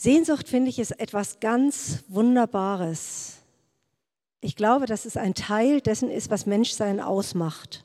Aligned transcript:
Sehnsucht, 0.00 0.48
finde 0.48 0.70
ich, 0.70 0.78
ist 0.78 0.92
etwas 0.92 1.40
ganz 1.40 2.04
Wunderbares. 2.08 3.36
Ich 4.40 4.56
glaube, 4.56 4.86
dass 4.86 5.04
es 5.04 5.18
ein 5.18 5.34
Teil 5.34 5.82
dessen 5.82 6.10
ist, 6.10 6.30
was 6.30 6.46
Menschsein 6.46 7.00
ausmacht. 7.00 7.84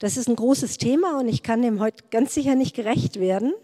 Das 0.00 0.16
ist 0.16 0.28
ein 0.28 0.34
großes 0.34 0.78
Thema 0.78 1.20
und 1.20 1.28
ich 1.28 1.44
kann 1.44 1.62
dem 1.62 1.78
heute 1.78 2.02
ganz 2.10 2.34
sicher 2.34 2.56
nicht 2.56 2.74
gerecht 2.74 3.20
werden. 3.20 3.54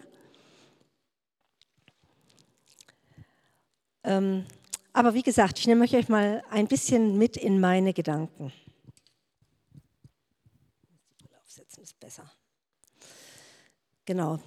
Ähm, 4.05 4.47
aber 4.93 5.15
wie 5.15 5.25
gesagt, 5.25 5.59
ich 5.59 5.67
nehme 5.67 5.83
euch 5.83 6.09
mal 6.09 6.45
ein 6.51 6.69
bisschen 6.69 7.19
mit 7.19 7.37
in 7.37 7.59
meine 7.59 7.95
Gedanken. 7.95 8.53
Aufsetzen 11.43 11.83
ist 11.83 11.99
besser. 11.99 12.31
Genau. 14.05 14.39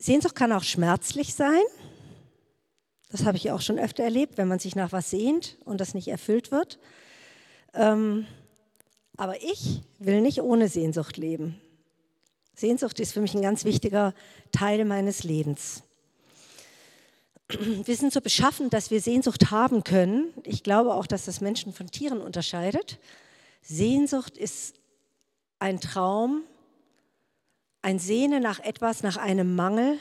Sehnsucht 0.00 0.34
kann 0.34 0.50
auch 0.52 0.64
schmerzlich 0.64 1.34
sein. 1.34 1.60
Das 3.10 3.24
habe 3.24 3.36
ich 3.36 3.50
auch 3.50 3.60
schon 3.60 3.78
öfter 3.78 4.02
erlebt, 4.02 4.38
wenn 4.38 4.48
man 4.48 4.58
sich 4.58 4.74
nach 4.74 4.92
was 4.92 5.10
sehnt 5.10 5.58
und 5.64 5.80
das 5.80 5.94
nicht 5.94 6.08
erfüllt 6.08 6.50
wird. 6.50 6.78
Ähm, 7.74 8.26
aber 9.16 9.42
ich 9.42 9.82
will 9.98 10.22
nicht 10.22 10.40
ohne 10.40 10.68
Sehnsucht 10.68 11.18
leben. 11.18 11.60
Sehnsucht 12.54 12.98
ist 12.98 13.12
für 13.12 13.20
mich 13.20 13.34
ein 13.34 13.42
ganz 13.42 13.64
wichtiger 13.64 14.14
Teil 14.52 14.86
meines 14.86 15.22
Lebens. 15.22 15.82
Wir 17.48 17.96
sind 17.96 18.12
so 18.12 18.22
beschaffen, 18.22 18.70
dass 18.70 18.90
wir 18.90 19.00
Sehnsucht 19.02 19.50
haben 19.50 19.84
können. 19.84 20.32
Ich 20.44 20.62
glaube 20.62 20.94
auch, 20.94 21.06
dass 21.06 21.26
das 21.26 21.42
Menschen 21.42 21.74
von 21.74 21.90
Tieren 21.90 22.20
unterscheidet. 22.22 22.98
Sehnsucht 23.60 24.38
ist 24.38 24.76
ein 25.58 25.80
Traum, 25.80 26.44
ein 27.82 27.98
Sehnen 27.98 28.42
nach 28.42 28.60
etwas, 28.60 29.02
nach 29.02 29.16
einem 29.16 29.54
Mangel, 29.54 29.98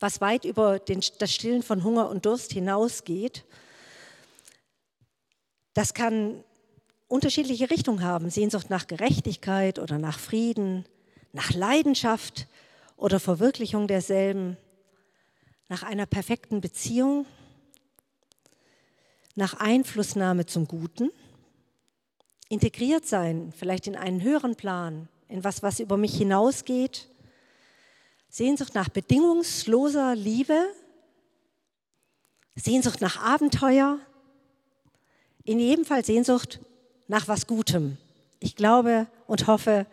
was 0.00 0.20
weit 0.20 0.44
über 0.44 0.78
den, 0.78 1.00
das 1.18 1.32
Stillen 1.32 1.62
von 1.62 1.84
Hunger 1.84 2.08
und 2.08 2.26
Durst 2.26 2.52
hinausgeht. 2.52 3.44
Das 5.74 5.94
kann 5.94 6.42
unterschiedliche 7.08 7.70
Richtungen 7.70 8.02
haben. 8.02 8.30
Sehnsucht 8.30 8.70
nach 8.70 8.86
Gerechtigkeit 8.86 9.78
oder 9.78 9.98
nach 9.98 10.18
Frieden, 10.18 10.84
nach 11.32 11.52
Leidenschaft 11.52 12.46
oder 12.96 13.20
Verwirklichung 13.20 13.86
derselben, 13.86 14.56
nach 15.68 15.82
einer 15.82 16.06
perfekten 16.06 16.60
Beziehung, 16.60 17.26
nach 19.34 19.54
Einflussnahme 19.54 20.46
zum 20.46 20.68
Guten, 20.68 21.10
integriert 22.48 23.06
sein, 23.06 23.52
vielleicht 23.56 23.86
in 23.86 23.96
einen 23.96 24.22
höheren 24.22 24.54
Plan, 24.54 25.08
in 25.34 25.42
was, 25.42 25.64
was 25.64 25.80
über 25.80 25.96
mich 25.96 26.16
hinausgeht, 26.16 27.08
Sehnsucht 28.28 28.72
nach 28.76 28.88
bedingungsloser 28.88 30.14
Liebe, 30.14 30.56
Sehnsucht 32.54 33.00
nach 33.00 33.20
Abenteuer, 33.20 33.98
in 35.42 35.58
jedem 35.58 35.84
Fall 35.84 36.04
Sehnsucht 36.04 36.60
nach 37.08 37.26
was 37.26 37.48
Gutem. 37.48 37.98
Ich 38.38 38.54
glaube 38.54 39.08
und 39.26 39.48
hoffe, 39.48 39.86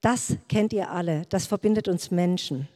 das 0.00 0.34
kennt 0.48 0.72
ihr 0.72 0.90
alle, 0.90 1.24
das 1.28 1.46
verbindet 1.46 1.86
uns 1.86 2.10
Menschen. 2.10 2.68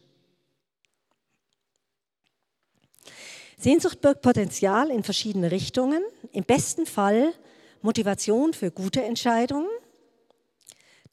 Sehnsucht 3.58 4.00
birgt 4.00 4.22
Potenzial 4.22 4.88
in 4.90 5.02
verschiedene 5.02 5.50
Richtungen. 5.50 6.04
Im 6.30 6.44
besten 6.44 6.86
Fall 6.86 7.32
Motivation 7.82 8.52
für 8.54 8.70
gute 8.70 9.02
Entscheidungen, 9.02 9.66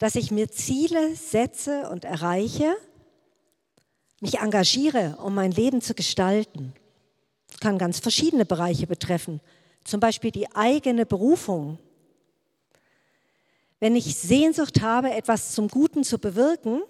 dass 0.03 0.15
ich 0.15 0.31
mir 0.31 0.51
Ziele 0.51 1.15
setze 1.15 1.87
und 1.89 2.03
erreiche, 2.03 2.75
mich 4.19 4.39
engagiere, 4.39 5.15
um 5.23 5.33
mein 5.33 5.51
Leben 5.51 5.79
zu 5.79 5.93
gestalten. 5.93 6.73
Das 7.47 7.61
kann 7.61 7.77
ganz 7.77 7.99
verschiedene 7.99 8.43
Bereiche 8.43 8.85
betreffen, 8.85 9.39
zum 9.85 10.01
Beispiel 10.01 10.31
die 10.31 10.53
eigene 10.53 11.05
Berufung. 11.05 11.79
Wenn 13.79 13.95
ich 13.95 14.17
Sehnsucht 14.17 14.81
habe, 14.81 15.09
etwas 15.09 15.53
zum 15.53 15.69
Guten 15.69 16.03
zu 16.03 16.19
bewirken, 16.19 16.81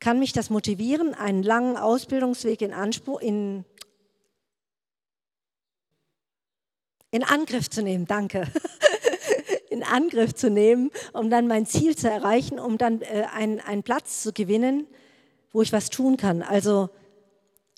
kann 0.00 0.18
mich 0.18 0.32
das 0.32 0.50
motivieren, 0.50 1.14
einen 1.14 1.44
langen 1.44 1.76
Ausbildungsweg 1.76 2.60
in, 2.60 2.72
Anspruch, 2.72 3.20
in 3.20 3.64
in 7.12 7.22
Angriff 7.22 7.70
zu 7.70 7.82
nehmen, 7.82 8.06
danke, 8.06 8.50
in 9.76 9.82
Angriff 9.82 10.34
zu 10.34 10.50
nehmen, 10.50 10.90
um 11.12 11.30
dann 11.30 11.46
mein 11.46 11.66
Ziel 11.66 11.96
zu 11.96 12.10
erreichen, 12.10 12.58
um 12.58 12.78
dann 12.78 13.02
äh, 13.02 13.26
einen, 13.32 13.60
einen 13.60 13.82
Platz 13.82 14.22
zu 14.22 14.32
gewinnen, 14.32 14.86
wo 15.52 15.62
ich 15.62 15.72
was 15.72 15.90
tun 15.90 16.16
kann. 16.16 16.42
Also 16.42 16.90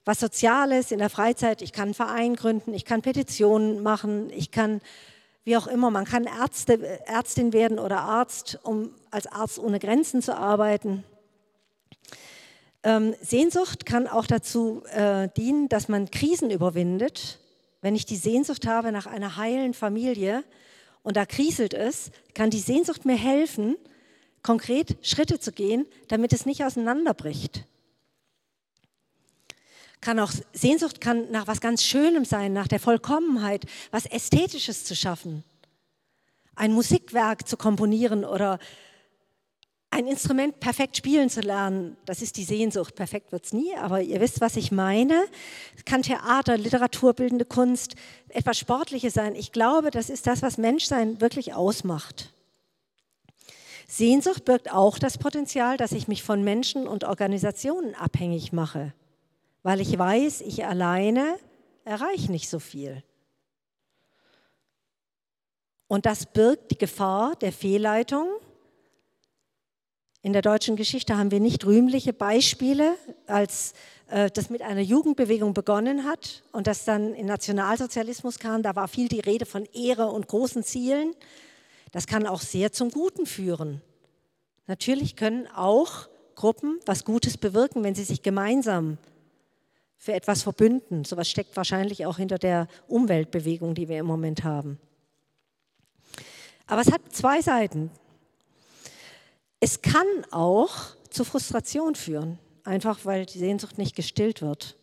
was 0.04 0.20
Soziales 0.20 0.90
in 0.90 0.98
der 0.98 1.10
Freizeit, 1.10 1.60
ich 1.60 1.72
kann 1.72 1.88
einen 1.88 1.94
Verein 1.94 2.36
gründen, 2.36 2.72
ich 2.72 2.84
kann 2.84 3.02
Petitionen 3.02 3.82
machen, 3.82 4.30
ich 4.30 4.50
kann, 4.50 4.80
wie 5.44 5.56
auch 5.56 5.66
immer, 5.66 5.90
man 5.90 6.04
kann 6.04 6.24
Ärzte, 6.24 6.82
Ärztin 7.06 7.52
werden 7.52 7.78
oder 7.78 8.00
Arzt, 8.00 8.58
um 8.62 8.94
als 9.10 9.26
Arzt 9.26 9.58
ohne 9.58 9.78
Grenzen 9.78 10.22
zu 10.22 10.36
arbeiten. 10.36 11.04
Ähm, 12.84 13.14
Sehnsucht 13.20 13.84
kann 13.84 14.06
auch 14.06 14.26
dazu 14.26 14.82
äh, 14.92 15.28
dienen, 15.36 15.68
dass 15.68 15.88
man 15.88 16.10
Krisen 16.10 16.50
überwindet 16.50 17.38
wenn 17.80 17.94
ich 17.94 18.06
die 18.06 18.16
Sehnsucht 18.16 18.66
habe 18.66 18.92
nach 18.92 19.06
einer 19.06 19.36
heilen 19.36 19.74
Familie 19.74 20.44
und 21.02 21.16
da 21.16 21.26
kriselt 21.26 21.74
es, 21.74 22.10
kann 22.34 22.50
die 22.50 22.60
Sehnsucht 22.60 23.04
mir 23.04 23.16
helfen, 23.16 23.76
konkret 24.42 24.96
Schritte 25.02 25.38
zu 25.38 25.52
gehen, 25.52 25.86
damit 26.08 26.32
es 26.32 26.46
nicht 26.46 26.64
auseinanderbricht. 26.64 27.64
Kann 30.00 30.20
auch, 30.20 30.32
Sehnsucht 30.52 31.00
kann 31.00 31.30
nach 31.30 31.46
was 31.46 31.60
ganz 31.60 31.82
Schönem 31.82 32.24
sein, 32.24 32.52
nach 32.52 32.68
der 32.68 32.78
Vollkommenheit, 32.78 33.66
was 33.90 34.06
Ästhetisches 34.06 34.84
zu 34.84 34.94
schaffen. 34.94 35.42
Ein 36.54 36.72
Musikwerk 36.72 37.48
zu 37.48 37.56
komponieren 37.56 38.24
oder 38.24 38.58
ein 39.90 40.06
Instrument 40.06 40.60
perfekt 40.60 40.96
spielen 40.96 41.30
zu 41.30 41.40
lernen, 41.40 41.96
das 42.04 42.20
ist 42.20 42.36
die 42.36 42.44
Sehnsucht. 42.44 42.94
Perfekt 42.94 43.32
wird 43.32 43.46
es 43.46 43.52
nie, 43.52 43.74
aber 43.74 44.02
ihr 44.02 44.20
wisst, 44.20 44.40
was 44.40 44.56
ich 44.56 44.70
meine. 44.70 45.24
Es 45.76 45.84
kann 45.84 46.02
Theater, 46.02 46.58
Literatur, 46.58 47.14
bildende 47.14 47.46
Kunst, 47.46 47.94
etwas 48.28 48.58
Sportliches 48.58 49.14
sein. 49.14 49.34
Ich 49.34 49.50
glaube, 49.50 49.90
das 49.90 50.10
ist 50.10 50.26
das, 50.26 50.42
was 50.42 50.58
Menschsein 50.58 51.20
wirklich 51.20 51.54
ausmacht. 51.54 52.34
Sehnsucht 53.86 54.44
birgt 54.44 54.70
auch 54.70 54.98
das 54.98 55.16
Potenzial, 55.16 55.78
dass 55.78 55.92
ich 55.92 56.08
mich 56.08 56.22
von 56.22 56.44
Menschen 56.44 56.86
und 56.86 57.04
Organisationen 57.04 57.94
abhängig 57.94 58.52
mache, 58.52 58.92
weil 59.62 59.80
ich 59.80 59.98
weiß, 59.98 60.42
ich 60.42 60.66
alleine 60.66 61.38
erreiche 61.84 62.30
nicht 62.30 62.50
so 62.50 62.58
viel. 62.58 63.02
Und 65.86 66.04
das 66.04 66.26
birgt 66.26 66.70
die 66.72 66.78
Gefahr 66.78 67.34
der 67.36 67.50
Fehlleitung 67.50 68.28
in 70.28 70.34
der 70.34 70.42
deutschen 70.42 70.76
Geschichte 70.76 71.16
haben 71.16 71.30
wir 71.30 71.40
nicht 71.40 71.64
rühmliche 71.64 72.12
Beispiele, 72.12 72.98
als 73.26 73.72
äh, 74.08 74.30
das 74.30 74.50
mit 74.50 74.60
einer 74.60 74.82
Jugendbewegung 74.82 75.54
begonnen 75.54 76.04
hat 76.04 76.42
und 76.52 76.66
das 76.66 76.84
dann 76.84 77.14
in 77.14 77.24
Nationalsozialismus 77.24 78.38
kam. 78.38 78.62
Da 78.62 78.76
war 78.76 78.88
viel 78.88 79.08
die 79.08 79.20
Rede 79.20 79.46
von 79.46 79.64
Ehre 79.72 80.08
und 80.08 80.28
großen 80.28 80.64
Zielen. 80.64 81.14
Das 81.92 82.06
kann 82.06 82.26
auch 82.26 82.42
sehr 82.42 82.72
zum 82.72 82.90
Guten 82.90 83.24
führen. 83.24 83.80
Natürlich 84.66 85.16
können 85.16 85.46
auch 85.46 86.08
Gruppen 86.34 86.78
was 86.84 87.06
Gutes 87.06 87.38
bewirken, 87.38 87.82
wenn 87.82 87.94
sie 87.94 88.04
sich 88.04 88.22
gemeinsam 88.22 88.98
für 89.96 90.12
etwas 90.12 90.42
verbünden. 90.42 91.06
So 91.06 91.16
etwas 91.16 91.30
steckt 91.30 91.56
wahrscheinlich 91.56 92.04
auch 92.04 92.18
hinter 92.18 92.36
der 92.36 92.68
Umweltbewegung, 92.86 93.74
die 93.74 93.88
wir 93.88 93.96
im 93.96 94.06
Moment 94.06 94.44
haben. 94.44 94.78
Aber 96.66 96.82
es 96.82 96.92
hat 96.92 97.00
zwei 97.12 97.40
Seiten. 97.40 97.90
Es 99.60 99.82
kann 99.82 100.06
auch 100.30 100.74
zu 101.10 101.24
Frustration 101.24 101.94
führen, 101.94 102.38
einfach 102.64 103.04
weil 103.04 103.26
die 103.26 103.38
Sehnsucht 103.38 103.78
nicht 103.78 103.96
gestillt 103.96 104.40
wird, 104.40 104.76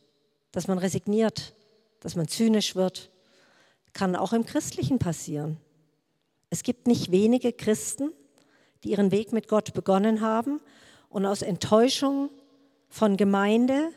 dass 0.52 0.68
man 0.68 0.78
resigniert, 0.78 1.56
dass 2.02 2.16
man 2.16 2.28
zynisch 2.28 2.76
wird. 2.76 3.10
Kann 3.94 4.16
auch 4.16 4.34
im 4.34 4.46
Christlichen 4.46 5.00
passieren. 5.00 5.58
Es 6.50 6.64
gibt 6.64 6.88
nicht 6.88 7.12
wenige 7.12 7.54
Christen, 7.54 8.12
die 8.84 8.92
ihren 8.92 9.12
Weg 9.12 9.32
mit 9.32 9.48
Gott 9.48 9.74
begonnen 9.74 10.22
haben 10.22 10.60
und 11.10 11.26
aus 11.26 11.42
Enttäuschung 11.42 12.30
von 12.90 13.18
Gemeinde, 13.18 13.92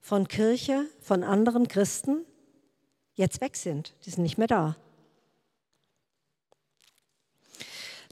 von 0.00 0.28
Kirche, 0.28 0.86
von 1.00 1.22
anderen 1.22 1.68
Christen 1.68 2.24
jetzt 3.14 3.40
weg 3.40 3.56
sind. 3.56 3.94
Die 4.04 4.10
sind 4.10 4.22
nicht 4.22 4.38
mehr 4.38 4.46
da. 4.46 4.76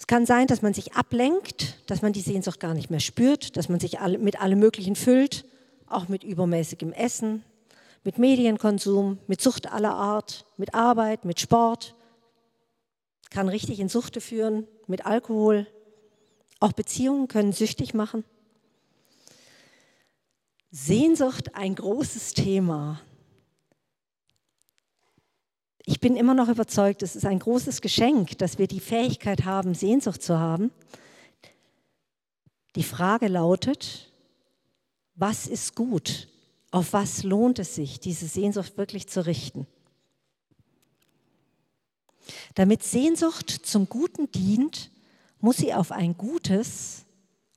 Es 0.05 0.07
kann 0.07 0.27
sein, 0.27 0.47
dass 0.47 0.61
man 0.61 0.75
sich 0.75 0.93
ablenkt, 0.93 1.79
dass 1.87 2.03
man 2.03 2.13
die 2.13 2.21
Sehnsucht 2.21 2.61
gar 2.61 2.75
nicht 2.75 2.91
mehr 2.91 3.01
spürt, 3.01 3.57
dass 3.57 3.71
man 3.71 3.81
sich 3.81 3.97
mit 4.19 4.39
allem 4.39 4.59
Möglichen 4.59 4.97
füllt, 4.97 5.47
auch 5.87 6.09
mit 6.09 6.25
übermäßigem 6.25 6.93
Essen, 6.93 7.43
mit 8.05 8.19
Medienkonsum, 8.19 9.19
mit 9.29 9.41
Sucht 9.41 9.73
aller 9.73 9.95
Art, 9.95 10.45
mit 10.59 10.75
Arbeit, 10.75 11.25
mit 11.25 11.41
Sport. 11.41 11.95
Kann 13.31 13.49
richtig 13.49 13.81
in 13.81 13.89
Suchte 13.89 14.21
führen, 14.21 14.69
mit 14.89 15.07
Alkohol. 15.07 15.67
Auch 16.61 16.73
Beziehungen 16.73 17.27
können 17.27 17.55
süchtig 17.55 17.95
machen. 17.95 18.25
Sehnsucht 20.71 21.55
ein 21.55 21.77
großes 21.77 22.35
Thema. 22.35 23.01
Ich 25.87 26.01
bin 26.01 26.17
immer 26.17 26.35
noch 26.35 26.49
überzeugt, 26.49 27.03
es 27.03 27.15
ist 27.15 27.27
ein 27.27 27.39
großes 27.39 27.81
Geschenk, 27.81 28.39
dass 28.39 28.59
wir 28.59 28.67
die 28.67 28.81
Fähigkeit 28.81 29.45
haben, 29.45 29.75
Sehnsucht 29.75 30.23
zu 30.23 30.39
haben. 30.39 30.71
Die 32.75 32.83
Frage 32.83 33.29
lautet, 33.29 34.11
was 35.15 35.47
ist 35.47 35.75
gut? 35.75 36.29
Auf 36.71 36.93
was 36.93 37.23
lohnt 37.23 37.59
es 37.59 37.75
sich, 37.75 38.01
diese 38.01 38.27
Sehnsucht 38.27 38.77
wirklich 38.79 39.09
zu 39.09 39.27
richten? 39.27 39.67
Damit 42.55 42.83
Sehnsucht 42.83 43.51
zum 43.51 43.89
Guten 43.89 44.31
dient, 44.33 44.91
muss 45.41 45.59
sie 45.59 45.75
auf 45.75 45.93
ein 45.93 46.17
gutes 46.17 47.05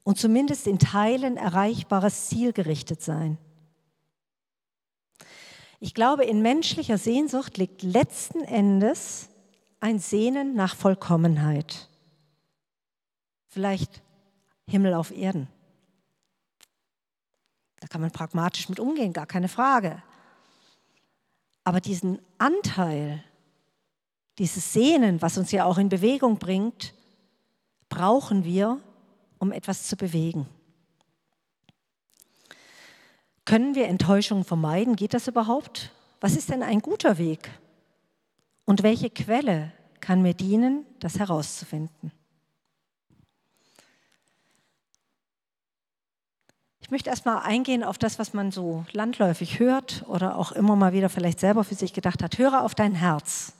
und 0.04 0.20
zumindest 0.20 0.68
in 0.68 0.80
Teilen 0.80 1.38
erreichbares 1.38 2.28
Ziel 2.28 2.52
gerichtet 2.52 3.02
sein. 3.02 3.38
Ich 5.80 5.94
glaube, 5.94 6.26
in 6.26 6.42
menschlicher 6.42 6.98
Sehnsucht 6.98 7.58
liegt 7.58 7.84
letzten 7.84 8.42
Endes 8.42 9.30
ein 9.80 10.00
Sehnen 10.00 10.56
nach 10.56 10.76
Vollkommenheit. 10.76 11.88
Vielleicht 13.48 14.02
Himmel 14.68 14.94
auf 14.96 15.12
Erden. 15.12 15.48
Da 17.80 17.88
kann 17.88 18.02
man 18.02 18.12
pragmatisch 18.12 18.70
mit 18.70 18.80
umgehen, 18.80 19.14
gar 19.14 19.28
keine 19.28 19.48
Frage. 19.48 20.02
Aber 21.64 21.80
diesen 21.80 22.20
Anteil, 22.40 23.24
dieses 24.40 24.74
Sehnen, 24.74 25.22
was 25.22 25.38
uns 25.38 25.52
ja 25.52 25.66
auch 25.66 25.78
in 25.78 25.90
Bewegung 25.90 26.40
bringt, 26.40 26.96
brauchen 27.88 28.44
wir, 28.44 28.80
um 29.38 29.52
etwas 29.52 29.88
zu 29.88 29.96
bewegen. 29.96 30.48
Können 33.48 33.76
wir 33.76 33.88
Enttäuschungen 33.88 34.44
vermeiden? 34.44 34.98
Geht 34.98 35.14
das 35.14 35.30
überhaupt? 35.30 35.94
Was 36.20 36.36
ist 36.36 36.50
denn 36.50 36.62
ein 36.62 36.82
guter 36.82 37.18
Weg? 37.18 37.50
Und 38.66 38.84
welche 38.84 39.10
Quelle 39.10 39.72
kann 40.02 40.22
mir 40.22 40.34
dienen, 40.34 40.86
das 41.00 41.18
herauszufinden? 41.18 42.12
Ich 46.82 46.92
möchte 46.92 47.10
erstmal 47.10 47.42
eingehen 47.44 47.86
auf 47.86 47.98
das, 47.98 48.20
was 48.20 48.34
man 48.34 48.52
so 48.52 48.86
landläufig 48.92 49.60
hört 49.60 50.04
oder 50.10 50.36
auch 50.36 50.52
immer 50.52 50.76
mal 50.76 50.92
wieder 50.92 51.08
vielleicht 51.08 51.40
selber 51.40 51.64
für 51.64 51.76
sich 51.76 51.94
gedacht 51.94 52.22
hat. 52.24 52.38
Höre 52.38 52.64
auf 52.64 52.76
dein 52.76 52.96
Herz. 52.96 53.54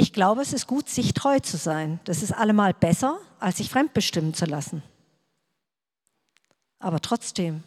Ich 0.00 0.12
glaube, 0.12 0.42
es 0.42 0.52
ist 0.52 0.68
gut, 0.68 0.88
sich 0.88 1.12
treu 1.12 1.40
zu 1.40 1.56
sein. 1.56 1.98
Das 2.04 2.22
ist 2.22 2.30
allemal 2.30 2.72
besser, 2.72 3.18
als 3.40 3.56
sich 3.56 3.68
fremdbestimmen 3.68 4.32
zu 4.32 4.44
lassen. 4.44 4.84
Aber 6.78 7.00
trotzdem, 7.00 7.64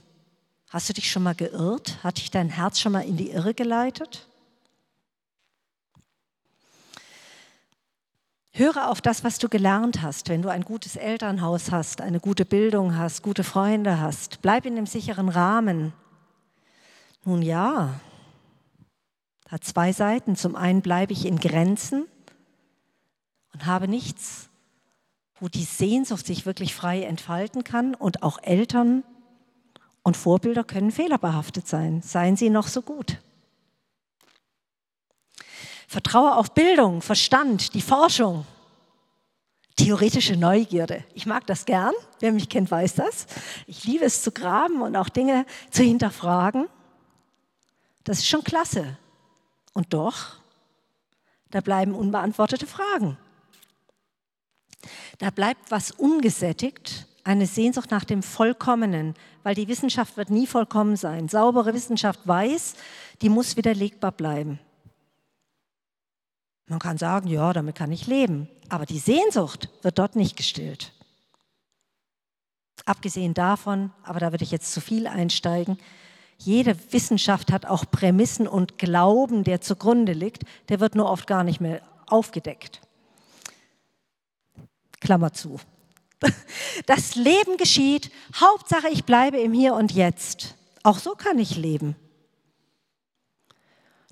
hast 0.69 0.87
du 0.87 0.93
dich 0.93 1.11
schon 1.11 1.23
mal 1.23 1.35
geirrt? 1.35 2.01
Hat 2.05 2.19
dich 2.19 2.31
dein 2.31 2.47
Herz 2.47 2.79
schon 2.79 2.93
mal 2.93 3.01
in 3.01 3.17
die 3.17 3.31
Irre 3.31 3.53
geleitet? 3.53 4.29
Höre 8.53 8.89
auf 8.89 9.01
das, 9.01 9.25
was 9.25 9.37
du 9.37 9.49
gelernt 9.49 10.01
hast, 10.01 10.29
wenn 10.29 10.41
du 10.41 10.47
ein 10.47 10.63
gutes 10.63 10.95
Elternhaus 10.95 11.69
hast, 11.69 11.99
eine 11.99 12.21
gute 12.21 12.45
Bildung 12.45 12.95
hast, 12.95 13.23
gute 13.23 13.43
Freunde 13.43 13.99
hast. 13.99 14.41
Bleib 14.41 14.65
in 14.65 14.77
dem 14.77 14.85
sicheren 14.85 15.27
Rahmen. 15.27 15.91
Nun 17.25 17.41
ja, 17.41 17.99
hat 19.49 19.65
zwei 19.65 19.91
Seiten. 19.91 20.37
Zum 20.37 20.55
einen 20.55 20.81
bleibe 20.81 21.11
ich 21.11 21.25
in 21.25 21.37
Grenzen 21.37 22.05
habe 23.65 23.87
nichts, 23.87 24.49
wo 25.39 25.47
die 25.47 25.63
Sehnsucht 25.63 26.25
sich 26.25 26.45
wirklich 26.45 26.75
frei 26.75 27.03
entfalten 27.03 27.63
kann. 27.63 27.95
Und 27.95 28.23
auch 28.23 28.39
Eltern 28.41 29.03
und 30.03 30.17
Vorbilder 30.17 30.63
können 30.63 30.91
fehlerbehaftet 30.91 31.67
sein, 31.67 32.01
seien 32.01 32.35
sie 32.35 32.49
noch 32.49 32.67
so 32.67 32.81
gut. 32.81 33.17
Vertraue 35.87 36.35
auf 36.35 36.53
Bildung, 36.53 37.01
Verstand, 37.01 37.73
die 37.73 37.81
Forschung. 37.81 38.45
Theoretische 39.75 40.37
Neugierde. 40.37 41.03
Ich 41.13 41.25
mag 41.25 41.47
das 41.47 41.65
gern. 41.65 41.93
Wer 42.19 42.31
mich 42.31 42.49
kennt, 42.49 42.69
weiß 42.69 42.95
das. 42.95 43.25
Ich 43.67 43.83
liebe 43.83 44.05
es 44.05 44.21
zu 44.21 44.31
graben 44.31 44.81
und 44.81 44.95
auch 44.95 45.09
Dinge 45.09 45.45
zu 45.69 45.83
hinterfragen. 45.83 46.67
Das 48.03 48.19
ist 48.19 48.27
schon 48.27 48.43
klasse. 48.43 48.97
Und 49.73 49.93
doch, 49.93 50.37
da 51.49 51.61
bleiben 51.61 51.95
unbeantwortete 51.95 52.67
Fragen. 52.67 53.17
Da 55.19 55.29
bleibt 55.29 55.71
was 55.71 55.91
ungesättigt, 55.91 57.07
eine 57.23 57.45
Sehnsucht 57.45 57.91
nach 57.91 58.03
dem 58.03 58.23
Vollkommenen, 58.23 59.15
weil 59.43 59.55
die 59.55 59.67
Wissenschaft 59.67 60.17
wird 60.17 60.29
nie 60.29 60.47
vollkommen 60.47 60.95
sein. 60.95 61.29
Saubere 61.29 61.73
Wissenschaft 61.73 62.19
weiß, 62.25 62.75
die 63.21 63.29
muss 63.29 63.57
widerlegbar 63.57 64.11
bleiben. 64.11 64.59
Man 66.67 66.79
kann 66.79 66.97
sagen, 66.97 67.27
ja, 67.27 67.51
damit 67.53 67.75
kann 67.75 67.91
ich 67.91 68.07
leben, 68.07 68.47
aber 68.69 68.85
die 68.85 68.99
Sehnsucht 68.99 69.69
wird 69.81 69.99
dort 69.99 70.15
nicht 70.15 70.37
gestillt. 70.37 70.93
Abgesehen 72.85 73.33
davon, 73.33 73.91
aber 74.03 74.19
da 74.19 74.31
würde 74.31 74.43
ich 74.43 74.51
jetzt 74.51 74.73
zu 74.73 74.81
viel 74.81 75.05
einsteigen, 75.05 75.77
jede 76.37 76.75
Wissenschaft 76.91 77.51
hat 77.51 77.67
auch 77.67 77.85
Prämissen 77.91 78.47
und 78.47 78.79
Glauben, 78.79 79.43
der 79.43 79.61
zugrunde 79.61 80.13
liegt, 80.13 80.43
der 80.69 80.79
wird 80.79 80.95
nur 80.95 81.07
oft 81.07 81.27
gar 81.27 81.43
nicht 81.43 81.61
mehr 81.61 81.81
aufgedeckt. 82.07 82.81
Klammer 85.01 85.33
zu. 85.33 85.59
Das 86.85 87.15
Leben 87.15 87.57
geschieht, 87.57 88.11
Hauptsache 88.35 88.89
ich 88.89 89.03
bleibe 89.03 89.37
im 89.39 89.53
Hier 89.53 89.73
und 89.73 89.91
Jetzt. 89.91 90.55
Auch 90.83 90.99
so 90.99 91.11
kann 91.11 91.39
ich 91.39 91.57
leben. 91.57 91.95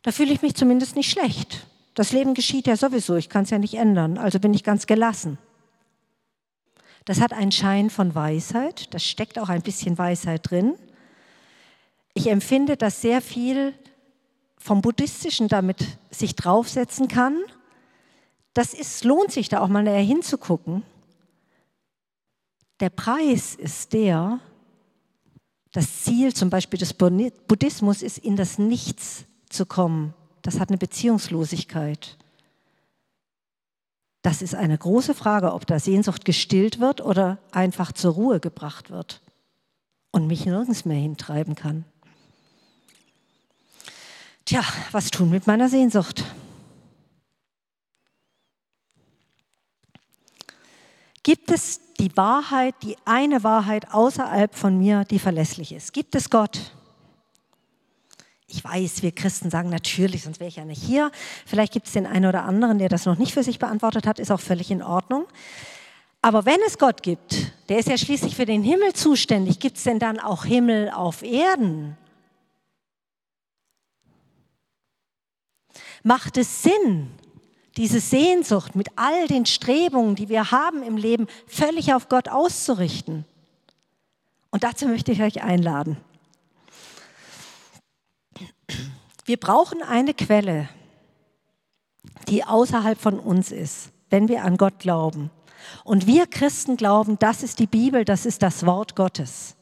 Da 0.01 0.11
fühle 0.11 0.33
ich 0.33 0.41
mich 0.41 0.55
zumindest 0.55 0.95
nicht 0.95 1.11
schlecht. 1.11 1.67
Das 1.93 2.11
Leben 2.11 2.33
geschieht 2.33 2.67
ja 2.67 2.77
sowieso, 2.77 3.15
ich 3.15 3.29
kann 3.29 3.43
es 3.43 3.49
ja 3.49 3.59
nicht 3.59 3.73
ändern, 3.75 4.17
also 4.17 4.39
bin 4.39 4.53
ich 4.53 4.63
ganz 4.63 4.87
gelassen. 4.87 5.37
Das 7.05 7.19
hat 7.21 7.33
einen 7.33 7.51
Schein 7.51 7.89
von 7.89 8.15
Weisheit, 8.15 8.93
das 8.93 9.03
steckt 9.03 9.39
auch 9.39 9.49
ein 9.49 9.61
bisschen 9.61 9.97
Weisheit 9.97 10.49
drin. 10.49 10.75
Ich 12.13 12.27
empfinde, 12.27 12.77
dass 12.77 13.01
sehr 13.01 13.21
viel 13.21 13.73
vom 14.57 14.81
Buddhistischen 14.81 15.47
damit 15.47 15.85
sich 16.11 16.35
draufsetzen 16.35 17.07
kann. 17.07 17.37
Das 18.53 18.73
ist, 18.73 19.03
lohnt 19.03 19.31
sich 19.31 19.49
da 19.49 19.61
auch 19.61 19.67
mal 19.67 19.83
näher 19.83 20.01
hinzugucken. 20.01 20.83
Der 22.79 22.89
Preis 22.89 23.55
ist 23.55 23.93
der, 23.93 24.39
das 25.71 26.03
Ziel 26.03 26.33
zum 26.33 26.49
Beispiel 26.49 26.79
des 26.79 26.93
Buddhismus 26.93 28.01
ist, 28.01 28.17
in 28.17 28.35
das 28.35 28.57
Nichts 28.57 29.25
zu 29.49 29.65
kommen, 29.65 30.13
das 30.41 30.59
hat 30.59 30.69
eine 30.69 30.77
Beziehungslosigkeit. 30.77 32.17
Das 34.21 34.41
ist 34.41 34.55
eine 34.55 34.77
große 34.77 35.13
Frage, 35.13 35.53
ob 35.53 35.65
da 35.65 35.79
Sehnsucht 35.79 36.25
gestillt 36.25 36.79
wird 36.79 37.01
oder 37.01 37.37
einfach 37.51 37.91
zur 37.91 38.13
Ruhe 38.13 38.39
gebracht 38.39 38.89
wird 38.89 39.21
und 40.11 40.27
mich 40.27 40.45
nirgends 40.45 40.85
mehr 40.85 40.99
hintreiben 40.99 41.55
kann. 41.55 41.85
Tja, 44.45 44.63
was 44.91 45.11
tun 45.11 45.29
mit 45.29 45.47
meiner 45.47 45.69
Sehnsucht? 45.69 46.23
Gibt 51.23 51.51
es 51.51 51.81
die 51.99 52.15
Wahrheit, 52.15 52.75
die 52.83 52.95
eine 53.05 53.43
Wahrheit 53.43 53.93
außerhalb 53.93 54.55
von 54.55 54.77
mir, 54.77 55.03
die 55.05 55.19
verlässlich 55.19 55.73
ist? 55.73 55.93
Gibt 55.93 56.15
es 56.15 56.29
Gott? 56.29 56.71
Ich 58.47 58.63
weiß, 58.63 59.03
wir 59.03 59.11
Christen 59.11 59.51
sagen 59.51 59.69
natürlich, 59.69 60.23
sonst 60.23 60.39
wäre 60.39 60.47
ich 60.47 60.55
ja 60.55 60.65
nicht 60.65 60.81
hier. 60.81 61.11
Vielleicht 61.45 61.71
gibt 61.71 61.85
es 61.87 61.93
den 61.93 62.07
einen 62.07 62.25
oder 62.25 62.45
anderen, 62.45 62.79
der 62.79 62.89
das 62.89 63.05
noch 63.05 63.17
nicht 63.17 63.33
für 63.33 63.43
sich 63.43 63.59
beantwortet 63.59 64.07
hat, 64.07 64.17
ist 64.17 64.31
auch 64.31 64.39
völlig 64.39 64.71
in 64.71 64.81
Ordnung. 64.81 65.25
Aber 66.21 66.45
wenn 66.45 66.59
es 66.65 66.77
Gott 66.77 67.03
gibt, 67.03 67.53
der 67.69 67.79
ist 67.79 67.89
ja 67.89 67.97
schließlich 67.97 68.35
für 68.35 68.45
den 68.45 68.63
Himmel 68.63 68.93
zuständig, 68.93 69.59
gibt 69.59 69.77
es 69.77 69.83
denn 69.83 69.99
dann 69.99 70.19
auch 70.19 70.45
Himmel 70.45 70.89
auf 70.89 71.21
Erden? 71.21 71.95
Macht 76.03 76.37
es 76.37 76.63
Sinn, 76.63 77.11
diese 77.79 78.01
Sehnsucht 78.01 78.75
mit 78.75 78.89
all 78.97 79.27
den 79.27 79.45
Strebungen, 79.45 80.13
die 80.15 80.27
wir 80.27 80.51
haben 80.51 80.83
im 80.83 80.97
Leben, 80.97 81.27
völlig 81.47 81.93
auf 81.93 82.09
Gott 82.09 82.27
auszurichten? 82.27 83.23
Und 84.51 84.65
dazu 84.65 84.85
möchte 84.85 85.13
ich 85.13 85.21
euch 85.21 85.41
einladen. 85.41 85.95
Wir 89.23 89.37
brauchen 89.37 89.81
eine 89.81 90.13
Quelle, 90.13 90.67
die 92.27 92.43
außerhalb 92.43 92.99
von 92.99 93.17
uns 93.17 93.49
ist, 93.49 93.91
wenn 94.09 94.27
wir 94.27 94.43
an 94.43 94.57
Gott 94.57 94.79
glauben. 94.79 95.31
Und 95.85 96.05
wir 96.05 96.27
Christen 96.27 96.75
glauben, 96.75 97.17
das 97.17 97.43
ist 97.43 97.59
die 97.59 97.67
Bibel, 97.67 98.03
das 98.03 98.25
ist 98.25 98.41
das 98.41 98.65
Wort 98.65 98.97
Gottes. 98.97 99.55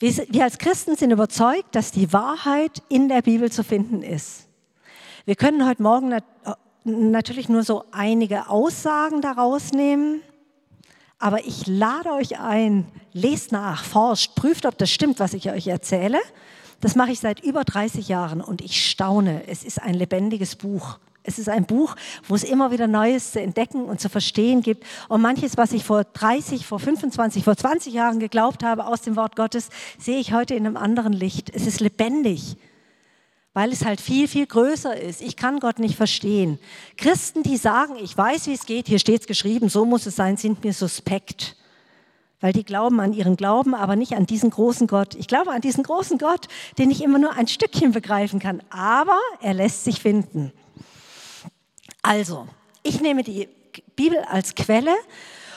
Wir 0.00 0.44
als 0.44 0.56
Christen 0.56 0.96
sind 0.96 1.10
überzeugt, 1.10 1.74
dass 1.74 1.92
die 1.92 2.10
Wahrheit 2.10 2.82
in 2.88 3.10
der 3.10 3.20
Bibel 3.20 3.52
zu 3.52 3.62
finden 3.62 4.02
ist. 4.02 4.48
Wir 5.26 5.36
können 5.36 5.68
heute 5.68 5.82
Morgen 5.82 6.16
natürlich 6.84 7.50
nur 7.50 7.64
so 7.64 7.84
einige 7.92 8.48
Aussagen 8.48 9.20
daraus 9.20 9.72
nehmen, 9.72 10.22
aber 11.18 11.44
ich 11.44 11.66
lade 11.66 12.12
euch 12.12 12.40
ein, 12.40 12.86
lest 13.12 13.52
nach, 13.52 13.84
forscht, 13.84 14.34
prüft, 14.36 14.64
ob 14.64 14.78
das 14.78 14.90
stimmt, 14.90 15.20
was 15.20 15.34
ich 15.34 15.50
euch 15.50 15.66
erzähle. 15.66 16.18
Das 16.80 16.96
mache 16.96 17.12
ich 17.12 17.20
seit 17.20 17.40
über 17.40 17.64
30 17.64 18.08
Jahren 18.08 18.40
und 18.40 18.62
ich 18.62 18.88
staune. 18.88 19.46
Es 19.48 19.64
ist 19.64 19.82
ein 19.82 19.92
lebendiges 19.92 20.56
Buch. 20.56 20.98
Es 21.22 21.38
ist 21.38 21.48
ein 21.48 21.66
Buch, 21.66 21.96
wo 22.26 22.34
es 22.34 22.44
immer 22.44 22.70
wieder 22.70 22.86
Neues 22.86 23.32
zu 23.32 23.40
entdecken 23.40 23.84
und 23.84 24.00
zu 24.00 24.08
verstehen 24.08 24.62
gibt. 24.62 24.84
Und 25.08 25.20
manches, 25.20 25.56
was 25.56 25.72
ich 25.72 25.84
vor 25.84 26.04
30, 26.04 26.66
vor 26.66 26.78
25, 26.78 27.44
vor 27.44 27.56
20 27.56 27.92
Jahren 27.92 28.20
geglaubt 28.20 28.64
habe 28.64 28.86
aus 28.86 29.02
dem 29.02 29.16
Wort 29.16 29.36
Gottes, 29.36 29.68
sehe 29.98 30.18
ich 30.18 30.32
heute 30.32 30.54
in 30.54 30.66
einem 30.66 30.76
anderen 30.76 31.12
Licht. 31.12 31.50
Es 31.54 31.66
ist 31.66 31.80
lebendig, 31.80 32.56
weil 33.52 33.70
es 33.70 33.84
halt 33.84 34.00
viel, 34.00 34.28
viel 34.28 34.46
größer 34.46 34.98
ist. 34.98 35.20
Ich 35.20 35.36
kann 35.36 35.60
Gott 35.60 35.78
nicht 35.78 35.96
verstehen. 35.96 36.58
Christen, 36.96 37.42
die 37.42 37.58
sagen, 37.58 37.96
ich 38.02 38.16
weiß, 38.16 38.46
wie 38.46 38.54
es 38.54 38.64
geht, 38.64 38.88
hier 38.88 38.98
steht 38.98 39.20
es 39.20 39.26
geschrieben, 39.26 39.68
so 39.68 39.84
muss 39.84 40.06
es 40.06 40.16
sein, 40.16 40.36
sind 40.36 40.64
mir 40.64 40.72
suspekt 40.72 41.56
weil 42.40 42.52
die 42.52 42.64
glauben 42.64 43.00
an 43.00 43.12
ihren 43.12 43.36
Glauben, 43.36 43.74
aber 43.74 43.96
nicht 43.96 44.14
an 44.14 44.26
diesen 44.26 44.50
großen 44.50 44.86
Gott. 44.86 45.14
Ich 45.14 45.28
glaube 45.28 45.50
an 45.50 45.60
diesen 45.60 45.84
großen 45.84 46.18
Gott, 46.18 46.48
den 46.78 46.90
ich 46.90 47.02
immer 47.02 47.18
nur 47.18 47.34
ein 47.34 47.46
Stückchen 47.46 47.92
begreifen 47.92 48.40
kann, 48.40 48.62
aber 48.70 49.18
er 49.42 49.54
lässt 49.54 49.84
sich 49.84 50.00
finden. 50.00 50.52
Also, 52.02 52.48
ich 52.82 53.00
nehme 53.00 53.22
die 53.22 53.48
Bibel 53.96 54.18
als 54.20 54.54
Quelle 54.54 54.94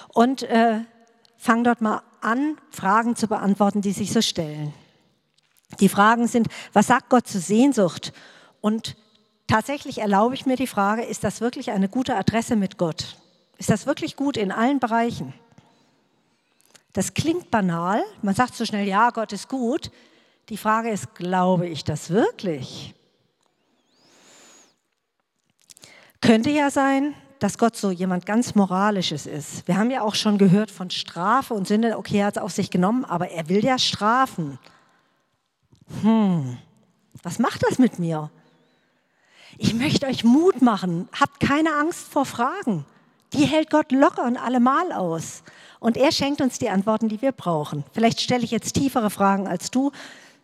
und 0.10 0.44
äh, 0.44 0.82
fange 1.38 1.64
dort 1.64 1.82
mal 1.82 2.02
an, 2.22 2.58
Fragen 2.70 3.16
zu 3.16 3.28
beantworten, 3.28 3.82
die 3.82 3.92
sich 3.92 4.12
so 4.12 4.22
stellen. 4.22 4.74
Die 5.80 5.90
Fragen 5.90 6.28
sind, 6.28 6.48
was 6.72 6.88
sagt 6.88 7.10
Gott 7.10 7.28
zur 7.28 7.42
Sehnsucht? 7.42 8.14
Und 8.62 8.96
tatsächlich 9.48 10.00
erlaube 10.00 10.36
ich 10.36 10.46
mir 10.46 10.56
die 10.56 10.68
Frage, 10.68 11.04
ist 11.04 11.24
das 11.24 11.42
wirklich 11.42 11.72
eine 11.72 11.90
gute 11.90 12.16
Adresse 12.16 12.56
mit 12.56 12.78
Gott? 12.78 13.18
Ist 13.58 13.70
das 13.70 13.86
wirklich 13.86 14.16
gut 14.16 14.38
in 14.38 14.52
allen 14.52 14.80
Bereichen? 14.80 15.34
Das 16.94 17.14
klingt 17.16 17.50
banal, 17.50 18.04
man 18.22 18.36
sagt 18.36 18.56
so 18.56 18.66
schnell, 18.66 18.88
ja, 18.88 19.10
Gott 19.10 19.34
ist 19.34 19.50
gut. 19.50 19.90
Die 20.50 20.58
Frage 20.58 20.92
ist, 20.92 21.16
glaube 21.16 21.68
ich 21.68 21.84
das 21.84 22.12
wirklich? 22.12 22.94
Könnte 26.24 26.52
ja 26.52 26.72
sein, 26.72 27.16
dass 27.40 27.58
Gott 27.58 27.76
so 27.76 27.92
jemand 27.92 28.26
ganz 28.26 28.56
Moralisches 28.56 29.26
ist. 29.26 29.68
Wir 29.68 29.76
haben 29.76 29.92
ja 29.92 30.04
auch 30.04 30.16
schon 30.16 30.38
gehört 30.38 30.72
von 30.72 30.90
Strafe 30.90 31.54
und 31.54 31.68
Sünde. 31.68 31.98
Okay, 31.98 32.20
er 32.20 32.28
hat 32.28 32.38
es 32.38 32.42
auf 32.42 32.54
sich 32.54 32.70
genommen, 32.70 33.04
aber 33.04 33.32
er 33.32 33.50
will 33.50 33.62
ja 33.62 33.78
strafen. 33.78 34.58
Hm, 36.02 36.58
was 37.24 37.40
macht 37.40 37.64
das 37.64 37.78
mit 37.78 38.00
mir? 38.00 38.32
Ich 39.58 39.74
möchte 39.74 40.08
euch 40.08 40.24
Mut 40.24 40.62
machen. 40.62 41.10
Habt 41.12 41.42
keine 41.42 41.76
Angst 41.76 42.08
vor 42.08 42.26
Fragen. 42.26 42.86
Die 43.34 43.44
hält 43.44 43.70
Gott 43.70 43.92
locker 43.92 44.24
und 44.24 44.38
allemal 44.38 44.94
aus. 44.94 45.44
Und 45.82 45.98
er 45.98 46.14
schenkt 46.14 46.40
uns 46.40 46.58
die 46.58 46.70
Antworten, 46.70 47.10
die 47.10 47.22
wir 47.22 47.34
brauchen. 47.34 47.84
Vielleicht 47.92 48.22
stelle 48.22 48.46
ich 48.46 48.52
jetzt 48.52 48.76
tiefere 48.76 49.10
Fragen 49.10 49.46
als 49.46 49.72
du. 49.72 49.92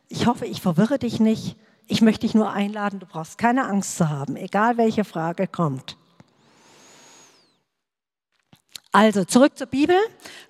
Ich 0.10 0.28
hoffe, 0.28 0.46
ich 0.46 0.60
verwirre 0.60 1.00
dich 1.00 1.22
nicht. 1.22 1.56
Ich 1.92 2.02
möchte 2.02 2.22
dich 2.22 2.36
nur 2.36 2.52
einladen, 2.52 3.00
du 3.00 3.08
brauchst 3.08 3.40
keine 3.40 3.66
Angst 3.66 3.98
zu 3.98 4.10
haben, 4.10 4.36
egal 4.36 4.78
welche 4.78 5.04
Frage 5.04 5.48
kommt. 5.48 5.98
Also 8.92 9.26
zurück 9.26 9.58
zur 9.58 9.66
Bibel. 9.66 9.98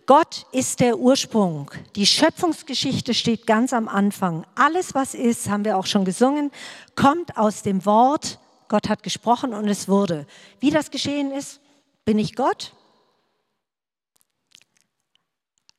Gott 0.06 0.46
ist 0.52 0.82
der 0.82 1.00
Ursprung. 1.00 1.72
Die 1.96 2.06
Schöpfungsgeschichte 2.06 3.14
steht 3.14 3.48
ganz 3.48 3.72
am 3.72 3.88
Anfang. 3.88 4.46
Alles, 4.56 4.94
was 4.94 5.14
ist, 5.14 5.50
haben 5.50 5.64
wir 5.64 5.78
auch 5.78 5.86
schon 5.86 6.04
gesungen, 6.04 6.52
kommt 6.96 7.38
aus 7.38 7.64
dem 7.64 7.86
Wort. 7.86 8.38
Gott 8.68 8.90
hat 8.90 9.02
gesprochen 9.02 9.54
und 9.54 9.70
es 9.70 9.88
wurde. 9.88 10.28
Wie 10.60 10.72
das 10.72 10.92
geschehen 10.92 11.32
ist, 11.32 11.62
bin 12.04 12.20
ich 12.20 12.36
Gott? 12.36 12.74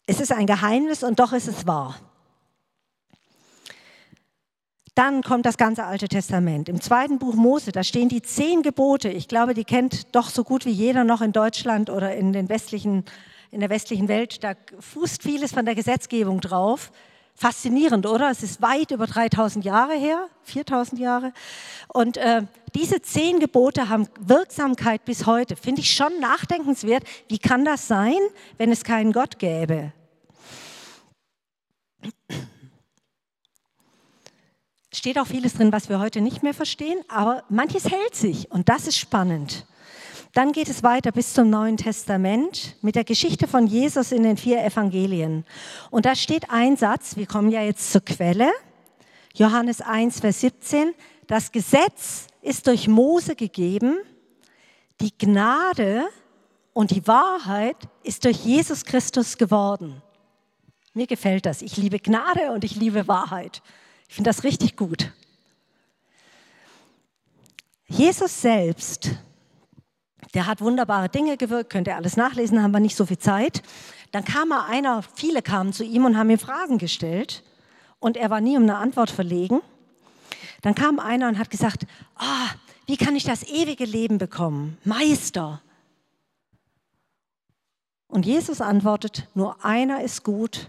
Es 0.07 0.21
ist 0.21 0.33
ein 0.33 0.47
Geheimnis 0.47 1.03
und 1.03 1.21
doch 1.21 1.35
ist 1.35 1.49
es 1.49 1.67
wahr. 1.67 2.01
Dann 5.01 5.23
kommt 5.23 5.47
das 5.47 5.57
ganze 5.57 5.85
Alte 5.85 6.09
Testament. 6.09 6.69
Im 6.69 6.79
zweiten 6.83 7.19
Buch 7.19 7.35
Mose, 7.35 7.73
da 7.73 7.83
stehen 7.83 8.11
die 8.11 8.21
zehn 8.21 8.61
Gebote. 8.61 9.09
Ich 9.09 9.29
glaube, 9.29 9.55
die 9.55 9.65
kennt 9.65 10.15
doch 10.15 10.29
so 10.29 10.45
gut 10.45 10.67
wie 10.67 10.71
jeder 10.73 11.05
noch 11.05 11.23
in 11.23 11.33
Deutschland 11.33 11.89
oder 11.89 12.15
in, 12.15 12.35
den 12.35 12.51
westlichen, 12.51 13.07
in 13.51 13.61
der 13.61 13.71
westlichen 13.71 14.09
Welt. 14.09 14.45
Da 14.45 14.53
fußt 14.79 15.23
vieles 15.23 15.55
von 15.55 15.65
der 15.65 15.75
Gesetzgebung 15.75 16.43
drauf. 16.43 16.93
Faszinierend, 17.35 18.05
oder? 18.05 18.31
Es 18.31 18.43
ist 18.43 18.61
weit 18.61 18.91
über 18.91 19.07
3000 19.07 19.65
Jahre 19.65 19.95
her, 19.95 20.27
4000 20.43 21.01
Jahre. 21.01 21.33
Und 21.89 22.19
äh, 22.19 22.43
diese 22.75 23.01
zehn 23.01 23.41
Gebote 23.41 23.89
haben 23.89 24.07
Wirksamkeit 24.21 25.07
bis 25.07 25.25
heute. 25.25 25.57
Finde 25.57 25.81
ich 25.81 25.91
schon 25.91 26.13
nachdenkenswert. 26.21 27.05
Wie 27.27 27.39
kann 27.39 27.65
das 27.65 27.89
sein, 27.89 28.19
wenn 28.59 28.71
es 28.71 28.85
keinen 28.85 29.15
Gott 29.15 29.39
gäbe? 29.39 29.95
Steht 34.93 35.19
auch 35.19 35.27
vieles 35.27 35.55
drin, 35.55 35.73
was 35.73 35.89
wir 35.89 36.01
heute 36.01 36.21
nicht 36.21 36.43
mehr 36.43 36.55
verstehen, 36.55 36.99
aber 37.09 37.45
manches 37.49 37.91
hält 37.91 38.15
sich 38.15 38.51
und 38.51 38.69
das 38.69 38.89
ist 38.89 38.99
spannend. 38.99 39.67
Dann 40.33 40.53
geht 40.53 40.69
es 40.69 40.83
weiter 40.83 41.13
bis 41.13 41.33
zum 41.33 41.49
Neuen 41.49 41.77
Testament 41.77 42.77
mit 42.83 42.97
der 42.97 43.05
Geschichte 43.05 43.47
von 43.47 43.67
Jesus 43.67 44.11
in 44.11 44.23
den 44.25 44.37
vier 44.37 44.65
Evangelien. 44.65 45.45
Und 45.91 46.07
da 46.07 46.15
steht 46.15 46.51
ein 46.51 46.77
Satz, 46.77 47.17
wir 47.17 47.27
kommen 47.27 47.51
ja 47.51 47.63
jetzt 47.63 47.93
zur 47.93 48.01
Quelle, 48.01 48.51
Johannes 49.35 49.81
1, 49.81 50.21
Vers 50.21 50.41
17, 50.41 50.93
das 51.29 51.53
Gesetz 51.53 52.27
ist 52.43 52.67
durch 52.67 52.89
Mose 52.89 53.37
gegeben, 53.37 53.99
die 55.01 55.17
Gnade 55.17 56.09
und 56.73 56.91
die 56.91 57.07
Wahrheit 57.07 57.77
ist 58.03 58.25
durch 58.25 58.39
Jesus 58.39 58.85
Christus 58.85 59.37
geworden. 59.37 60.03
Mir 60.95 61.07
gefällt 61.07 61.47
das. 61.47 61.63
Ich 61.63 61.77
liebe 61.77 62.01
Gnade 62.01 62.51
und 62.51 62.65
ich 62.65 62.75
liebe 62.75 63.07
Wahrheit. 63.07 63.63
Ich 64.11 64.17
finde 64.17 64.29
das 64.29 64.43
richtig 64.43 64.75
gut. 64.75 65.13
Jesus 67.87 68.43
selbst, 68.43 69.11
der 70.35 70.47
hat 70.47 70.61
wunderbare 70.61 71.09
Dinge 71.09 71.37
gewirkt, 71.37 71.71
könnt 71.71 71.87
ihr 71.87 71.95
alles 71.95 72.17
nachlesen, 72.17 72.61
haben 72.61 72.73
wir 72.73 72.81
nicht 72.81 72.97
so 72.97 73.07
viel 73.07 73.19
Zeit. 73.19 73.63
Dann 74.11 74.25
kam 74.25 74.49
mal 74.49 74.67
einer, 74.67 75.05
viele 75.15 75.43
kamen 75.43 75.73
zu 75.73 75.85
ihm 75.85 76.05
und 76.05 76.19
haben 76.19 76.29
ihm 76.29 76.41
Fragen 76.41 76.79
gestellt 76.79 77.45
und 78.01 78.17
er 78.17 78.31
war 78.31 78.41
nie 78.41 78.57
um 78.57 78.65
eine 78.65 78.79
Antwort 78.79 79.11
verlegen. 79.11 79.61
Dann 80.63 80.75
kam 80.75 80.99
einer 80.99 81.29
und 81.29 81.39
hat 81.39 81.51
gesagt, 81.51 81.87
oh, 82.19 82.49
wie 82.87 82.97
kann 82.97 83.15
ich 83.15 83.23
das 83.23 83.45
ewige 83.45 83.85
Leben 83.85 84.19
bekommen? 84.19 84.77
Meister. 84.83 85.63
Und 88.09 88.27
Jesus 88.27 88.61
antwortet, 88.61 89.29
nur 89.35 89.65
einer 89.65 90.03
ist 90.03 90.25
gut, 90.25 90.69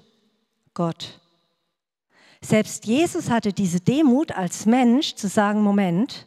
Gott. 0.75 1.20
Selbst 2.43 2.86
Jesus 2.86 3.29
hatte 3.29 3.53
diese 3.53 3.79
Demut 3.79 4.31
als 4.31 4.65
Mensch 4.65 5.15
zu 5.15 5.27
sagen, 5.27 5.62
Moment, 5.62 6.25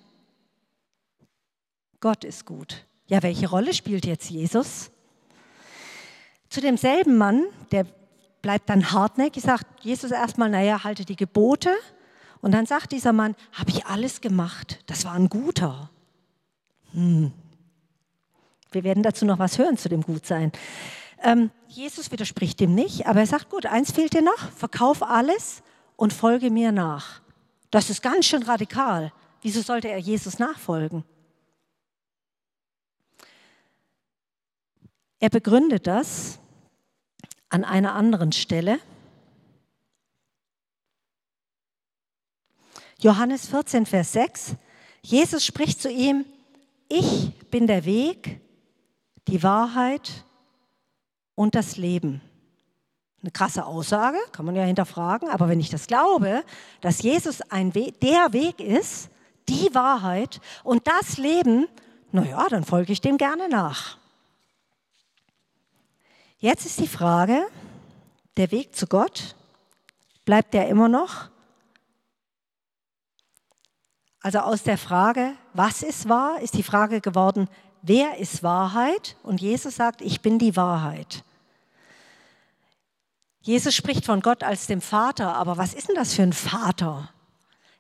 Gott 2.01 2.25
ist 2.25 2.47
gut. 2.47 2.87
Ja, 3.07 3.23
welche 3.23 3.49
Rolle 3.49 3.75
spielt 3.75 4.07
jetzt 4.07 4.31
Jesus? 4.31 4.91
Zu 6.49 6.61
demselben 6.61 7.19
Mann, 7.19 7.45
der 7.73 7.87
bleibt 8.43 8.69
dann 8.69 8.93
hartnäckig, 8.93 9.43
sagt 9.43 9.85
Jesus 9.85 10.13
erstmal, 10.13 10.51
naja, 10.51 10.85
halte 10.85 11.05
die 11.05 11.17
Gebote. 11.17 11.71
Und 12.41 12.53
dann 12.53 12.67
sagt 12.67 12.93
dieser 12.93 13.13
Mann, 13.13 13.35
habe 13.53 13.71
ich 13.71 13.87
alles 13.87 14.21
gemacht, 14.21 14.85
das 14.87 15.05
war 15.05 15.15
ein 15.15 15.29
guter. 15.29 15.91
Hm. 16.93 17.33
Wir 18.71 18.85
werden 18.85 19.03
dazu 19.03 19.25
noch 19.25 19.39
was 19.39 19.59
hören 19.59 19.79
zu 19.79 19.89
dem 19.89 20.03
Gutsein. 20.03 20.53
Ähm, 21.23 21.51
Jesus 21.69 22.13
widerspricht 22.13 22.61
dem 22.61 22.75
nicht, 22.75 23.07
aber 23.07 23.21
er 23.21 23.27
sagt, 23.27 23.51
gut, 23.51 23.67
eins 23.67 23.93
fehlt 23.93 24.13
dir 24.13 24.23
noch, 24.23 24.53
verkauf 24.53 25.03
alles 25.03 25.63
und 25.97 26.13
folge 26.13 26.51
mir 26.51 26.73
nach. 26.73 27.21
Das 27.71 27.91
ist 27.91 28.03
ganz 28.03 28.27
schön 28.27 28.43
radikal. 28.43 29.13
Wieso 29.43 29.61
sollte 29.61 29.89
er 29.89 29.99
Jesus 29.99 30.39
nachfolgen? 30.39 31.05
Er 35.19 35.31
begründet 35.31 35.87
das 35.87 36.39
an 37.49 37.65
einer 37.65 37.95
anderen 37.95 38.33
Stelle. 38.33 38.79
Johannes 42.99 43.47
14, 43.47 43.87
Vers 43.87 44.13
6. 44.13 44.57
Jesus 45.03 45.45
spricht 45.45 45.81
zu 45.81 45.91
ihm, 45.91 46.25
ich 46.89 47.39
bin 47.51 47.67
der 47.67 47.85
Weg, 47.85 48.41
die 49.29 49.43
Wahrheit 49.43 50.25
und 51.35 51.55
das 51.55 51.77
Leben. 51.77 52.21
Eine 53.25 53.31
krasse 53.31 53.65
Aussage, 53.65 54.19
kann 54.33 54.45
man 54.45 54.55
ja 54.55 54.65
hinterfragen, 54.65 55.31
aber 55.31 55.49
wenn 55.49 55.59
ich 55.59 55.71
das 55.71 55.87
glaube, 55.87 56.45
dass 56.83 57.01
Jesus 57.01 57.41
ein 57.41 57.75
We 57.75 57.91
der 57.91 58.35
Weg 58.35 58.61
ist, 58.61 59.09
die 59.49 59.75
Wahrheit 59.75 60.43
und 60.63 60.87
das 60.87 61.17
Leben, 61.17 61.67
naja, 62.13 62.47
dann 62.51 62.65
folge 62.65 62.93
ich 62.93 63.01
dem 63.01 63.17
gerne 63.17 63.49
nach. 63.49 63.97
Jetzt 66.37 66.67
ist 66.67 66.79
die 66.79 66.87
Frage, 66.87 67.47
der 68.37 68.51
Weg 68.51 68.77
zu 68.77 68.87
Gott, 68.87 69.35
bleibt 70.27 70.53
der 70.53 70.69
immer 70.69 70.91
noch 70.91 71.31
Also 74.21 74.39
aus 74.39 74.63
der 74.63 74.79
Frage, 74.79 75.33
was 75.53 75.83
ist 75.83 76.09
wahr, 76.09 76.41
ist 76.41 76.55
die 76.55 76.63
Frage 76.63 77.03
geworden, 77.03 77.47
wer 77.83 78.17
ist 78.17 78.43
Wahrheit? 78.43 79.17
Und 79.23 79.43
Jesus 79.43 79.77
sagt, 79.77 80.01
ich 80.01 80.23
bin 80.23 80.39
die 80.39 80.57
Wahrheit. 80.57 81.25
Jesus 83.47 83.75
spricht 83.75 84.07
von 84.07 84.23
Gott 84.23 84.43
als 84.43 84.67
dem 84.69 84.81
Vater, 84.81 85.35
aber 85.37 85.59
was 85.59 85.75
ist 85.75 85.89
denn 85.89 85.97
das 85.97 86.15
für 86.15 86.23
ein 86.23 86.33
Vater? 86.33 87.11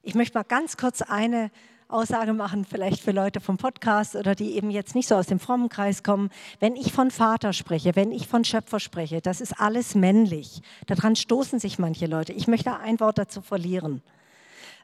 Ich 0.02 0.14
möchte 0.14 0.37
mal 0.37 0.44
ganz 0.44 0.76
kurz 0.76 1.00
eine 1.00 1.50
Aussage 1.88 2.35
machen, 2.35 2.66
vielleicht 2.66 3.00
für 3.00 3.12
Leute 3.12 3.40
vom 3.40 3.56
Podcast 3.56 4.14
oder 4.14 4.35
die 4.35 4.56
eben 4.56 4.71
jetzt 4.71 4.94
nicht 4.94 5.09
so 5.09 5.14
aus 5.14 5.26
dem 5.26 5.40
frommen 5.40 5.71
Kreis 5.71 6.02
kommen. 6.02 6.28
Wenn 6.61 6.76
ich 6.76 6.92
von 6.92 7.11
Vater 7.11 7.54
spreche, 7.54 7.97
wenn 7.97 8.12
ich 8.12 8.28
von 8.28 8.44
Schöpfer 8.44 8.78
spreche, 8.78 9.23
das 9.23 9.40
ist 9.40 9.59
alles 9.59 9.94
männlich. 9.94 10.61
Daran 10.87 11.16
stoßen 11.16 11.59
sich 11.59 11.78
manche 11.78 12.04
Leute. 12.04 12.35
Ich 12.35 12.47
möchte 12.47 12.76
ein 12.76 13.00
Wort 13.00 13.16
dazu 13.16 13.40
verlieren. 13.40 14.02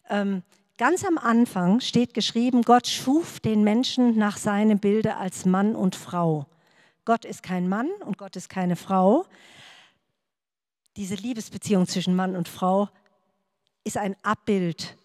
Ähm, 0.08 0.42
Ganz 0.78 1.04
am 1.04 1.18
Anfang 1.18 1.80
steht 1.80 2.14
geschrieben, 2.14 2.62
Gott 2.62 2.86
schuf 2.86 3.38
den 3.38 3.64
Menschen 3.64 4.16
nach 4.16 4.38
seinem 4.38 4.78
Bilde 4.78 5.18
als 5.18 5.44
Mann 5.44 5.76
und 5.76 5.94
Frau. 5.94 6.46
Gott 7.04 7.26
ist 7.26 7.42
kein 7.42 7.68
Mann 7.68 7.90
und 8.06 8.16
Gott 8.16 8.34
ist 8.34 8.48
keine 8.48 8.76
Frau. 8.76 9.26
Diese 11.00 11.14
Liebesbeziehung 11.14 11.86
zwischen 11.86 12.14
Mann 12.14 12.36
und 12.36 12.46
Frau 12.46 12.90
ist 13.84 13.96
ein 13.96 14.16
Abbild 14.22 14.98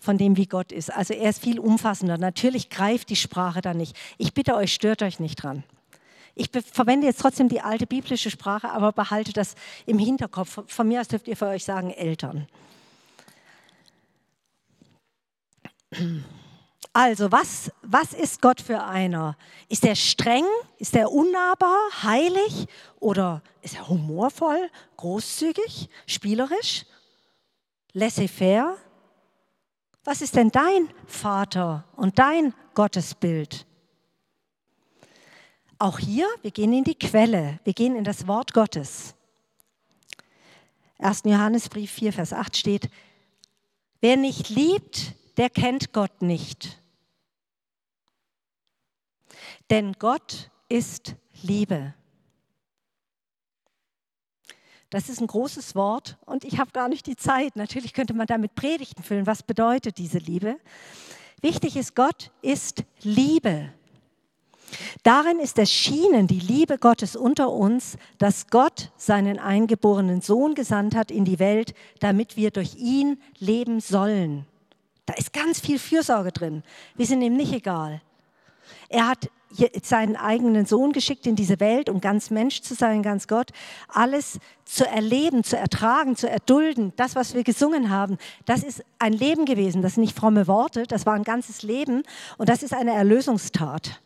von 0.00 0.16
dem, 0.16 0.38
wie 0.38 0.46
Gott 0.46 0.72
ist. 0.72 0.90
Also 0.90 1.12
er 1.12 1.28
ist 1.28 1.42
viel 1.42 1.60
umfassender. 1.60 2.16
Natürlich 2.16 2.70
greift 2.70 3.10
die 3.10 3.16
Sprache 3.16 3.60
da 3.60 3.74
nicht. 3.74 3.94
Ich 4.16 4.32
bitte 4.32 4.54
euch, 4.54 4.72
stört 4.72 5.02
euch 5.02 5.20
nicht 5.20 5.42
dran. 5.42 5.62
Ich 6.34 6.48
verwende 6.72 7.06
jetzt 7.06 7.20
trotzdem 7.20 7.50
die 7.50 7.60
alte 7.60 7.86
biblische 7.86 8.30
Sprache, 8.30 8.70
aber 8.70 8.92
behalte 8.92 9.34
das 9.34 9.56
im 9.84 9.98
Hinterkopf. 9.98 10.62
Von 10.68 10.88
mir 10.88 11.02
aus 11.02 11.08
dürft 11.08 11.28
ihr 11.28 11.36
für 11.36 11.48
euch 11.48 11.64
sagen 11.64 11.90
Eltern. 11.90 12.46
Also, 16.98 17.30
was, 17.30 17.70
was 17.82 18.14
ist 18.14 18.40
Gott 18.40 18.58
für 18.58 18.82
einer? 18.82 19.36
Ist 19.68 19.84
er 19.84 19.94
streng? 19.94 20.46
Ist 20.78 20.96
er 20.96 21.12
unnahbar, 21.12 21.76
heilig? 22.02 22.68
Oder 23.00 23.42
ist 23.60 23.74
er 23.74 23.86
humorvoll, 23.86 24.70
großzügig, 24.96 25.90
spielerisch, 26.06 26.86
laissez-faire? 27.92 28.78
Was 30.04 30.22
ist 30.22 30.36
denn 30.36 30.50
dein 30.50 30.88
Vater 31.06 31.84
und 31.96 32.18
dein 32.18 32.54
Gottesbild? 32.72 33.66
Auch 35.78 35.98
hier, 35.98 36.26
wir 36.40 36.50
gehen 36.50 36.72
in 36.72 36.84
die 36.84 36.98
Quelle, 36.98 37.60
wir 37.64 37.74
gehen 37.74 37.94
in 37.94 38.04
das 38.04 38.26
Wort 38.26 38.54
Gottes. 38.54 39.14
1. 41.00 41.24
Johannesbrief 41.26 41.90
4, 41.90 42.14
Vers 42.14 42.32
8 42.32 42.56
steht, 42.56 42.88
wer 44.00 44.16
nicht 44.16 44.48
liebt, 44.48 45.12
der 45.36 45.50
kennt 45.50 45.92
Gott 45.92 46.22
nicht. 46.22 46.80
Denn 49.70 49.94
Gott 49.98 50.50
ist 50.68 51.16
Liebe. 51.42 51.94
Das 54.90 55.08
ist 55.08 55.20
ein 55.20 55.26
großes 55.26 55.74
Wort 55.74 56.16
und 56.26 56.44
ich 56.44 56.58
habe 56.58 56.70
gar 56.70 56.88
nicht 56.88 57.06
die 57.06 57.16
Zeit. 57.16 57.56
Natürlich 57.56 57.92
könnte 57.92 58.14
man 58.14 58.26
damit 58.26 58.54
Predigten 58.54 59.02
füllen. 59.02 59.26
Was 59.26 59.42
bedeutet 59.42 59.98
diese 59.98 60.18
Liebe? 60.18 60.58
Wichtig 61.40 61.76
ist, 61.76 61.96
Gott 61.96 62.30
ist 62.40 62.84
Liebe. 63.02 63.72
Darin 65.02 65.38
ist 65.38 65.58
erschienen 65.58 66.26
die 66.26 66.40
Liebe 66.40 66.78
Gottes 66.78 67.14
unter 67.14 67.50
uns, 67.50 67.96
dass 68.18 68.48
Gott 68.48 68.90
seinen 68.96 69.38
eingeborenen 69.38 70.20
Sohn 70.20 70.54
gesandt 70.54 70.94
hat 70.94 71.10
in 71.10 71.24
die 71.24 71.38
Welt, 71.38 71.74
damit 72.00 72.36
wir 72.36 72.50
durch 72.50 72.76
ihn 72.76 73.20
leben 73.38 73.80
sollen. 73.80 74.46
Da 75.04 75.14
ist 75.14 75.32
ganz 75.32 75.60
viel 75.60 75.78
Fürsorge 75.78 76.32
drin. 76.32 76.64
Wir 76.96 77.06
sind 77.06 77.22
ihm 77.22 77.36
nicht 77.36 77.52
egal. 77.52 78.02
Er 78.88 79.06
hat 79.08 79.30
seinen 79.82 80.16
eigenen 80.16 80.66
Sohn 80.66 80.92
geschickt 80.92 81.26
in 81.26 81.36
diese 81.36 81.60
Welt, 81.60 81.88
um 81.88 82.00
ganz 82.00 82.30
Mensch 82.30 82.62
zu 82.62 82.74
sein, 82.74 83.02
ganz 83.02 83.28
Gott, 83.28 83.50
alles 83.88 84.38
zu 84.64 84.86
erleben, 84.86 85.44
zu 85.44 85.56
ertragen, 85.56 86.16
zu 86.16 86.28
erdulden. 86.28 86.92
Das, 86.96 87.14
was 87.14 87.34
wir 87.34 87.44
gesungen 87.44 87.90
haben, 87.90 88.18
das 88.44 88.62
ist 88.62 88.82
ein 88.98 89.12
Leben 89.12 89.44
gewesen. 89.44 89.82
Das 89.82 89.94
sind 89.94 90.02
nicht 90.02 90.16
fromme 90.16 90.46
Worte, 90.46 90.84
das 90.84 91.06
war 91.06 91.14
ein 91.14 91.24
ganzes 91.24 91.62
Leben 91.62 92.02
und 92.38 92.48
das 92.48 92.62
ist 92.62 92.74
eine 92.74 92.92
Erlösungstat. 92.92 94.00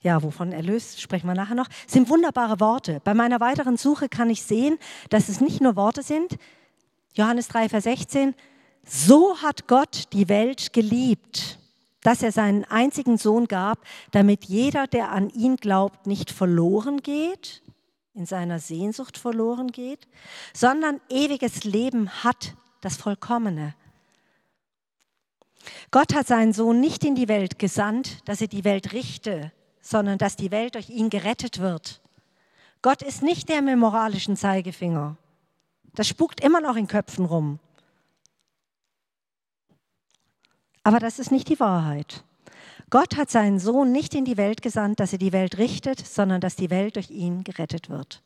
Ja, 0.00 0.22
wovon 0.22 0.52
erlöst, 0.52 1.00
sprechen 1.00 1.26
wir 1.26 1.34
nachher 1.34 1.56
noch, 1.56 1.68
sind 1.86 2.08
wunderbare 2.08 2.60
Worte. 2.60 3.00
Bei 3.02 3.14
meiner 3.14 3.40
weiteren 3.40 3.76
Suche 3.76 4.08
kann 4.08 4.30
ich 4.30 4.42
sehen, 4.42 4.78
dass 5.10 5.28
es 5.28 5.40
nicht 5.40 5.60
nur 5.60 5.74
Worte 5.74 6.02
sind. 6.02 6.36
Johannes 7.14 7.48
3, 7.48 7.68
Vers 7.68 7.84
16, 7.84 8.34
so 8.84 9.38
hat 9.42 9.66
Gott 9.66 10.04
die 10.12 10.28
Welt 10.28 10.72
geliebt, 10.72 11.58
dass 12.08 12.22
er 12.22 12.32
seinen 12.32 12.64
einzigen 12.64 13.18
Sohn 13.18 13.48
gab, 13.48 13.80
damit 14.12 14.46
jeder, 14.46 14.86
der 14.86 15.12
an 15.12 15.28
ihn 15.28 15.56
glaubt, 15.56 16.06
nicht 16.06 16.30
verloren 16.30 17.02
geht, 17.02 17.62
in 18.14 18.24
seiner 18.24 18.60
Sehnsucht 18.60 19.18
verloren 19.18 19.72
geht, 19.72 20.08
sondern 20.54 21.02
ewiges 21.10 21.64
Leben 21.64 22.08
hat, 22.24 22.54
das 22.80 22.96
Vollkommene. 22.96 23.74
Gott 25.90 26.14
hat 26.14 26.26
seinen 26.26 26.54
Sohn 26.54 26.80
nicht 26.80 27.04
in 27.04 27.14
die 27.14 27.28
Welt 27.28 27.58
gesandt, 27.58 28.26
dass 28.26 28.40
er 28.40 28.48
die 28.48 28.64
Welt 28.64 28.94
richte, 28.94 29.52
sondern 29.82 30.16
dass 30.16 30.34
die 30.34 30.50
Welt 30.50 30.76
durch 30.76 30.88
ihn 30.88 31.10
gerettet 31.10 31.58
wird. 31.58 32.00
Gott 32.80 33.02
ist 33.02 33.22
nicht 33.22 33.50
der 33.50 33.60
mit 33.60 33.76
moralischen 33.76 34.34
Zeigefinger. 34.34 35.18
Das 35.92 36.08
spukt 36.08 36.42
immer 36.42 36.62
noch 36.62 36.76
in 36.76 36.86
Köpfen 36.86 37.26
rum. 37.26 37.58
Aber 40.88 41.00
das 41.00 41.18
ist 41.18 41.30
nicht 41.30 41.50
die 41.50 41.60
Wahrheit. 41.60 42.24
Gott 42.88 43.18
hat 43.18 43.28
seinen 43.28 43.58
Sohn 43.58 43.92
nicht 43.92 44.14
in 44.14 44.24
die 44.24 44.38
Welt 44.38 44.62
gesandt, 44.62 45.00
dass 45.00 45.12
er 45.12 45.18
die 45.18 45.34
Welt 45.34 45.58
richtet, 45.58 45.98
sondern 45.98 46.40
dass 46.40 46.56
die 46.56 46.70
Welt 46.70 46.96
durch 46.96 47.10
ihn 47.10 47.44
gerettet 47.44 47.90
wird. 47.90 48.22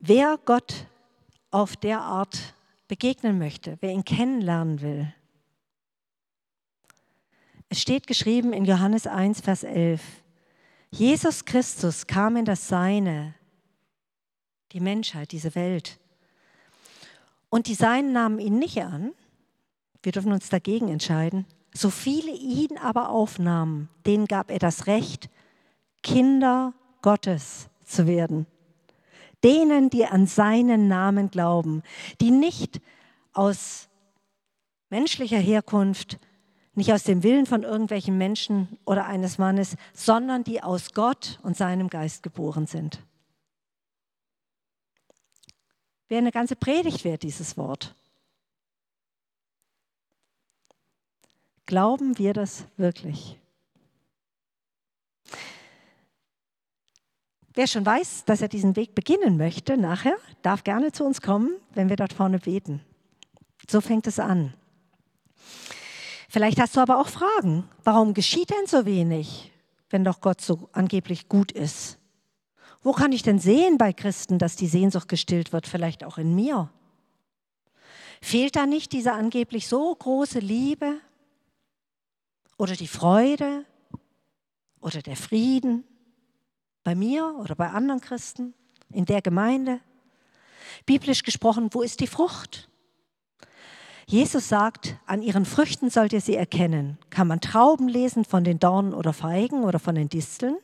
Wer 0.00 0.38
Gott 0.44 0.86
auf 1.50 1.76
der 1.76 2.02
Art 2.02 2.52
begegnen 2.88 3.38
möchte, 3.38 3.78
wer 3.80 3.92
ihn 3.92 4.04
kennenlernen 4.04 4.82
will, 4.82 5.14
es 7.70 7.80
steht 7.80 8.06
geschrieben 8.06 8.52
in 8.52 8.66
Johannes 8.66 9.06
1, 9.06 9.40
Vers 9.40 9.62
11, 9.62 10.02
Jesus 10.90 11.46
Christus 11.46 12.06
kam 12.06 12.36
in 12.36 12.44
das 12.44 12.68
Seine, 12.68 13.34
die 14.72 14.80
Menschheit, 14.80 15.32
diese 15.32 15.54
Welt. 15.54 15.98
Und 17.50 17.66
die 17.66 17.74
Seinen 17.74 18.12
nahmen 18.12 18.38
ihn 18.38 18.58
nicht 18.58 18.82
an. 18.82 19.12
Wir 20.02 20.12
dürfen 20.12 20.32
uns 20.32 20.48
dagegen 20.48 20.88
entscheiden. 20.88 21.46
So 21.74 21.90
viele 21.90 22.32
ihn 22.32 22.78
aber 22.78 23.10
aufnahmen, 23.10 23.88
denen 24.06 24.26
gab 24.26 24.50
er 24.50 24.58
das 24.58 24.86
Recht, 24.86 25.28
Kinder 26.02 26.72
Gottes 27.02 27.68
zu 27.84 28.06
werden. 28.06 28.46
Denen, 29.44 29.90
die 29.90 30.04
an 30.04 30.26
seinen 30.26 30.88
Namen 30.88 31.30
glauben, 31.30 31.82
die 32.20 32.30
nicht 32.30 32.80
aus 33.32 33.88
menschlicher 34.90 35.38
Herkunft, 35.38 36.18
nicht 36.74 36.92
aus 36.92 37.04
dem 37.04 37.22
Willen 37.22 37.46
von 37.46 37.62
irgendwelchen 37.62 38.18
Menschen 38.18 38.78
oder 38.84 39.06
eines 39.06 39.38
Mannes, 39.38 39.76
sondern 39.92 40.44
die 40.44 40.62
aus 40.62 40.92
Gott 40.92 41.38
und 41.42 41.56
seinem 41.56 41.88
Geist 41.88 42.22
geboren 42.22 42.66
sind. 42.66 43.00
Wäre 46.08 46.18
eine 46.18 46.32
ganze 46.32 46.56
Predigt 46.56 47.04
wert, 47.04 47.22
dieses 47.22 47.56
Wort. 47.56 47.94
Glauben 51.66 52.18
wir 52.18 52.32
das 52.32 52.64
wirklich? 52.78 53.38
Wer 57.52 57.66
schon 57.66 57.84
weiß, 57.84 58.24
dass 58.24 58.40
er 58.40 58.48
diesen 58.48 58.76
Weg 58.76 58.94
beginnen 58.94 59.36
möchte, 59.36 59.76
nachher, 59.76 60.16
darf 60.42 60.64
gerne 60.64 60.92
zu 60.92 61.04
uns 61.04 61.20
kommen, 61.20 61.50
wenn 61.74 61.88
wir 61.88 61.96
dort 61.96 62.12
vorne 62.12 62.38
beten. 62.38 62.80
So 63.68 63.80
fängt 63.80 64.06
es 64.06 64.18
an. 64.18 64.54
Vielleicht 66.28 66.60
hast 66.60 66.76
du 66.76 66.80
aber 66.80 67.00
auch 67.00 67.08
Fragen. 67.08 67.68
Warum 67.84 68.14
geschieht 68.14 68.50
denn 68.50 68.66
so 68.66 68.86
wenig, 68.86 69.50
wenn 69.90 70.04
doch 70.04 70.20
Gott 70.20 70.40
so 70.40 70.68
angeblich 70.72 71.28
gut 71.28 71.52
ist? 71.52 71.98
Wo 72.88 72.92
kann 72.92 73.12
ich 73.12 73.22
denn 73.22 73.38
sehen 73.38 73.76
bei 73.76 73.92
Christen, 73.92 74.38
dass 74.38 74.56
die 74.56 74.66
Sehnsucht 74.66 75.08
gestillt 75.08 75.52
wird? 75.52 75.66
Vielleicht 75.66 76.04
auch 76.04 76.16
in 76.16 76.34
mir. 76.34 76.70
Fehlt 78.22 78.56
da 78.56 78.64
nicht 78.64 78.92
diese 78.92 79.12
angeblich 79.12 79.68
so 79.68 79.94
große 79.94 80.38
Liebe 80.38 80.94
oder 82.56 82.74
die 82.76 82.88
Freude 82.88 83.66
oder 84.80 85.02
der 85.02 85.16
Frieden 85.16 85.84
bei 86.82 86.94
mir 86.94 87.36
oder 87.38 87.54
bei 87.56 87.68
anderen 87.68 88.00
Christen 88.00 88.54
in 88.90 89.04
der 89.04 89.20
Gemeinde? 89.20 89.80
Biblisch 90.86 91.24
gesprochen, 91.24 91.68
wo 91.72 91.82
ist 91.82 92.00
die 92.00 92.06
Frucht? 92.06 92.70
Jesus 94.06 94.48
sagt, 94.48 94.96
an 95.04 95.20
ihren 95.20 95.44
Früchten 95.44 95.90
sollt 95.90 96.14
ihr 96.14 96.22
sie 96.22 96.36
erkennen. 96.36 96.96
Kann 97.10 97.28
man 97.28 97.42
Trauben 97.42 97.86
lesen 97.86 98.24
von 98.24 98.44
den 98.44 98.58
Dornen 98.58 98.94
oder 98.94 99.12
Feigen 99.12 99.64
oder 99.64 99.78
von 99.78 99.94
den 99.94 100.08
Disteln? 100.08 100.56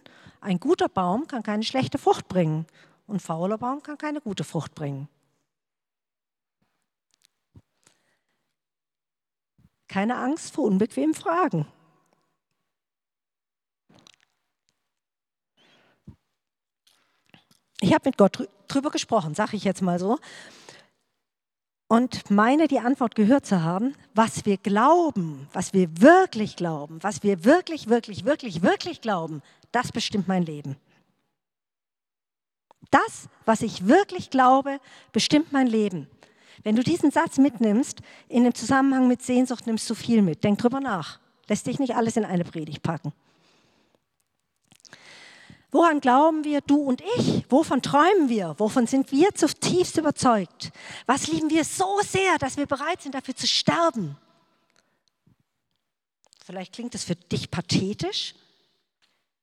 Ein 0.44 0.60
guter 0.60 0.90
Baum 0.90 1.26
kann 1.26 1.42
keine 1.42 1.62
schlechte 1.62 1.96
Frucht 1.96 2.28
bringen 2.28 2.66
Und 3.06 3.22
fauler 3.22 3.56
Baum 3.56 3.82
kann 3.82 3.96
keine 3.96 4.20
gute 4.20 4.44
Frucht 4.44 4.74
bringen. 4.74 5.08
Keine 9.88 10.16
Angst 10.18 10.54
vor 10.54 10.64
unbequemen 10.64 11.14
Fragen. 11.14 11.66
Ich 17.80 17.94
habe 17.94 18.10
mit 18.10 18.18
Gott 18.18 18.46
drüber 18.68 18.90
gesprochen, 18.90 19.34
sage 19.34 19.56
ich 19.56 19.64
jetzt 19.64 19.80
mal 19.80 19.98
so. 19.98 20.18
Und 21.86 22.30
meine 22.30 22.66
die 22.66 22.78
Antwort 22.78 23.14
gehört 23.14 23.46
zu 23.46 23.62
haben, 23.62 23.94
was 24.14 24.46
wir 24.46 24.56
glauben, 24.56 25.48
was 25.52 25.74
wir 25.74 26.00
wirklich 26.00 26.56
glauben, 26.56 27.02
was 27.02 27.22
wir 27.22 27.44
wirklich, 27.44 27.88
wirklich, 27.88 28.24
wirklich, 28.24 28.62
wirklich 28.62 29.00
glauben, 29.00 29.42
das 29.70 29.92
bestimmt 29.92 30.26
mein 30.26 30.44
Leben. 30.44 30.76
Das, 32.90 33.28
was 33.44 33.62
ich 33.62 33.86
wirklich 33.86 34.30
glaube, 34.30 34.78
bestimmt 35.12 35.52
mein 35.52 35.66
Leben. 35.66 36.08
Wenn 36.62 36.76
du 36.76 36.82
diesen 36.82 37.10
Satz 37.10 37.38
mitnimmst, 37.38 38.00
in 38.28 38.44
dem 38.44 38.54
Zusammenhang 38.54 39.08
mit 39.08 39.22
Sehnsucht 39.22 39.66
nimmst 39.66 39.88
du 39.90 39.94
viel 39.94 40.22
mit. 40.22 40.44
Denk 40.44 40.58
drüber 40.58 40.80
nach. 40.80 41.18
Lässt 41.48 41.66
dich 41.66 41.78
nicht 41.78 41.94
alles 41.94 42.16
in 42.16 42.24
eine 42.24 42.44
Predigt 42.44 42.82
packen. 42.82 43.12
Woran 45.74 46.00
glauben 46.00 46.44
wir, 46.44 46.60
du 46.60 46.76
und 46.76 47.02
ich? 47.18 47.44
Wovon 47.50 47.82
träumen 47.82 48.28
wir? 48.28 48.54
Wovon 48.58 48.86
sind 48.86 49.10
wir 49.10 49.34
zutiefst 49.34 49.98
überzeugt? 49.98 50.70
Was 51.04 51.26
lieben 51.26 51.50
wir 51.50 51.64
so 51.64 51.98
sehr, 52.02 52.38
dass 52.38 52.56
wir 52.56 52.66
bereit 52.66 53.02
sind, 53.02 53.16
dafür 53.16 53.34
zu 53.34 53.48
sterben? 53.48 54.16
Vielleicht 56.44 56.74
klingt 56.74 56.94
das 56.94 57.02
für 57.02 57.16
dich 57.16 57.50
pathetisch. 57.50 58.36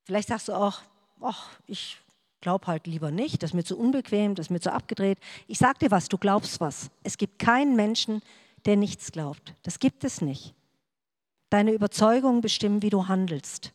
Vielleicht 0.05 0.29
sagst 0.29 0.47
du 0.47 0.53
auch, 0.53 0.79
ach, 1.19 1.49
ich 1.67 1.97
glaube 2.39 2.67
halt 2.67 2.87
lieber 2.87 3.11
nicht, 3.11 3.43
das 3.43 3.49
ist 3.49 3.53
mir 3.53 3.65
zu 3.65 3.77
unbequem, 3.77 4.33
das 4.33 4.45
ist 4.45 4.51
mir 4.51 4.61
zu 4.61 4.71
abgedreht. 4.71 5.19
Ich 5.47 5.57
sage 5.57 5.79
dir 5.79 5.91
was, 5.91 6.07
du 6.07 6.17
glaubst 6.17 6.61
was. 6.61 6.91
Es 7.03 7.17
gibt 7.17 7.39
keinen 7.39 7.75
Menschen, 7.75 8.21
der 8.63 8.77
nichts 8.77 9.11
glaubt. 9.11 9.53
Das 9.63 9.79
gibt 9.79 10.05
es 10.05 10.21
nicht. 10.21 10.53
Deine 11.49 11.73
Überzeugungen 11.73 12.39
bestimmen, 12.39 12.81
wie 12.81 12.89
du 12.89 13.09
handelst. 13.09 13.73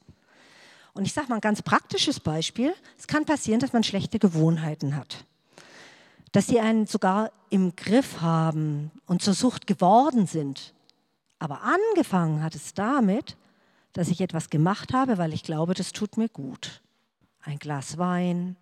Und 0.96 1.04
ich 1.04 1.12
sage 1.12 1.28
mal 1.28 1.34
ein 1.34 1.42
ganz 1.42 1.60
praktisches 1.60 2.20
Beispiel. 2.20 2.74
Es 2.98 3.06
kann 3.06 3.26
passieren, 3.26 3.60
dass 3.60 3.74
man 3.74 3.84
schlechte 3.84 4.18
Gewohnheiten 4.18 4.96
hat. 4.96 5.26
Dass 6.32 6.46
sie 6.46 6.58
einen 6.58 6.86
sogar 6.86 7.32
im 7.50 7.76
Griff 7.76 8.22
haben 8.22 8.90
und 9.04 9.20
zur 9.20 9.34
Sucht 9.34 9.66
geworden 9.66 10.26
sind. 10.26 10.72
Aber 11.38 11.60
angefangen 11.62 12.42
hat 12.42 12.54
es 12.54 12.72
damit, 12.72 13.36
dass 13.92 14.08
ich 14.08 14.22
etwas 14.22 14.48
gemacht 14.48 14.94
habe, 14.94 15.18
weil 15.18 15.34
ich 15.34 15.42
glaube, 15.42 15.74
das 15.74 15.92
tut 15.92 16.16
mir 16.16 16.30
gut. 16.30 16.80
Ein 17.42 17.58
Glas 17.58 17.98
Wein, 17.98 18.56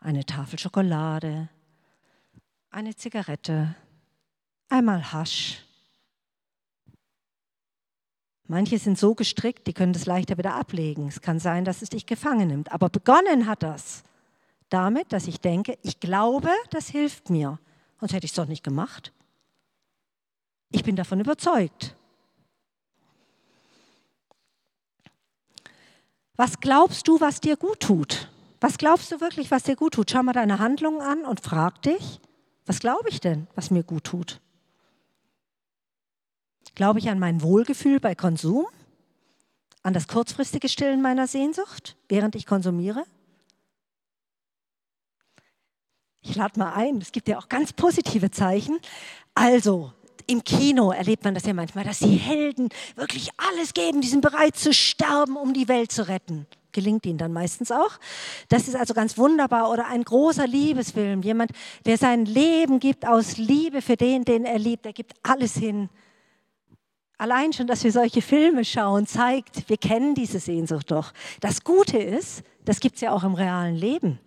eine 0.00 0.26
Tafel 0.26 0.58
Schokolade, 0.58 1.48
eine 2.70 2.94
Zigarette, 2.94 3.74
einmal 4.68 5.12
Hasch 5.12 5.64
Manche 8.48 8.78
sind 8.78 8.98
so 8.98 9.14
gestrickt, 9.14 9.66
die 9.66 9.74
können 9.74 9.92
das 9.92 10.06
leichter 10.06 10.38
wieder 10.38 10.54
ablegen. 10.54 11.08
Es 11.08 11.20
kann 11.20 11.38
sein, 11.38 11.66
dass 11.66 11.82
es 11.82 11.90
dich 11.90 12.06
gefangen 12.06 12.48
nimmt. 12.48 12.72
Aber 12.72 12.88
begonnen 12.88 13.46
hat 13.46 13.62
das 13.62 14.02
damit, 14.70 15.12
dass 15.12 15.26
ich 15.26 15.40
denke, 15.40 15.78
ich 15.82 16.00
glaube, 16.00 16.50
das 16.70 16.88
hilft 16.88 17.30
mir. 17.30 17.58
Sonst 18.00 18.12
hätte 18.12 18.24
ich 18.24 18.32
es 18.32 18.36
doch 18.36 18.46
nicht 18.46 18.64
gemacht. 18.64 19.12
Ich 20.70 20.82
bin 20.82 20.96
davon 20.96 21.20
überzeugt. 21.20 21.94
Was 26.36 26.60
glaubst 26.60 27.08
du, 27.08 27.20
was 27.20 27.40
dir 27.40 27.56
gut 27.56 27.80
tut? 27.80 28.30
Was 28.60 28.78
glaubst 28.78 29.12
du 29.12 29.20
wirklich, 29.20 29.50
was 29.50 29.64
dir 29.64 29.76
gut 29.76 29.94
tut? 29.94 30.10
Schau 30.10 30.22
mal 30.22 30.32
deine 30.32 30.58
Handlungen 30.58 31.00
an 31.00 31.24
und 31.24 31.40
frag 31.40 31.82
dich, 31.82 32.20
was 32.64 32.80
glaube 32.80 33.08
ich 33.08 33.20
denn, 33.20 33.46
was 33.54 33.70
mir 33.70 33.82
gut 33.82 34.04
tut? 34.04 34.40
Glaube 36.78 37.00
ich 37.00 37.10
an 37.10 37.18
mein 37.18 37.42
Wohlgefühl 37.42 37.98
bei 37.98 38.14
Konsum? 38.14 38.64
An 39.82 39.94
das 39.94 40.06
kurzfristige 40.06 40.68
Stillen 40.68 41.02
meiner 41.02 41.26
Sehnsucht, 41.26 41.96
während 42.08 42.36
ich 42.36 42.46
konsumiere? 42.46 43.02
Ich 46.20 46.36
lade 46.36 46.56
mal 46.56 46.74
ein, 46.74 46.98
es 46.98 47.10
gibt 47.10 47.26
ja 47.26 47.36
auch 47.36 47.48
ganz 47.48 47.72
positive 47.72 48.30
Zeichen. 48.30 48.78
Also, 49.34 49.92
im 50.28 50.44
Kino 50.44 50.92
erlebt 50.92 51.24
man 51.24 51.34
das 51.34 51.46
ja 51.46 51.52
manchmal, 51.52 51.82
dass 51.82 51.98
die 51.98 52.14
Helden 52.14 52.68
wirklich 52.94 53.30
alles 53.38 53.74
geben, 53.74 54.00
die 54.00 54.08
sind 54.08 54.20
bereit 54.20 54.54
zu 54.54 54.72
sterben, 54.72 55.36
um 55.36 55.54
die 55.54 55.66
Welt 55.66 55.90
zu 55.90 56.06
retten. 56.06 56.46
Gelingt 56.70 57.06
ihnen 57.06 57.18
dann 57.18 57.32
meistens 57.32 57.72
auch. 57.72 57.98
Das 58.50 58.68
ist 58.68 58.76
also 58.76 58.94
ganz 58.94 59.18
wunderbar. 59.18 59.68
Oder 59.72 59.88
ein 59.88 60.04
großer 60.04 60.46
Liebesfilm, 60.46 61.22
jemand, 61.22 61.50
der 61.86 61.98
sein 61.98 62.24
Leben 62.24 62.78
gibt 62.78 63.04
aus 63.04 63.36
Liebe 63.36 63.82
für 63.82 63.96
den, 63.96 64.24
den 64.24 64.44
er 64.44 64.60
liebt. 64.60 64.86
Er 64.86 64.92
gibt 64.92 65.14
alles 65.24 65.54
hin 65.54 65.88
Allein 67.18 67.52
schon, 67.52 67.66
dass 67.66 67.82
wir 67.82 67.90
solche 67.90 68.22
Filme 68.22 68.64
schauen, 68.64 69.06
zeigt, 69.06 69.68
wir 69.68 69.76
kennen 69.76 70.14
diese 70.14 70.38
Sehnsucht 70.38 70.92
doch. 70.92 71.12
Das 71.40 71.64
Gute 71.64 71.98
ist, 71.98 72.44
das 72.64 72.78
gibt 72.78 72.94
es 72.94 73.00
ja 73.00 73.12
auch 73.12 73.24
im 73.24 73.34
realen 73.34 73.74
Leben. 73.74 74.20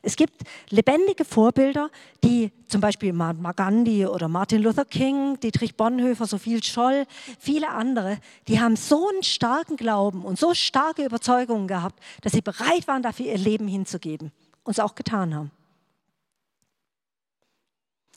Es 0.00 0.16
gibt 0.16 0.42
lebendige 0.70 1.26
Vorbilder, 1.26 1.90
die 2.24 2.50
zum 2.66 2.80
Beispiel 2.80 3.12
Mahatma 3.12 3.52
Gandhi 3.52 4.06
oder 4.06 4.28
Martin 4.28 4.62
Luther 4.62 4.86
King, 4.86 5.38
Dietrich 5.40 5.76
Bonhoeffer, 5.76 6.26
Sophie 6.26 6.60
Scholl, 6.62 7.04
viele 7.38 7.68
andere, 7.68 8.18
die 8.48 8.58
haben 8.58 8.76
so 8.76 9.08
einen 9.08 9.22
starken 9.22 9.76
Glauben 9.76 10.24
und 10.24 10.38
so 10.38 10.54
starke 10.54 11.04
Überzeugungen 11.04 11.68
gehabt, 11.68 12.02
dass 12.22 12.32
sie 12.32 12.40
bereit 12.40 12.88
waren, 12.88 13.02
dafür 13.02 13.26
ihr 13.26 13.38
Leben 13.38 13.68
hinzugeben 13.68 14.32
und 14.64 14.72
es 14.72 14.80
auch 14.80 14.94
getan 14.94 15.34
haben. 15.34 15.50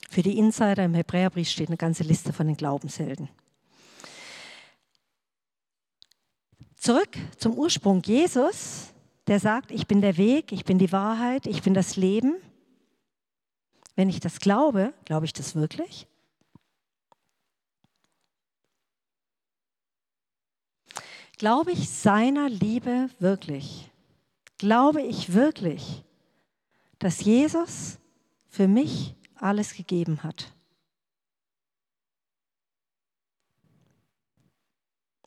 Für 0.10 0.24
die 0.24 0.38
Insider 0.38 0.86
im 0.86 0.94
Hebräerbrief 0.94 1.50
steht 1.50 1.68
eine 1.68 1.78
ganze 1.78 2.04
Liste 2.04 2.32
von 2.32 2.48
den 2.48 2.56
Glaubenshelden. 2.56 3.28
Zurück 6.86 7.18
zum 7.40 7.58
Ursprung 7.58 8.04
Jesus, 8.04 8.94
der 9.26 9.40
sagt, 9.40 9.72
ich 9.72 9.88
bin 9.88 10.02
der 10.02 10.18
Weg, 10.18 10.52
ich 10.52 10.66
bin 10.66 10.78
die 10.78 10.92
Wahrheit, 10.92 11.48
ich 11.48 11.64
bin 11.64 11.74
das 11.74 11.96
Leben. 11.96 12.36
Wenn 13.96 14.08
ich 14.08 14.20
das 14.20 14.40
glaube, 14.40 14.94
glaube 15.04 15.26
ich 15.26 15.34
das 15.34 15.56
wirklich? 15.56 16.06
Glaube 21.40 21.72
ich 21.72 21.90
seiner 21.90 22.50
Liebe 22.50 23.10
wirklich? 23.18 23.90
Glaube 24.60 25.02
ich 25.02 25.34
wirklich, 25.34 26.04
dass 27.00 27.22
Jesus 27.22 27.98
für 28.48 28.68
mich 28.68 29.16
alles 29.34 29.74
gegeben 29.74 30.22
hat? 30.22 30.54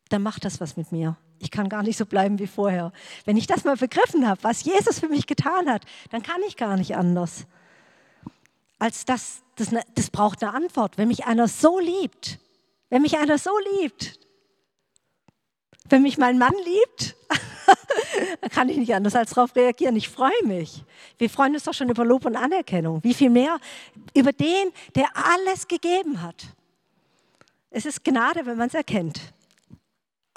Dann 0.08 0.22
macht 0.22 0.44
das 0.44 0.60
was 0.60 0.76
mit 0.76 0.92
mir 0.92 1.16
ich 1.40 1.50
kann 1.50 1.68
gar 1.68 1.82
nicht 1.82 1.96
so 1.96 2.06
bleiben 2.06 2.38
wie 2.38 2.46
vorher. 2.46 2.92
Wenn 3.24 3.36
ich 3.36 3.46
das 3.46 3.64
mal 3.64 3.76
begriffen 3.76 4.26
habe, 4.26 4.42
was 4.42 4.64
Jesus 4.64 4.98
für 4.98 5.08
mich 5.08 5.26
getan 5.26 5.68
hat, 5.68 5.84
dann 6.10 6.22
kann 6.22 6.40
ich 6.46 6.56
gar 6.56 6.76
nicht 6.76 6.96
anders. 6.96 7.46
Als 8.78 9.04
das, 9.04 9.42
das, 9.56 9.72
ne, 9.72 9.82
das 9.94 10.10
braucht 10.10 10.42
eine 10.42 10.54
Antwort. 10.54 10.98
Wenn 10.98 11.08
mich 11.08 11.26
einer 11.26 11.48
so 11.48 11.78
liebt, 11.78 12.38
wenn 12.90 13.02
mich 13.02 13.18
einer 13.18 13.38
so 13.38 13.50
liebt, 13.80 14.18
wenn 15.88 16.02
mich 16.02 16.18
mein 16.18 16.38
Mann 16.38 16.54
liebt, 16.64 17.16
dann 18.40 18.50
kann 18.50 18.68
ich 18.68 18.76
nicht 18.76 18.94
anders 18.94 19.14
als 19.14 19.30
darauf 19.30 19.54
reagieren. 19.56 19.96
Ich 19.96 20.08
freue 20.08 20.44
mich. 20.44 20.84
Wir 21.18 21.30
freuen 21.30 21.54
uns 21.54 21.64
doch 21.64 21.74
schon 21.74 21.88
über 21.88 22.04
Lob 22.04 22.26
und 22.26 22.36
Anerkennung. 22.36 23.02
Wie 23.02 23.14
viel 23.14 23.30
mehr 23.30 23.58
über 24.14 24.32
den, 24.32 24.72
der 24.94 25.08
alles 25.14 25.66
gegeben 25.66 26.22
hat. 26.22 26.46
Es 27.70 27.86
ist 27.86 28.04
Gnade, 28.04 28.46
wenn 28.46 28.56
man 28.56 28.68
es 28.68 28.74
erkennt. 28.74 29.20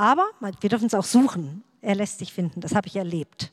Aber 0.01 0.31
wir 0.39 0.69
dürfen 0.71 0.87
es 0.87 0.95
auch 0.95 1.03
suchen. 1.03 1.63
Er 1.79 1.93
lässt 1.93 2.17
sich 2.17 2.33
finden. 2.33 2.59
Das 2.59 2.73
habe 2.73 2.87
ich 2.87 2.95
erlebt. 2.95 3.51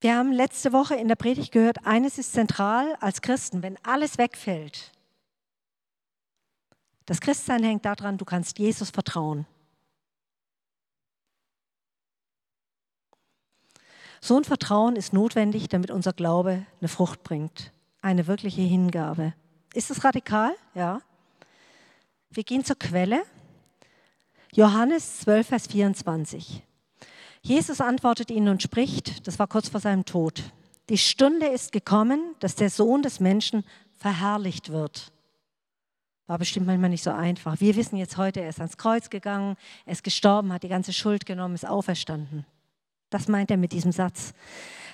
Wir 0.00 0.16
haben 0.16 0.32
letzte 0.32 0.72
Woche 0.72 0.96
in 0.96 1.06
der 1.06 1.14
Predigt 1.14 1.52
gehört, 1.52 1.86
eines 1.86 2.18
ist 2.18 2.32
zentral 2.32 2.96
als 2.98 3.22
Christen, 3.22 3.62
wenn 3.62 3.78
alles 3.84 4.18
wegfällt. 4.18 4.90
Das 7.06 7.20
Christsein 7.20 7.62
hängt 7.62 7.84
daran, 7.84 8.18
du 8.18 8.24
kannst 8.24 8.58
Jesus 8.58 8.90
vertrauen. 8.90 9.46
So 14.20 14.36
ein 14.36 14.42
Vertrauen 14.42 14.96
ist 14.96 15.12
notwendig, 15.12 15.68
damit 15.68 15.92
unser 15.92 16.12
Glaube 16.12 16.66
eine 16.80 16.88
Frucht 16.88 17.22
bringt, 17.22 17.70
eine 18.02 18.26
wirkliche 18.26 18.62
Hingabe. 18.62 19.32
Ist 19.74 19.92
es 19.92 20.02
radikal? 20.02 20.56
Ja. 20.74 21.02
Wir 22.32 22.44
gehen 22.44 22.64
zur 22.64 22.78
Quelle. 22.78 23.24
Johannes 24.52 25.18
12, 25.20 25.48
Vers 25.48 25.66
24. 25.66 26.62
Jesus 27.42 27.80
antwortet 27.80 28.30
ihnen 28.30 28.48
und 28.48 28.62
spricht, 28.62 29.26
das 29.26 29.40
war 29.40 29.48
kurz 29.48 29.68
vor 29.68 29.80
seinem 29.80 30.04
Tod, 30.04 30.44
die 30.90 30.98
Stunde 30.98 31.46
ist 31.46 31.72
gekommen, 31.72 32.36
dass 32.38 32.54
der 32.54 32.70
Sohn 32.70 33.02
des 33.02 33.18
Menschen 33.18 33.64
verherrlicht 33.98 34.70
wird. 34.70 35.10
War 36.28 36.38
bestimmt 36.38 36.66
manchmal 36.66 36.90
nicht 36.90 37.02
so 37.02 37.10
einfach. 37.10 37.60
Wir 37.60 37.74
wissen 37.74 37.96
jetzt 37.96 38.16
heute, 38.16 38.40
er 38.40 38.48
ist 38.48 38.60
ans 38.60 38.76
Kreuz 38.76 39.10
gegangen, 39.10 39.56
er 39.84 39.92
ist 39.92 40.04
gestorben, 40.04 40.52
hat 40.52 40.62
die 40.62 40.68
ganze 40.68 40.92
Schuld 40.92 41.26
genommen, 41.26 41.56
ist 41.56 41.66
auferstanden. 41.66 42.46
Das 43.08 43.26
meint 43.26 43.50
er 43.50 43.56
mit 43.56 43.72
diesem 43.72 43.90
Satz. 43.90 44.34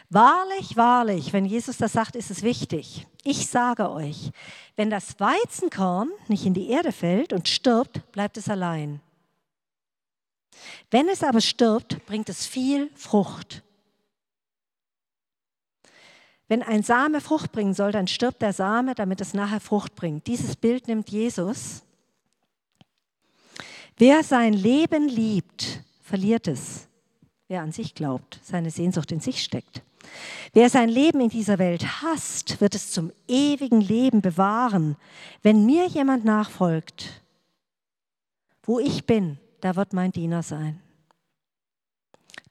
Wahrlich, 0.09 0.77
wahrlich, 0.77 1.33
wenn 1.33 1.45
Jesus 1.45 1.79
das 1.79 1.92
sagt, 1.92 2.14
ist 2.14 2.31
es 2.31 2.42
wichtig. 2.42 3.07
Ich 3.25 3.49
sage 3.49 3.90
euch, 3.90 4.31
wenn 4.77 4.88
das 4.88 5.19
Weizenkorn 5.19 6.11
nicht 6.29 6.47
in 6.47 6.55
die 6.55 6.69
Erde 6.69 6.92
fällt 6.92 7.33
und 7.33 7.49
stirbt, 7.49 8.12
bleibt 8.12 8.37
es 8.37 8.49
allein. 8.49 9.01
Wenn 10.90 11.09
es 11.09 11.25
aber 11.25 11.40
stirbt, 11.40 12.07
bringt 12.07 12.29
es 12.29 12.47
viel 12.47 12.90
Frucht. 12.95 13.62
Wenn 16.49 16.62
ein 16.62 16.85
Same 16.85 17.21
Frucht 17.21 17.51
bringen 17.51 17.75
soll, 17.75 17.90
dann 17.90 18.07
stirbt 18.07 18.40
der 18.40 18.53
Same, 18.53 18.95
damit 18.95 19.21
es 19.21 19.35
nachher 19.35 19.61
Frucht 19.61 19.97
bringt. 19.97 20.29
Dieses 20.29 20.55
Bild 20.55 20.87
nimmt 20.87 21.11
Jesus. 21.11 21.83
Wer 23.97 24.23
sein 24.23 24.53
Leben 24.53 25.09
liebt, 25.09 25.83
verliert 26.03 26.47
es. 26.47 26.87
Wer 27.49 27.62
an 27.62 27.73
sich 27.73 27.95
glaubt, 27.95 28.38
seine 28.45 28.71
Sehnsucht 28.71 29.11
in 29.11 29.21
sich 29.21 29.42
steckt. 29.42 29.83
Wer 30.53 30.71
sein 30.71 30.88
Leben 30.88 31.21
in 31.21 31.29
dieser 31.29 31.59
Welt 31.59 32.03
hasst, 32.03 32.61
wird 32.61 32.75
es 32.75 32.90
zum 32.90 33.12
ewigen 33.29 33.81
Leben 33.81 34.23
bewahren. 34.23 34.97
Wenn 35.42 35.66
mir 35.66 35.87
jemand 35.87 36.25
nachfolgt, 36.25 37.23
wo 38.62 38.79
ich 38.79 39.07
bin, 39.07 39.38
da 39.61 39.77
wird 39.77 39.92
mein 39.92 40.12
Diener 40.12 40.42
sein. 40.42 40.81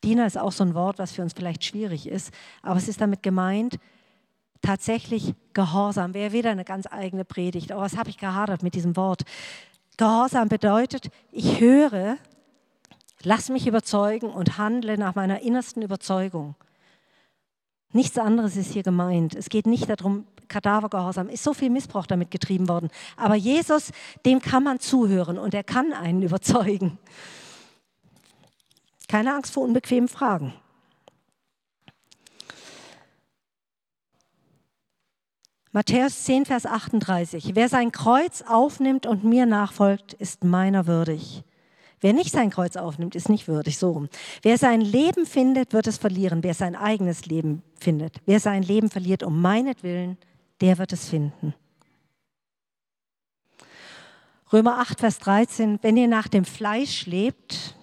Diener 0.03 0.27
ist 0.27 0.37
auch 0.37 0.51
so 0.51 0.63
ein 0.63 0.75
Wort, 0.75 0.99
was 0.99 1.13
für 1.13 1.21
uns 1.21 1.33
vielleicht 1.33 1.63
schwierig 1.63 2.07
ist, 2.07 2.31
aber 2.61 2.77
es 2.77 2.87
ist 2.87 3.01
damit 3.01 3.23
gemeint, 3.23 3.79
tatsächlich 4.61 5.33
Gehorsam. 5.53 6.13
Wäre 6.13 6.33
wieder 6.33 6.51
eine 6.51 6.65
ganz 6.65 6.85
eigene 6.91 7.25
Predigt, 7.25 7.71
aber 7.71 7.81
was 7.81 7.97
habe 7.97 8.09
ich 8.09 8.17
gehadert 8.17 8.61
mit 8.61 8.75
diesem 8.75 8.95
Wort? 8.97 9.23
Gehorsam 9.97 10.49
bedeutet, 10.49 11.09
ich 11.31 11.59
höre, 11.61 12.17
lass 13.23 13.49
mich 13.49 13.67
überzeugen 13.67 14.29
und 14.29 14.57
handle 14.57 14.97
nach 14.97 15.15
meiner 15.15 15.41
innersten 15.41 15.81
Überzeugung. 15.81 16.55
Nichts 17.95 18.17
anderes 18.17 18.57
ist 18.57 18.73
hier 18.73 18.83
gemeint. 18.83 19.35
Es 19.35 19.47
geht 19.47 19.65
nicht 19.65 19.89
darum, 19.89 20.27
Kadavergehorsam 20.49 21.29
ist 21.29 21.45
so 21.45 21.53
viel 21.53 21.69
Missbrauch 21.69 22.05
damit 22.05 22.29
getrieben 22.29 22.67
worden. 22.67 22.89
Aber 23.15 23.35
Jesus, 23.35 23.93
dem 24.25 24.41
kann 24.41 24.63
man 24.63 24.81
zuhören 24.81 25.39
und 25.39 25.53
er 25.53 25.63
kann 25.63 25.93
einen 25.93 26.21
überzeugen. 26.21 26.97
Keine 29.07 29.33
Angst 29.33 29.53
vor 29.53 29.63
unbequemen 29.63 30.09
Fragen. 30.09 30.53
Matthäus 35.71 36.25
10, 36.25 36.47
Vers 36.47 36.65
38. 36.65 37.55
Wer 37.55 37.69
sein 37.69 37.93
Kreuz 37.93 38.41
aufnimmt 38.45 39.05
und 39.05 39.23
mir 39.23 39.45
nachfolgt, 39.45 40.11
ist 40.11 40.43
meiner 40.43 40.85
würdig. 40.85 41.44
Wer 42.05 42.13
nicht 42.13 42.31
sein 42.31 42.51
Kreuz 42.51 42.75
aufnimmt, 42.75 43.15
ist 43.15 43.29
nicht 43.29 43.47
würdig. 43.47 43.79
So. 43.79 44.05
Wer 44.43 44.59
sein 44.59 44.79
Leben 44.79 45.25
findet, 45.25 45.73
wird 45.73 45.87
es 45.87 45.97
verlieren. 45.97 46.43
Wer 46.43 46.53
sein 46.53 46.75
eigenes 46.75 47.25
Leben 47.25 47.63
findet. 47.79 48.21
Wer 48.27 48.39
sein 48.39 48.61
Leben 48.61 48.91
verliert 48.91 49.23
um 49.23 49.41
meinetwillen, 49.41 50.19
der 50.61 50.77
wird 50.77 50.93
es 50.93 51.09
finden. 51.09 51.55
Römer 54.53 54.77
8, 54.81 54.99
Vers 54.99 55.17
13. 55.17 55.79
Wenn 55.81 55.97
ihr 55.97 56.07
nach 56.07 56.27
dem 56.27 56.45
Fleisch 56.45 57.07
lebt, 57.07 57.73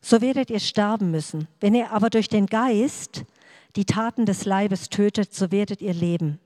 so 0.00 0.20
werdet 0.20 0.50
ihr 0.50 0.58
sterben 0.58 1.12
müssen. 1.12 1.46
Wenn 1.60 1.76
ihr 1.76 1.92
aber 1.92 2.10
durch 2.10 2.28
den 2.28 2.46
Geist 2.46 3.22
die 3.76 3.84
Taten 3.84 4.26
des 4.26 4.44
Leibes 4.44 4.88
tötet, 4.88 5.32
so 5.32 5.52
werdet 5.52 5.80
ihr 5.80 5.94
leben. 5.94 6.40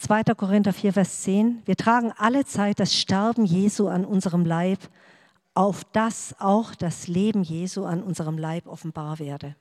2. 0.00 0.22
Korinther 0.34 0.72
4, 0.72 0.94
Vers 0.94 1.20
10. 1.22 1.60
Wir 1.66 1.76
tragen 1.76 2.10
alle 2.16 2.46
Zeit 2.46 2.80
das 2.80 2.94
Sterben 2.94 3.44
Jesu 3.44 3.86
an 3.86 4.06
unserem 4.06 4.46
Leib, 4.46 4.78
auf 5.52 5.84
das 5.92 6.34
auch 6.38 6.74
das 6.74 7.06
Leben 7.06 7.42
Jesu 7.42 7.84
an 7.84 8.02
unserem 8.02 8.38
Leib 8.38 8.66
offenbar 8.66 9.18
werde. 9.18 9.56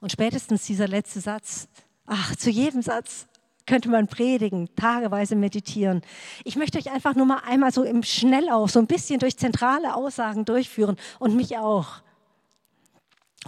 Und 0.00 0.12
spätestens 0.12 0.66
dieser 0.66 0.86
letzte 0.86 1.20
Satz, 1.20 1.66
ach, 2.04 2.36
zu 2.36 2.50
jedem 2.50 2.82
Satz 2.82 3.26
könnte 3.64 3.88
man 3.88 4.06
predigen, 4.06 4.68
tageweise 4.76 5.34
meditieren. 5.34 6.02
Ich 6.44 6.56
möchte 6.56 6.76
euch 6.76 6.90
einfach 6.90 7.14
nur 7.14 7.24
mal 7.26 7.40
einmal 7.46 7.72
so 7.72 7.84
im 7.84 8.02
Schnellauf, 8.02 8.70
so 8.70 8.80
ein 8.80 8.86
bisschen 8.86 9.18
durch 9.18 9.38
zentrale 9.38 9.94
Aussagen 9.94 10.44
durchführen 10.44 10.98
und 11.18 11.34
mich 11.34 11.56
auch. 11.56 12.02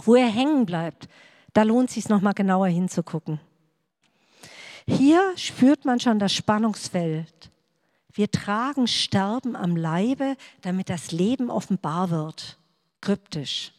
Wo 0.01 0.15
er 0.15 0.27
hängen 0.27 0.65
bleibt, 0.65 1.07
da 1.53 1.61
lohnt 1.61 1.89
es 1.89 1.95
sich 1.95 2.09
noch 2.09 2.21
mal 2.21 2.33
genauer 2.33 2.67
hinzugucken. 2.67 3.39
Hier 4.89 5.37
spürt 5.37 5.85
man 5.85 5.99
schon 5.99 6.17
das 6.17 6.33
Spannungsfeld. 6.33 7.51
Wir 8.11 8.31
tragen 8.31 8.87
Sterben 8.87 9.55
am 9.55 9.77
Leibe, 9.77 10.35
damit 10.61 10.89
das 10.89 11.11
Leben 11.11 11.51
offenbar 11.51 12.09
wird. 12.09 12.57
Kryptisch. 12.99 13.71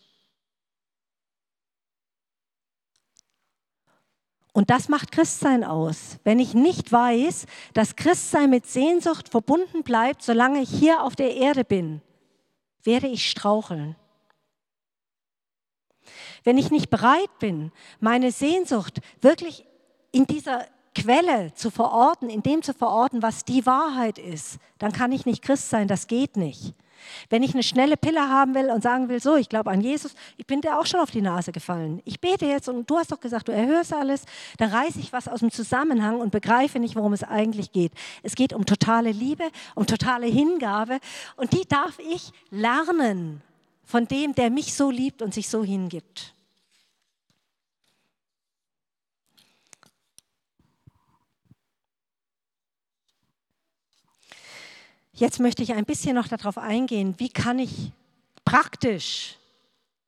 Und 4.53 4.70
das 4.70 4.88
macht 4.88 5.11
Christsein 5.11 5.64
aus. 5.64 6.18
Wenn 6.23 6.38
ich 6.38 6.55
nicht 6.55 6.92
weiß, 6.92 7.46
dass 7.75 7.96
Christsein 7.96 8.51
mit 8.51 8.66
Sehnsucht 8.66 9.29
verbunden 9.29 9.83
bleibt, 9.83 10.23
solange 10.23 10.61
ich 10.62 10.70
hier 10.70 11.03
auf 11.03 11.16
der 11.16 11.35
Erde 11.35 11.64
bin, 11.64 12.03
werde 12.85 13.09
ich 13.09 13.29
straucheln. 13.29 13.96
Wenn 16.44 16.57
ich 16.57 16.70
nicht 16.70 16.88
bereit 16.88 17.37
bin, 17.40 17.73
meine 17.99 18.31
Sehnsucht 18.31 19.01
wirklich 19.20 19.66
in 20.12 20.27
dieser 20.27 20.66
Quelle 20.94 21.53
zu 21.55 21.70
verorten, 21.70 22.29
in 22.29 22.42
dem 22.42 22.62
zu 22.62 22.74
verorten, 22.74 23.22
was 23.22 23.44
die 23.44 23.64
Wahrheit 23.64 24.18
ist, 24.18 24.59
dann 24.79 24.92
kann 24.92 25.12
ich 25.12 25.24
nicht 25.24 25.42
Christ 25.42 25.70
sein, 25.70 25.87
das 25.88 26.07
geht 26.07 26.37
nicht. 26.37 26.74
Wenn 27.29 27.42
ich 27.42 27.55
eine 27.55 27.62
schnelle 27.62 27.96
Pille 27.96 28.29
haben 28.29 28.55
will 28.55 28.70
und 28.70 28.83
sagen 28.83 29.09
will, 29.09 29.20
so, 29.20 29.37
ich 29.37 29.48
glaube 29.48 29.70
an 29.70 29.81
Jesus, 29.81 30.14
ich 30.37 30.46
bin 30.46 30.61
dir 30.61 30.79
auch 30.79 30.87
schon 30.87 31.00
auf 31.00 31.11
die 31.11 31.22
Nase 31.22 31.53
gefallen. 31.53 32.03
Ich 32.05 32.20
bete 32.20 32.46
jetzt 32.46 32.68
und 32.68 32.88
du 32.88 32.98
hast 32.98 33.12
doch 33.12 33.20
gesagt, 33.20 33.48
du 33.48 33.53
erhörst 33.53 33.92
alles, 33.92 34.24
dann 34.59 34.70
reiße 34.70 34.98
ich 34.98 35.12
was 35.12 35.29
aus 35.29 35.40
dem 35.40 35.50
Zusammenhang 35.50 36.20
und 36.20 36.31
begreife 36.31 36.79
nicht, 36.79 36.96
worum 36.96 37.12
es 37.12 37.24
eigentlich 37.24 37.72
geht. 37.72 37.92
Es 38.22 38.35
geht 38.35 38.53
um 38.53 38.66
totale 38.66 39.12
Liebe, 39.12 39.44
um 39.74 39.87
totale 39.87 40.26
Hingabe 40.26 40.98
und 41.37 41.53
die 41.53 41.66
darf 41.68 41.98
ich 41.98 42.33
lernen 42.50 43.42
von 43.85 44.07
dem, 44.07 44.35
der 44.35 44.50
mich 44.50 44.74
so 44.74 44.90
liebt 44.90 45.22
und 45.22 45.35
sich 45.35 45.48
so 45.48 45.64
hingibt. 45.64 46.35
Jetzt 55.20 55.38
möchte 55.38 55.62
ich 55.62 55.74
ein 55.74 55.85
bisschen 55.85 56.14
noch 56.14 56.28
darauf 56.28 56.56
eingehen, 56.56 57.14
wie 57.18 57.28
kann 57.28 57.59
ich 57.59 57.92
praktisch 58.46 59.37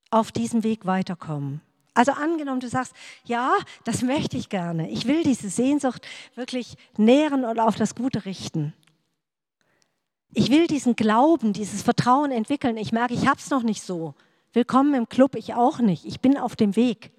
auf 0.08 0.32
diesem 0.32 0.64
Weg 0.64 0.86
weiterkommen. 0.86 1.60
Also 1.92 2.12
angenommen, 2.12 2.60
du 2.60 2.68
sagst, 2.68 2.94
ja, 3.24 3.54
das 3.84 4.00
möchte 4.00 4.38
ich 4.38 4.48
gerne. 4.48 4.88
Ich 4.88 5.06
will 5.06 5.22
diese 5.22 5.50
Sehnsucht 5.50 6.08
wirklich 6.34 6.78
nähren 6.96 7.44
und 7.44 7.60
auf 7.60 7.76
das 7.76 7.94
Gute 7.94 8.24
richten. 8.24 8.72
Ich 10.32 10.50
will 10.50 10.66
diesen 10.66 10.96
Glauben, 10.96 11.52
dieses 11.52 11.82
Vertrauen 11.82 12.32
entwickeln. 12.32 12.78
Ich 12.78 12.90
merke, 12.90 13.12
ich 13.12 13.26
habe 13.26 13.38
es 13.38 13.50
noch 13.50 13.62
nicht 13.62 13.82
so. 13.82 14.14
Willkommen 14.54 14.94
im 14.94 15.10
Club, 15.10 15.34
ich 15.34 15.52
auch 15.52 15.78
nicht. 15.80 16.06
Ich 16.06 16.20
bin 16.20 16.38
auf 16.38 16.56
dem 16.56 16.74
Weg. 16.74 17.10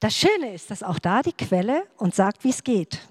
Das 0.00 0.16
Schöne 0.16 0.52
ist, 0.52 0.72
dass 0.72 0.82
auch 0.82 0.98
da 0.98 1.22
die 1.22 1.32
Quelle 1.32 1.86
uns 1.96 2.16
sagt, 2.16 2.42
wie 2.42 2.50
es 2.50 2.64
geht. 2.64 3.06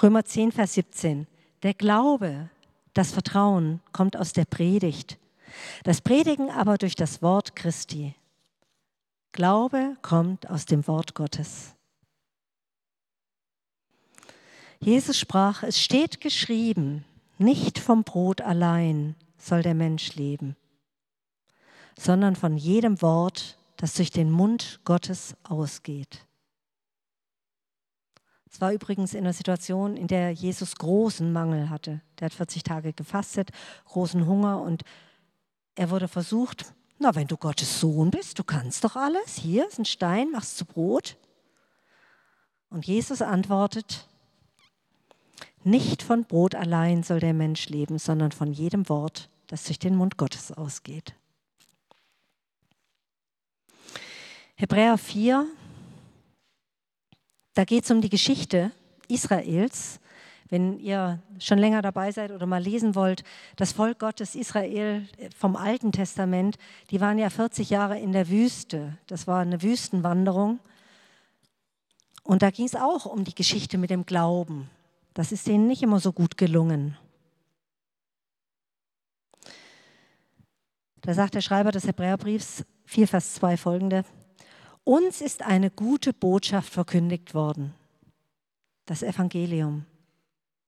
Römer 0.00 0.24
10, 0.24 0.52
Vers 0.52 0.74
17. 0.74 1.26
Der 1.64 1.74
Glaube, 1.74 2.50
das 2.94 3.10
Vertrauen 3.10 3.80
kommt 3.92 4.16
aus 4.16 4.32
der 4.32 4.44
Predigt. 4.44 5.18
Das 5.82 6.00
Predigen 6.00 6.50
aber 6.50 6.78
durch 6.78 6.94
das 6.94 7.20
Wort 7.20 7.56
Christi. 7.56 8.14
Glaube 9.32 9.96
kommt 10.02 10.48
aus 10.48 10.66
dem 10.66 10.86
Wort 10.86 11.14
Gottes. 11.14 11.74
Jesus 14.78 15.18
sprach, 15.18 15.64
es 15.64 15.80
steht 15.80 16.20
geschrieben, 16.20 17.04
nicht 17.38 17.80
vom 17.80 18.04
Brot 18.04 18.40
allein 18.40 19.16
soll 19.36 19.62
der 19.62 19.74
Mensch 19.74 20.14
leben, 20.14 20.54
sondern 21.98 22.36
von 22.36 22.56
jedem 22.56 23.02
Wort, 23.02 23.58
das 23.76 23.94
durch 23.94 24.10
den 24.10 24.30
Mund 24.30 24.80
Gottes 24.84 25.34
ausgeht. 25.42 26.27
Es 28.50 28.60
war 28.60 28.72
übrigens 28.72 29.14
in 29.14 29.20
einer 29.20 29.32
Situation, 29.32 29.96
in 29.96 30.06
der 30.06 30.30
Jesus 30.32 30.76
großen 30.76 31.32
Mangel 31.32 31.70
hatte. 31.70 32.00
Der 32.18 32.26
hat 32.26 32.34
40 32.34 32.62
Tage 32.62 32.92
gefastet, 32.92 33.50
großen 33.86 34.26
Hunger 34.26 34.62
und 34.62 34.84
er 35.74 35.90
wurde 35.90 36.08
versucht, 36.08 36.72
na, 36.98 37.14
wenn 37.14 37.28
du 37.28 37.36
Gottes 37.36 37.78
Sohn 37.78 38.10
bist, 38.10 38.38
du 38.38 38.44
kannst 38.44 38.82
doch 38.82 38.96
alles. 38.96 39.36
Hier 39.36 39.68
ist 39.68 39.78
ein 39.78 39.84
Stein, 39.84 40.32
machst 40.32 40.56
zu 40.56 40.64
Brot. 40.64 41.16
Und 42.70 42.86
Jesus 42.86 43.22
antwortet, 43.22 44.08
nicht 45.62 46.02
von 46.02 46.24
Brot 46.24 46.54
allein 46.54 47.02
soll 47.02 47.20
der 47.20 47.34
Mensch 47.34 47.68
leben, 47.68 47.98
sondern 47.98 48.32
von 48.32 48.52
jedem 48.52 48.88
Wort, 48.88 49.28
das 49.46 49.64
durch 49.64 49.78
den 49.78 49.94
Mund 49.94 50.16
Gottes 50.16 50.50
ausgeht. 50.50 51.14
Hebräer 54.56 54.98
4, 54.98 55.46
da 57.58 57.64
geht 57.64 57.82
es 57.82 57.90
um 57.90 58.00
die 58.00 58.08
Geschichte 58.08 58.70
Israels, 59.08 59.98
Wenn 60.48 60.78
ihr 60.78 61.20
schon 61.40 61.58
länger 61.58 61.82
dabei 61.82 62.12
seid 62.12 62.30
oder 62.30 62.46
mal 62.46 62.62
lesen 62.62 62.94
wollt, 62.94 63.24
das 63.56 63.72
Volk 63.72 63.98
Gottes 63.98 64.36
Israel 64.36 65.08
vom 65.36 65.56
Alten 65.56 65.90
Testament, 65.90 66.56
die 66.90 67.00
waren 67.00 67.18
ja 67.18 67.30
40 67.30 67.68
Jahre 67.68 67.98
in 67.98 68.12
der 68.12 68.28
Wüste. 68.28 68.96
Das 69.08 69.26
war 69.26 69.40
eine 69.40 69.60
Wüstenwanderung. 69.60 70.60
Und 72.22 72.42
da 72.42 72.50
ging 72.50 72.64
es 72.64 72.76
auch 72.76 73.06
um 73.06 73.24
die 73.24 73.34
Geschichte 73.34 73.76
mit 73.76 73.90
dem 73.90 74.06
Glauben. 74.06 74.70
Das 75.12 75.32
ist 75.32 75.48
denen 75.48 75.66
nicht 75.66 75.82
immer 75.82 75.98
so 75.98 76.12
gut 76.12 76.36
gelungen. 76.36 76.96
Da 81.00 81.12
sagt 81.12 81.34
der 81.34 81.40
Schreiber 81.40 81.72
des 81.72 81.88
Hebräerbriefs 81.88 82.64
4, 82.84 83.08
Vers 83.08 83.34
2 83.34 83.56
folgende. 83.56 84.04
Uns 84.88 85.20
ist 85.20 85.42
eine 85.42 85.70
gute 85.70 86.14
Botschaft 86.14 86.72
verkündigt 86.72 87.34
worden. 87.34 87.74
Das 88.86 89.02
Evangelium. 89.02 89.84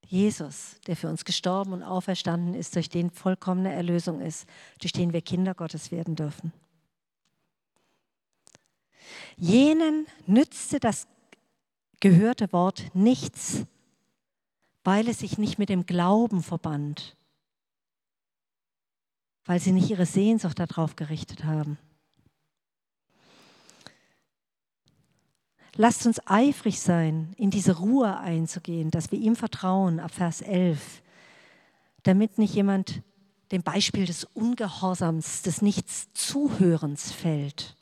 Jesus, 0.04 0.78
der 0.86 0.94
für 0.94 1.08
uns 1.08 1.24
gestorben 1.24 1.72
und 1.72 1.82
auferstanden 1.82 2.52
ist, 2.52 2.76
durch 2.76 2.90
den 2.90 3.10
vollkommene 3.10 3.72
Erlösung 3.72 4.20
ist, 4.20 4.46
durch 4.78 4.92
den 4.92 5.14
wir 5.14 5.22
Kinder 5.22 5.54
Gottes 5.54 5.90
werden 5.90 6.16
dürfen. 6.16 6.52
Jenen 9.38 10.06
nützte 10.26 10.80
das 10.80 11.08
gehörte 12.00 12.52
Wort 12.52 12.90
nichts, 12.92 13.64
weil 14.84 15.08
es 15.08 15.20
sich 15.20 15.38
nicht 15.38 15.58
mit 15.58 15.70
dem 15.70 15.86
Glauben 15.86 16.42
verband, 16.42 17.16
weil 19.46 19.60
sie 19.60 19.72
nicht 19.72 19.88
ihre 19.88 20.04
Sehnsucht 20.04 20.58
darauf 20.58 20.94
gerichtet 20.94 21.44
haben. 21.44 21.78
Lasst 25.80 26.04
uns 26.04 26.20
eifrig 26.26 26.78
sein, 26.78 27.32
in 27.38 27.50
diese 27.50 27.78
Ruhe 27.78 28.18
einzugehen, 28.18 28.90
dass 28.90 29.12
wir 29.12 29.18
ihm 29.18 29.34
vertrauen, 29.34 29.98
ab 29.98 30.10
Vers 30.10 30.42
11, 30.42 31.00
damit 32.02 32.36
nicht 32.36 32.54
jemand 32.54 33.00
dem 33.50 33.62
Beispiel 33.62 34.04
des 34.04 34.24
Ungehorsams, 34.24 35.40
des 35.40 35.62
Nichtszuhörens 35.62 37.12
fällt. 37.12 37.78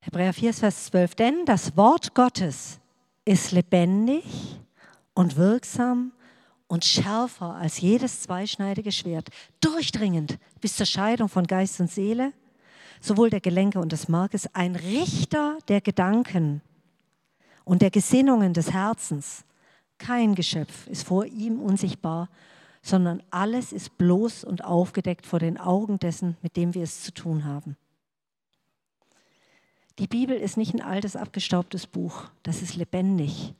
Hebräer 0.00 0.34
4, 0.34 0.54
Vers 0.54 0.86
12, 0.86 1.14
denn 1.14 1.44
das 1.46 1.76
Wort 1.76 2.16
Gottes 2.16 2.80
ist 3.24 3.52
lebendig 3.52 4.24
und 5.14 5.36
wirksam 5.36 6.10
und 6.66 6.84
schärfer 6.84 7.54
als 7.54 7.80
jedes 7.80 8.22
zweischneidige 8.22 8.90
Schwert, 8.90 9.28
durchdringend 9.60 10.36
bis 10.60 10.74
zur 10.74 10.86
Scheidung 10.86 11.28
von 11.28 11.46
Geist 11.46 11.78
und 11.78 11.92
Seele 11.92 12.32
sowohl 13.00 13.30
der 13.30 13.40
Gelenke 13.40 13.80
und 13.80 13.92
des 13.92 14.08
Markes, 14.08 14.52
ein 14.54 14.76
Richter 14.76 15.58
der 15.68 15.80
Gedanken 15.80 16.62
und 17.64 17.82
der 17.82 17.90
Gesinnungen 17.90 18.54
des 18.54 18.72
Herzens. 18.72 19.44
Kein 19.98 20.34
Geschöpf 20.34 20.86
ist 20.86 21.06
vor 21.06 21.26
ihm 21.26 21.60
unsichtbar, 21.60 22.28
sondern 22.82 23.22
alles 23.30 23.72
ist 23.72 23.98
bloß 23.98 24.44
und 24.44 24.64
aufgedeckt 24.64 25.26
vor 25.26 25.38
den 25.38 25.58
Augen 25.58 25.98
dessen, 25.98 26.36
mit 26.42 26.56
dem 26.56 26.74
wir 26.74 26.82
es 26.82 27.02
zu 27.02 27.12
tun 27.12 27.44
haben. 27.44 27.76
Die 29.98 30.06
Bibel 30.06 30.36
ist 30.36 30.56
nicht 30.56 30.74
ein 30.74 30.80
altes, 30.80 31.16
abgestaubtes 31.16 31.86
Buch, 31.86 32.24
das 32.44 32.62
ist 32.62 32.76
lebendig. 32.76 33.52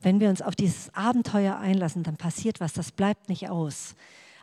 Wenn 0.00 0.20
wir 0.20 0.28
uns 0.28 0.40
auf 0.40 0.54
dieses 0.54 0.94
Abenteuer 0.94 1.58
einlassen, 1.58 2.04
dann 2.04 2.16
passiert 2.16 2.60
was, 2.60 2.72
das 2.72 2.92
bleibt 2.92 3.28
nicht 3.28 3.50
aus. 3.50 3.96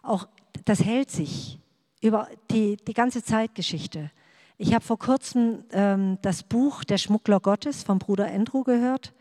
Auch 0.03 0.27
das 0.65 0.83
hält 0.83 1.09
sich 1.09 1.59
über 2.05 2.29
die, 2.51 2.77
die 2.77 2.93
ganze 2.93 3.23
Zeitgeschichte. 3.23 4.11
Ich 4.57 4.73
habe 4.73 4.85
vor 4.85 4.97
kurzem 4.97 5.65
ähm, 5.71 6.17
das 6.21 6.43
Buch 6.43 6.83
Der 6.83 6.97
Schmuggler 6.97 7.39
Gottes 7.39 7.83
vom 7.83 7.99
Bruder 7.99 8.27
Andrew 8.31 8.63
gehört. 8.63 9.13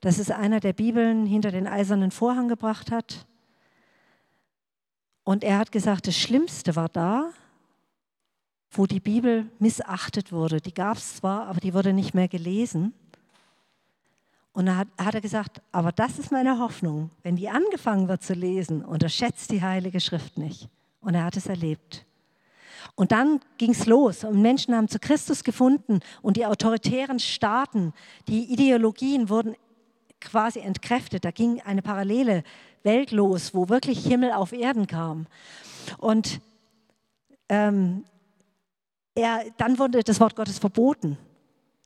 Das 0.00 0.18
ist 0.18 0.30
einer, 0.30 0.60
der 0.60 0.74
Bibeln 0.74 1.24
hinter 1.24 1.50
den 1.50 1.66
eisernen 1.66 2.10
Vorhang 2.10 2.48
gebracht 2.48 2.90
hat. 2.90 3.26
Und 5.22 5.42
er 5.42 5.58
hat 5.58 5.72
gesagt, 5.72 6.06
das 6.06 6.16
Schlimmste 6.16 6.76
war 6.76 6.90
da, 6.90 7.30
wo 8.70 8.84
die 8.86 9.00
Bibel 9.00 9.46
missachtet 9.58 10.32
wurde. 10.32 10.60
Die 10.60 10.74
gab 10.74 10.98
es 10.98 11.16
zwar, 11.16 11.46
aber 11.46 11.60
die 11.60 11.72
wurde 11.72 11.94
nicht 11.94 12.12
mehr 12.12 12.28
gelesen. 12.28 12.92
Und 14.52 14.66
da 14.66 14.76
hat, 14.76 14.88
hat, 14.98 15.14
er 15.14 15.20
gesagt, 15.22 15.62
aber 15.72 15.92
das 15.92 16.18
ist 16.18 16.30
meine 16.30 16.58
Hoffnung, 16.58 17.10
wenn 17.22 17.36
die 17.36 17.48
angefangen 17.48 18.08
wird 18.08 18.22
zu 18.22 18.34
lesen, 18.34 18.84
unterschätzt 18.84 19.50
die 19.50 19.62
Heilige 19.62 20.00
Schrift 20.00 20.36
nicht. 20.36 20.68
Und 21.00 21.14
er 21.14 21.24
hat 21.24 21.36
es 21.36 21.46
erlebt. 21.46 22.04
Und 22.94 23.12
dann 23.12 23.40
ging 23.58 23.72
es 23.72 23.86
los 23.86 24.24
und 24.24 24.40
Menschen 24.40 24.74
haben 24.74 24.88
zu 24.88 24.98
Christus 24.98 25.44
gefunden 25.44 26.00
und 26.22 26.36
die 26.36 26.46
autoritären 26.46 27.18
Staaten, 27.18 27.92
die 28.28 28.52
Ideologien 28.52 29.28
wurden 29.28 29.56
quasi 30.20 30.60
entkräftet. 30.60 31.24
Da 31.24 31.30
ging 31.30 31.60
eine 31.62 31.82
parallele 31.82 32.44
Welt 32.82 33.10
los, 33.10 33.54
wo 33.54 33.68
wirklich 33.68 34.06
Himmel 34.06 34.32
auf 34.32 34.52
Erden 34.52 34.86
kam. 34.86 35.26
Und 35.98 36.40
ähm, 37.48 38.04
er, 39.14 39.44
dann 39.56 39.78
wurde 39.78 40.02
das 40.02 40.20
Wort 40.20 40.36
Gottes 40.36 40.58
verboten. 40.58 41.18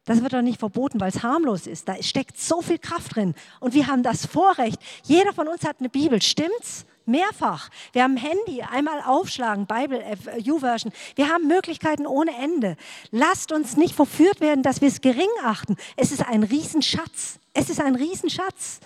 Das 0.05 0.23
wird 0.23 0.33
doch 0.33 0.41
nicht 0.41 0.59
verboten, 0.59 1.01
weil 1.01 1.11
es 1.11 1.23
harmlos 1.23 1.67
ist. 1.67 1.87
Da 1.87 2.03
steckt 2.03 2.39
so 2.39 2.63
viel 2.63 2.79
Kraft 2.79 3.17
drin. 3.17 3.35
Und 3.61 3.75
wir 3.75 3.89
haben 3.89 4.03
das 4.03 4.25
Vorrecht. 4.25 4.81
Jeder 5.05 5.35
von 5.35 5.49
uns 5.49 5.65
hat 5.65 5.81
eine 5.81 5.91
Bibel, 5.91 6.23
stimmt's? 6.23 6.87
Mehrfach. 7.09 7.71
Wir 7.93 8.05
haben 8.05 8.17
Handy, 8.17 8.63
einmal 8.63 9.01
aufschlagen, 9.01 9.67
Bible, 9.67 10.01
äh, 10.01 10.51
U-Version. 10.51 10.93
Wir 11.17 11.29
haben 11.29 11.49
Möglichkeiten 11.49 12.07
ohne 12.07 12.37
Ende. 12.37 12.77
Lasst 13.11 13.51
uns 13.51 13.77
nicht 13.77 13.95
verführt 13.95 14.41
werden, 14.41 14.63
dass 14.63 14.81
wir 14.81 14.89
es 14.89 15.01
gering 15.01 15.27
achten. 15.43 15.77
Es 15.97 16.13
ist 16.13 16.27
ein 16.27 16.45
Riesenschatz. 16.45 17.41
Es 17.55 17.71
ist 17.71 17.81
ein 17.81 17.97
Riesenschatz. 17.97 18.81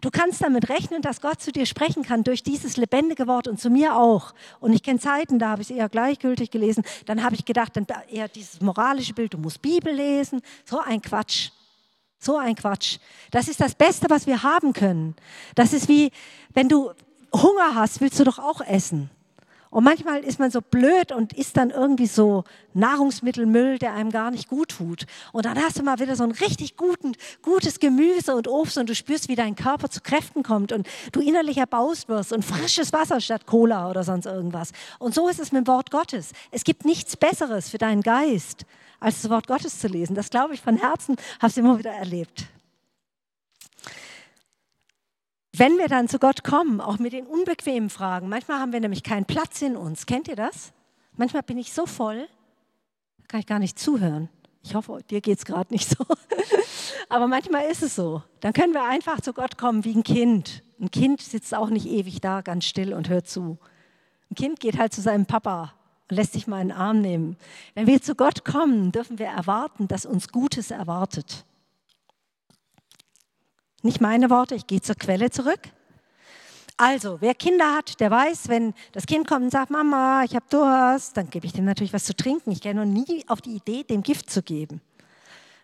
Du 0.00 0.10
kannst 0.10 0.42
damit 0.42 0.68
rechnen, 0.68 1.02
dass 1.02 1.20
Gott 1.20 1.40
zu 1.40 1.52
dir 1.52 1.66
sprechen 1.66 2.02
kann 2.02 2.22
durch 2.22 2.42
dieses 2.42 2.76
lebendige 2.76 3.26
Wort 3.26 3.48
und 3.48 3.58
zu 3.58 3.70
mir 3.70 3.96
auch. 3.96 4.34
Und 4.60 4.72
ich 4.72 4.82
kenne 4.82 5.00
Zeiten, 5.00 5.38
da 5.38 5.50
habe 5.50 5.62
ich 5.62 5.70
es 5.70 5.76
eher 5.76 5.88
gleichgültig 5.88 6.50
gelesen. 6.50 6.84
Dann 7.06 7.24
habe 7.24 7.34
ich 7.34 7.44
gedacht, 7.44 7.76
dann 7.76 7.86
eher 8.10 8.28
dieses 8.28 8.60
moralische 8.60 9.14
Bild, 9.14 9.34
du 9.34 9.38
musst 9.38 9.62
Bibel 9.62 9.92
lesen. 9.92 10.42
So 10.64 10.80
ein 10.80 11.00
Quatsch. 11.00 11.50
So 12.18 12.36
ein 12.36 12.54
Quatsch. 12.54 12.98
Das 13.30 13.48
ist 13.48 13.60
das 13.60 13.74
Beste, 13.74 14.08
was 14.10 14.26
wir 14.26 14.42
haben 14.42 14.72
können. 14.72 15.14
Das 15.54 15.72
ist 15.72 15.88
wie, 15.88 16.10
wenn 16.54 16.68
du, 16.68 16.92
Hunger 17.32 17.74
hast, 17.74 18.00
willst 18.00 18.18
du 18.18 18.24
doch 18.24 18.38
auch 18.38 18.60
essen. 18.60 19.10
Und 19.76 19.84
manchmal 19.84 20.20
ist 20.20 20.38
man 20.38 20.50
so 20.50 20.62
blöd 20.62 21.12
und 21.12 21.32
isst 21.34 21.56
dann 21.56 21.68
irgendwie 21.68 22.06
so 22.06 22.44
Nahrungsmittelmüll, 22.72 23.78
der 23.78 23.92
einem 23.92 24.10
gar 24.10 24.30
nicht 24.30 24.48
gut 24.48 24.70
tut. 24.70 25.04
Und 25.32 25.44
dann 25.44 25.58
hast 25.58 25.78
du 25.78 25.82
mal 25.82 25.98
wieder 25.98 26.16
so 26.16 26.24
ein 26.24 26.30
richtig 26.30 26.78
guten, 26.78 27.12
gutes 27.42 27.78
Gemüse 27.78 28.34
und 28.34 28.48
Obst 28.48 28.78
und 28.78 28.88
du 28.88 28.94
spürst, 28.94 29.28
wie 29.28 29.34
dein 29.34 29.54
Körper 29.54 29.90
zu 29.90 30.00
Kräften 30.00 30.42
kommt 30.42 30.72
und 30.72 30.88
du 31.12 31.20
innerlich 31.20 31.58
erbaust 31.58 32.08
wirst 32.08 32.32
und 32.32 32.42
frisches 32.42 32.94
Wasser 32.94 33.20
statt 33.20 33.44
Cola 33.44 33.90
oder 33.90 34.02
sonst 34.02 34.24
irgendwas. 34.24 34.72
Und 34.98 35.14
so 35.14 35.28
ist 35.28 35.40
es 35.40 35.52
mit 35.52 35.66
dem 35.66 35.68
Wort 35.68 35.90
Gottes. 35.90 36.32
Es 36.52 36.64
gibt 36.64 36.84
nichts 36.86 37.16
Besseres 37.16 37.68
für 37.68 37.78
deinen 37.78 38.02
Geist, 38.02 38.64
als 38.98 39.20
das 39.20 39.30
Wort 39.30 39.46
Gottes 39.46 39.78
zu 39.78 39.88
lesen. 39.88 40.14
Das 40.14 40.30
glaube 40.30 40.54
ich 40.54 40.62
von 40.62 40.76
Herzen, 40.76 41.16
habe 41.38 41.48
es 41.48 41.56
immer 41.56 41.78
wieder 41.78 41.92
erlebt. 41.92 42.46
Wenn 45.58 45.78
wir 45.78 45.88
dann 45.88 46.06
zu 46.06 46.18
Gott 46.18 46.44
kommen, 46.44 46.82
auch 46.82 46.98
mit 46.98 47.14
den 47.14 47.26
unbequemen 47.26 47.88
Fragen, 47.88 48.28
manchmal 48.28 48.60
haben 48.60 48.72
wir 48.72 48.80
nämlich 48.80 49.02
keinen 49.02 49.24
Platz 49.24 49.62
in 49.62 49.74
uns. 49.74 50.04
Kennt 50.04 50.28
ihr 50.28 50.36
das? 50.36 50.74
Manchmal 51.16 51.42
bin 51.42 51.56
ich 51.56 51.72
so 51.72 51.86
voll, 51.86 52.28
da 53.18 53.24
kann 53.26 53.40
ich 53.40 53.46
gar 53.46 53.58
nicht 53.58 53.78
zuhören. 53.78 54.28
Ich 54.62 54.74
hoffe, 54.74 54.98
dir 55.08 55.22
geht 55.22 55.38
es 55.38 55.46
gerade 55.46 55.72
nicht 55.72 55.88
so. 55.88 56.04
Aber 57.08 57.26
manchmal 57.26 57.70
ist 57.70 57.82
es 57.82 57.94
so. 57.94 58.22
Dann 58.40 58.52
können 58.52 58.74
wir 58.74 58.84
einfach 58.84 59.22
zu 59.22 59.32
Gott 59.32 59.56
kommen 59.56 59.84
wie 59.84 59.94
ein 59.94 60.02
Kind. 60.02 60.62
Ein 60.78 60.90
Kind 60.90 61.22
sitzt 61.22 61.54
auch 61.54 61.70
nicht 61.70 61.86
ewig 61.86 62.20
da, 62.20 62.42
ganz 62.42 62.66
still 62.66 62.92
und 62.92 63.08
hört 63.08 63.26
zu. 63.26 63.56
Ein 64.30 64.34
Kind 64.34 64.60
geht 64.60 64.76
halt 64.76 64.92
zu 64.92 65.00
seinem 65.00 65.24
Papa 65.24 65.72
und 66.10 66.16
lässt 66.16 66.34
sich 66.34 66.46
mal 66.46 66.60
in 66.60 66.68
den 66.68 66.76
Arm 66.76 67.00
nehmen. 67.00 67.38
Wenn 67.74 67.86
wir 67.86 68.02
zu 68.02 68.14
Gott 68.14 68.44
kommen, 68.44 68.92
dürfen 68.92 69.18
wir 69.18 69.28
erwarten, 69.28 69.88
dass 69.88 70.04
uns 70.04 70.28
Gutes 70.28 70.70
erwartet. 70.70 71.46
Nicht 73.82 74.00
meine 74.00 74.30
Worte, 74.30 74.54
ich 74.54 74.66
gehe 74.66 74.80
zur 74.80 74.94
Quelle 74.96 75.30
zurück. 75.30 75.60
Also, 76.78 77.18
wer 77.20 77.34
Kinder 77.34 77.74
hat, 77.74 78.00
der 78.00 78.10
weiß, 78.10 78.48
wenn 78.48 78.74
das 78.92 79.06
Kind 79.06 79.26
kommt 79.26 79.44
und 79.44 79.50
sagt, 79.50 79.70
Mama, 79.70 80.24
ich 80.24 80.34
habe 80.34 80.44
Durst, 80.50 81.16
dann 81.16 81.30
gebe 81.30 81.46
ich 81.46 81.52
dem 81.52 81.64
natürlich 81.64 81.94
was 81.94 82.04
zu 82.04 82.14
trinken. 82.14 82.50
Ich 82.50 82.60
gehe 82.60 82.74
noch 82.74 82.84
nie 82.84 83.24
auf 83.28 83.40
die 83.40 83.56
Idee, 83.56 83.82
dem 83.82 84.02
Gift 84.02 84.28
zu 84.30 84.42
geben. 84.42 84.82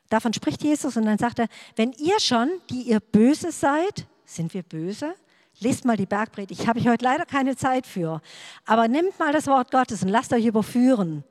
Davon 0.09 0.33
spricht 0.33 0.63
Jesus 0.63 0.97
und 0.97 1.05
dann 1.05 1.19
sagt 1.19 1.39
er, 1.39 1.49
wenn 1.77 1.93
ihr 1.93 2.19
schon, 2.21 2.51
die 2.71 2.83
ihr 2.83 3.01
böse 3.01 3.53
seid, 3.53 4.07
sind 4.25 4.55
wir 4.55 4.63
böse? 4.63 5.15
Lest 5.61 5.85
mal 5.85 5.97
die 5.97 6.07
Bergpredigt. 6.07 6.61
Ich 6.63 6.69
habe 6.69 6.83
heute 6.85 7.05
leider 7.05 7.27
keine 7.27 7.57
Zeit 7.57 7.87
für. 7.87 8.21
Aber 8.65 8.89
nimmt 8.89 9.19
mal 9.19 9.33
das 9.33 9.47
Wort 9.47 9.71
Gottes 9.71 10.03
und 10.03 10.09
lasst 10.09 10.33
euch 10.33 10.47
überführen. 10.47 11.25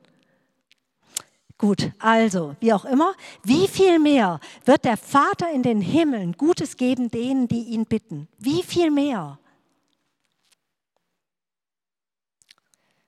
Gut, 1.62 1.92
also, 2.00 2.56
wie 2.58 2.72
auch 2.72 2.84
immer, 2.84 3.14
wie 3.44 3.68
viel 3.68 4.00
mehr 4.00 4.40
wird 4.64 4.84
der 4.84 4.96
Vater 4.96 5.48
in 5.52 5.62
den 5.62 5.80
Himmeln 5.80 6.32
Gutes 6.32 6.76
geben 6.76 7.08
denen, 7.08 7.46
die 7.46 7.66
ihn 7.66 7.86
bitten? 7.86 8.26
Wie 8.36 8.64
viel 8.64 8.90
mehr? 8.90 9.38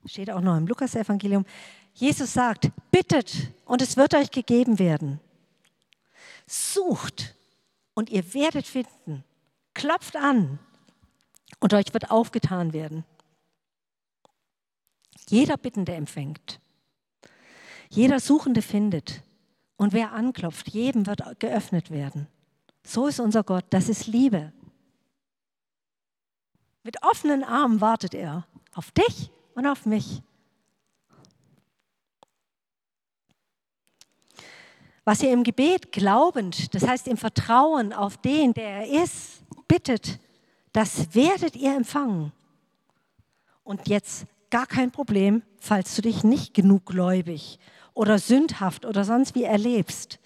Steht 0.06 0.30
auch 0.30 0.40
noch 0.40 0.56
im 0.56 0.68
Lukas-Evangelium. 0.68 1.44
Jesus 1.94 2.32
sagt, 2.32 2.70
bittet 2.92 3.50
und 3.64 3.82
es 3.82 3.96
wird 3.96 4.14
euch 4.14 4.30
gegeben 4.30 4.78
werden. 4.78 5.18
Sucht 6.46 7.34
und 7.94 8.08
ihr 8.08 8.34
werdet 8.34 8.68
finden. 8.68 9.24
Klopft 9.74 10.14
an 10.14 10.60
und 11.58 11.74
euch 11.74 11.92
wird 11.92 12.12
aufgetan 12.12 12.72
werden. 12.72 13.04
Jeder 15.28 15.56
Bittende 15.56 15.94
empfängt. 15.94 16.60
Jeder 17.94 18.18
Suchende 18.18 18.60
findet. 18.60 19.22
Und 19.76 19.92
wer 19.92 20.12
anklopft, 20.12 20.68
jedem 20.70 21.06
wird 21.06 21.22
geöffnet 21.38 21.90
werden. 21.90 22.26
So 22.84 23.06
ist 23.06 23.20
unser 23.20 23.44
Gott. 23.44 23.64
Das 23.70 23.88
ist 23.88 24.08
Liebe. 24.08 24.52
Mit 26.82 27.02
offenen 27.04 27.44
Armen 27.44 27.80
wartet 27.80 28.14
er 28.14 28.46
auf 28.74 28.90
dich 28.90 29.30
und 29.54 29.66
auf 29.66 29.86
mich. 29.86 30.22
Was 35.04 35.22
ihr 35.22 35.32
im 35.32 35.44
Gebet 35.44 35.92
glaubend, 35.92 36.74
das 36.74 36.86
heißt 36.86 37.06
im 37.08 37.16
Vertrauen 37.16 37.92
auf 37.92 38.16
den, 38.16 38.54
der 38.54 38.86
er 38.86 39.02
ist, 39.04 39.44
bittet, 39.68 40.18
das 40.72 41.14
werdet 41.14 41.54
ihr 41.54 41.76
empfangen. 41.76 42.32
Und 43.62 43.86
jetzt 43.86 44.26
gar 44.50 44.66
kein 44.66 44.90
Problem, 44.90 45.42
falls 45.60 45.94
du 45.94 46.02
dich 46.02 46.24
nicht 46.24 46.54
genug 46.54 46.86
gläubig 46.86 47.60
oder 47.94 48.18
sündhaft 48.18 48.84
oder 48.84 49.04
sonst 49.04 49.34
wie 49.34 49.44
erlebst. 49.44 50.18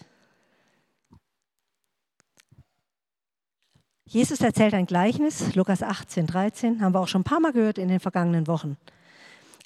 Jesus 4.07 4.41
erzählt 4.41 4.73
ein 4.73 4.87
Gleichnis, 4.87 5.55
Lukas 5.55 5.83
18, 5.83 6.27
13, 6.27 6.81
haben 6.81 6.95
wir 6.95 7.01
auch 7.01 7.09
schon 7.09 7.21
ein 7.21 7.25
paar 7.25 7.41
Mal 7.41 7.53
gehört 7.53 7.77
in 7.77 7.89
den 7.89 8.01
vergangenen 8.01 8.47
Wochen. 8.47 8.79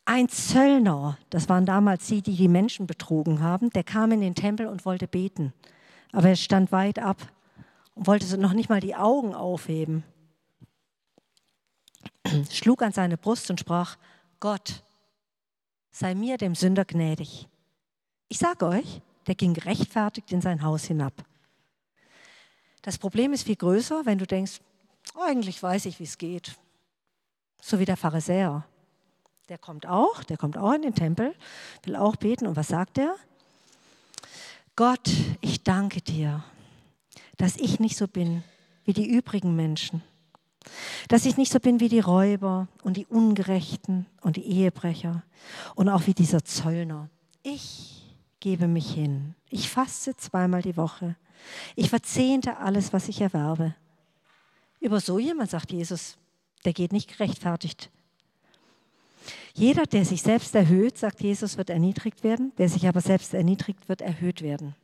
Ein 0.05 0.29
Zöllner, 0.29 1.17
das 1.31 1.49
waren 1.49 1.65
damals 1.65 2.09
die, 2.09 2.23
die 2.23 2.35
die 2.35 2.49
Menschen 2.49 2.89
betrogen 2.89 3.41
haben, 3.41 3.71
der 3.71 3.85
kam 3.85 4.11
in 4.11 4.21
den 4.21 4.35
Tempel 4.35 4.67
und 4.67 4.85
wollte 4.85 5.07
beten. 5.07 5.53
Aber 6.11 6.29
er 6.29 6.37
stand 6.37 6.73
weit 6.73 6.99
ab 6.99 7.19
und 7.95 8.09
wollte 8.09 8.37
noch 8.37 8.53
nicht 8.53 8.69
mal 8.69 8.81
die 8.81 8.97
Augen 8.97 9.33
aufheben. 9.33 10.03
Schlug 12.51 12.83
an 12.83 12.91
seine 12.91 13.17
Brust 13.17 13.49
und 13.49 13.61
sprach, 13.61 13.97
Gott, 14.41 14.83
sei 15.93 16.17
mir 16.17 16.37
dem 16.37 16.57
Sünder 16.57 16.85
gnädig. 16.85 17.49
Ich 18.33 18.39
sage 18.39 18.67
euch, 18.67 19.03
der 19.27 19.35
ging 19.35 19.53
gerechtfertigt 19.53 20.33
in 20.33 20.41
sein 20.41 20.63
Haus 20.63 20.85
hinab. 20.85 21.13
Das 22.81 22.97
Problem 22.97 23.35
ist 23.35 23.43
viel 23.43 23.57
größer, 23.57 24.07
wenn 24.07 24.17
du 24.17 24.27
denkst, 24.27 24.63
eigentlich 25.21 25.63
weiß 25.63 25.85
ich, 25.85 26.01
wie 26.01 26.05
es 26.05 26.17
geht. 26.17 26.57
So 27.61 27.79
wie 27.79 27.85
der 27.85 27.99
Pharisäer. 27.99 28.67
Der 29.51 29.59
kommt 29.59 29.87
auch, 29.87 30.25
der 30.25 30.39
kommt 30.39 30.57
auch 30.57 30.73
in 30.73 30.81
den 30.81 30.95
Tempel, 30.95 31.35
will 31.83 31.95
auch 31.95 32.17
beten. 32.17 32.47
Und 32.47 32.57
was 32.57 32.69
sagt 32.69 32.97
er? 32.97 33.17
Gott, 34.77 35.11
ich 35.43 35.63
danke 35.63 36.01
dir, 36.01 36.43
dass 37.37 37.59
ich 37.59 37.81
nicht 37.81 37.99
so 37.99 38.09
bin 38.09 38.45
wie 38.87 38.95
die 38.95 39.11
übrigen 39.11 39.57
Menschen. 39.57 40.03
Dass 41.09 41.27
ich 41.27 41.37
nicht 41.37 41.53
so 41.53 41.61
bin 41.61 41.81
wie 41.81 41.91
die 41.91 42.01
Räuber 42.01 42.67
und 42.83 42.97
die 42.97 43.05
Ungerechten 43.05 44.07
und 44.23 44.37
die 44.37 44.47
Ehebrecher 44.47 45.23
und 45.75 45.91
auch 45.91 46.07
wie 46.07 46.15
dieser 46.15 46.47
Zöllner. 46.47 47.11
Ich 47.43 48.02
gebe 48.43 48.69
mich 48.69 48.93
hin. 48.93 49.35
Ich 49.49 49.71
faste 49.71 50.15
zweimal 50.17 50.61
die 50.61 50.77
Woche. 50.77 51.17
Ich 51.75 51.89
verzehnte 51.89 52.59
alles, 52.59 52.93
was 52.93 53.09
ich 53.09 53.23
erwerbe. 53.23 53.75
Über 54.81 55.01
so 55.01 55.19
jemand 55.19 55.51
sagt 55.51 55.73
Jesus, 55.73 56.19
der 56.65 56.75
geht 56.75 56.93
nicht 56.93 57.09
gerechtfertigt 57.09 57.91
jeder, 59.55 59.85
der 59.85 60.05
sich 60.05 60.23
selbst 60.23 60.55
erhöht, 60.55 60.99
sagt 60.99 61.23
Jesus, 61.23 61.59
wird 61.59 61.71
erniedrigt 61.71 62.25
werden. 62.25 62.53
Wer 62.57 62.69
sich 62.69 62.89
aber 62.89 63.01
selbst 63.01 63.35
erniedrigt, 63.35 63.89
wird 63.89 64.01
erhöht 64.01 64.43
werden. 64.43 64.75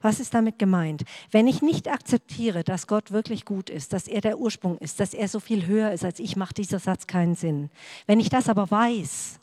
Was 0.00 0.20
ist 0.20 0.34
damit 0.34 0.58
gemeint? 0.58 1.04
Wenn 1.30 1.46
ich 1.46 1.62
nicht 1.62 1.88
akzeptiere, 1.88 2.62
dass 2.62 2.86
Gott 2.86 3.10
wirklich 3.10 3.44
gut 3.44 3.70
ist, 3.70 3.92
dass 3.92 4.06
er 4.06 4.20
der 4.20 4.38
Ursprung 4.38 4.76
ist, 4.78 5.00
dass 5.00 5.14
er 5.14 5.28
so 5.28 5.40
viel 5.40 5.66
höher 5.66 5.92
ist 5.92 6.04
als 6.04 6.18
ich, 6.18 6.36
macht 6.36 6.58
dieser 6.58 6.78
Satz 6.78 7.06
keinen 7.06 7.36
Sinn. 7.36 7.70
Wenn 8.06 8.20
ich 8.20 8.28
das 8.28 8.48
aber 8.48 8.70
weiß, 8.70 9.40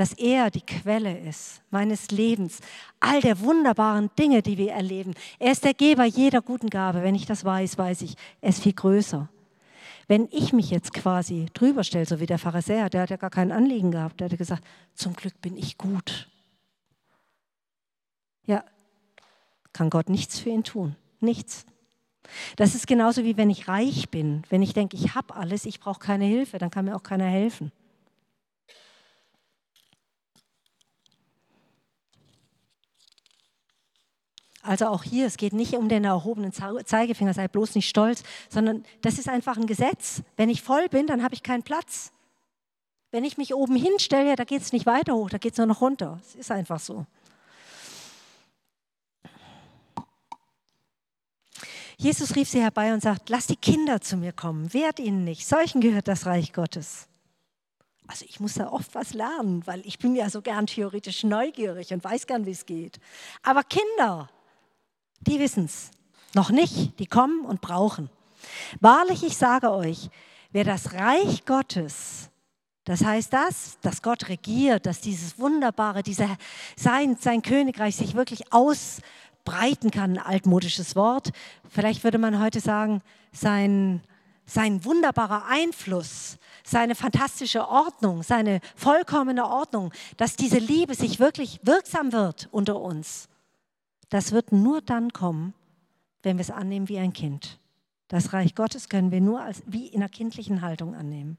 dass 0.00 0.14
er 0.14 0.50
die 0.50 0.62
Quelle 0.62 1.14
ist 1.18 1.60
meines 1.70 2.10
Lebens, 2.10 2.60
all 3.00 3.20
der 3.20 3.38
wunderbaren 3.40 4.08
Dinge, 4.18 4.40
die 4.40 4.56
wir 4.56 4.72
erleben, 4.72 5.12
er 5.38 5.52
ist 5.52 5.62
der 5.62 5.74
Geber 5.74 6.06
jeder 6.06 6.40
guten 6.40 6.70
Gabe. 6.70 7.02
Wenn 7.02 7.14
ich 7.14 7.26
das 7.26 7.44
weiß, 7.44 7.76
weiß 7.76 8.00
ich, 8.00 8.14
er 8.40 8.48
ist 8.48 8.62
viel 8.62 8.72
größer. 8.72 9.28
Wenn 10.08 10.26
ich 10.32 10.54
mich 10.54 10.70
jetzt 10.70 10.94
quasi 10.94 11.48
drüber 11.52 11.84
stelle, 11.84 12.06
so 12.06 12.18
wie 12.18 12.24
der 12.24 12.38
Pharisäer, 12.38 12.88
der 12.88 13.02
hat 13.02 13.10
ja 13.10 13.18
gar 13.18 13.28
kein 13.28 13.52
Anliegen 13.52 13.90
gehabt, 13.90 14.20
der 14.20 14.30
hat 14.30 14.38
gesagt, 14.38 14.64
zum 14.94 15.12
Glück 15.12 15.38
bin 15.42 15.58
ich 15.58 15.76
gut. 15.76 16.30
Ja, 18.46 18.64
kann 19.74 19.90
Gott 19.90 20.08
nichts 20.08 20.38
für 20.38 20.48
ihn 20.48 20.64
tun. 20.64 20.96
Nichts. 21.20 21.66
Das 22.56 22.74
ist 22.74 22.86
genauso 22.86 23.22
wie 23.22 23.36
wenn 23.36 23.50
ich 23.50 23.68
reich 23.68 24.08
bin. 24.08 24.44
Wenn 24.48 24.62
ich 24.62 24.72
denke, 24.72 24.96
ich 24.96 25.14
habe 25.14 25.36
alles, 25.36 25.66
ich 25.66 25.78
brauche 25.78 26.00
keine 26.00 26.24
Hilfe, 26.24 26.56
dann 26.56 26.70
kann 26.70 26.86
mir 26.86 26.96
auch 26.96 27.02
keiner 27.02 27.26
helfen. 27.26 27.70
Also 34.62 34.86
auch 34.86 35.02
hier, 35.02 35.26
es 35.26 35.38
geht 35.38 35.54
nicht 35.54 35.74
um 35.74 35.88
den 35.88 36.04
erhobenen 36.04 36.52
Zeigefinger, 36.52 37.32
sei 37.32 37.48
bloß 37.48 37.74
nicht 37.74 37.88
stolz, 37.88 38.22
sondern 38.50 38.84
das 39.00 39.18
ist 39.18 39.28
einfach 39.28 39.56
ein 39.56 39.66
Gesetz. 39.66 40.22
Wenn 40.36 40.50
ich 40.50 40.62
voll 40.62 40.88
bin, 40.88 41.06
dann 41.06 41.22
habe 41.22 41.34
ich 41.34 41.42
keinen 41.42 41.62
Platz. 41.62 42.12
Wenn 43.10 43.24
ich 43.24 43.38
mich 43.38 43.54
oben 43.54 43.74
hinstelle, 43.74 44.36
da 44.36 44.44
geht 44.44 44.62
es 44.62 44.72
nicht 44.72 44.86
weiter 44.86 45.14
hoch, 45.14 45.30
da 45.30 45.38
geht 45.38 45.52
es 45.52 45.58
nur 45.58 45.66
noch 45.66 45.80
runter. 45.80 46.20
Es 46.22 46.34
ist 46.34 46.50
einfach 46.50 46.78
so. 46.78 47.06
Jesus 51.96 52.34
rief 52.34 52.48
sie 52.48 52.62
herbei 52.62 52.94
und 52.94 53.02
sagt, 53.02 53.28
lass 53.28 53.46
die 53.46 53.56
Kinder 53.56 54.00
zu 54.00 54.16
mir 54.16 54.32
kommen, 54.32 54.72
wehrt 54.72 54.98
ihnen 54.98 55.24
nicht, 55.24 55.46
solchen 55.46 55.82
gehört 55.82 56.08
das 56.08 56.24
Reich 56.24 56.52
Gottes. 56.52 57.08
Also 58.06 58.24
ich 58.28 58.40
muss 58.40 58.54
da 58.54 58.70
oft 58.70 58.94
was 58.94 59.12
lernen, 59.12 59.66
weil 59.66 59.86
ich 59.86 59.98
bin 59.98 60.16
ja 60.16 60.30
so 60.30 60.40
gern 60.40 60.66
theoretisch 60.66 61.24
neugierig 61.24 61.92
und 61.92 62.02
weiß 62.02 62.26
gern, 62.26 62.46
wie 62.46 62.52
es 62.52 62.64
geht. 62.64 62.98
Aber 63.42 63.62
Kinder, 63.62 64.30
die 65.20 65.38
wissen 65.38 65.66
es. 65.66 65.90
Noch 66.34 66.50
nicht, 66.50 66.98
die 66.98 67.06
kommen 67.06 67.44
und 67.44 67.60
brauchen. 67.60 68.08
Wahrlich, 68.80 69.24
ich 69.24 69.36
sage 69.36 69.70
euch, 69.72 70.10
wer 70.52 70.64
das 70.64 70.92
Reich 70.94 71.44
Gottes, 71.44 72.30
das 72.84 73.04
heißt 73.04 73.32
das, 73.32 73.78
dass 73.82 74.02
Gott 74.02 74.28
regiert, 74.28 74.86
dass 74.86 75.00
dieses 75.00 75.38
Wunderbare, 75.38 76.02
dieser, 76.02 76.36
sein, 76.76 77.16
sein 77.20 77.42
Königreich 77.42 77.96
sich 77.96 78.14
wirklich 78.14 78.52
ausbreiten 78.52 79.90
kann, 79.90 80.12
ein 80.12 80.18
altmodisches 80.18 80.96
Wort. 80.96 81.30
Vielleicht 81.68 82.04
würde 82.04 82.18
man 82.18 82.40
heute 82.40 82.60
sagen, 82.60 83.02
sein, 83.32 84.02
sein 84.46 84.84
wunderbarer 84.84 85.46
Einfluss, 85.46 86.38
seine 86.64 86.94
fantastische 86.94 87.68
Ordnung, 87.68 88.22
seine 88.22 88.60
vollkommene 88.74 89.46
Ordnung, 89.46 89.92
dass 90.16 90.36
diese 90.36 90.58
Liebe 90.58 90.94
sich 90.94 91.20
wirklich 91.20 91.60
wirksam 91.62 92.12
wird 92.12 92.48
unter 92.50 92.80
uns. 92.80 93.28
Das 94.10 94.32
wird 94.32 94.52
nur 94.52 94.82
dann 94.82 95.12
kommen, 95.12 95.54
wenn 96.22 96.36
wir 96.36 96.42
es 96.42 96.50
annehmen 96.50 96.88
wie 96.88 96.98
ein 96.98 97.12
Kind. 97.12 97.58
Das 98.08 98.32
Reich 98.32 98.54
Gottes 98.54 98.88
können 98.88 99.12
wir 99.12 99.20
nur 99.20 99.40
als, 99.40 99.62
wie 99.66 99.86
in 99.86 100.02
einer 100.02 100.08
kindlichen 100.08 100.62
Haltung 100.62 100.94
annehmen. 100.94 101.38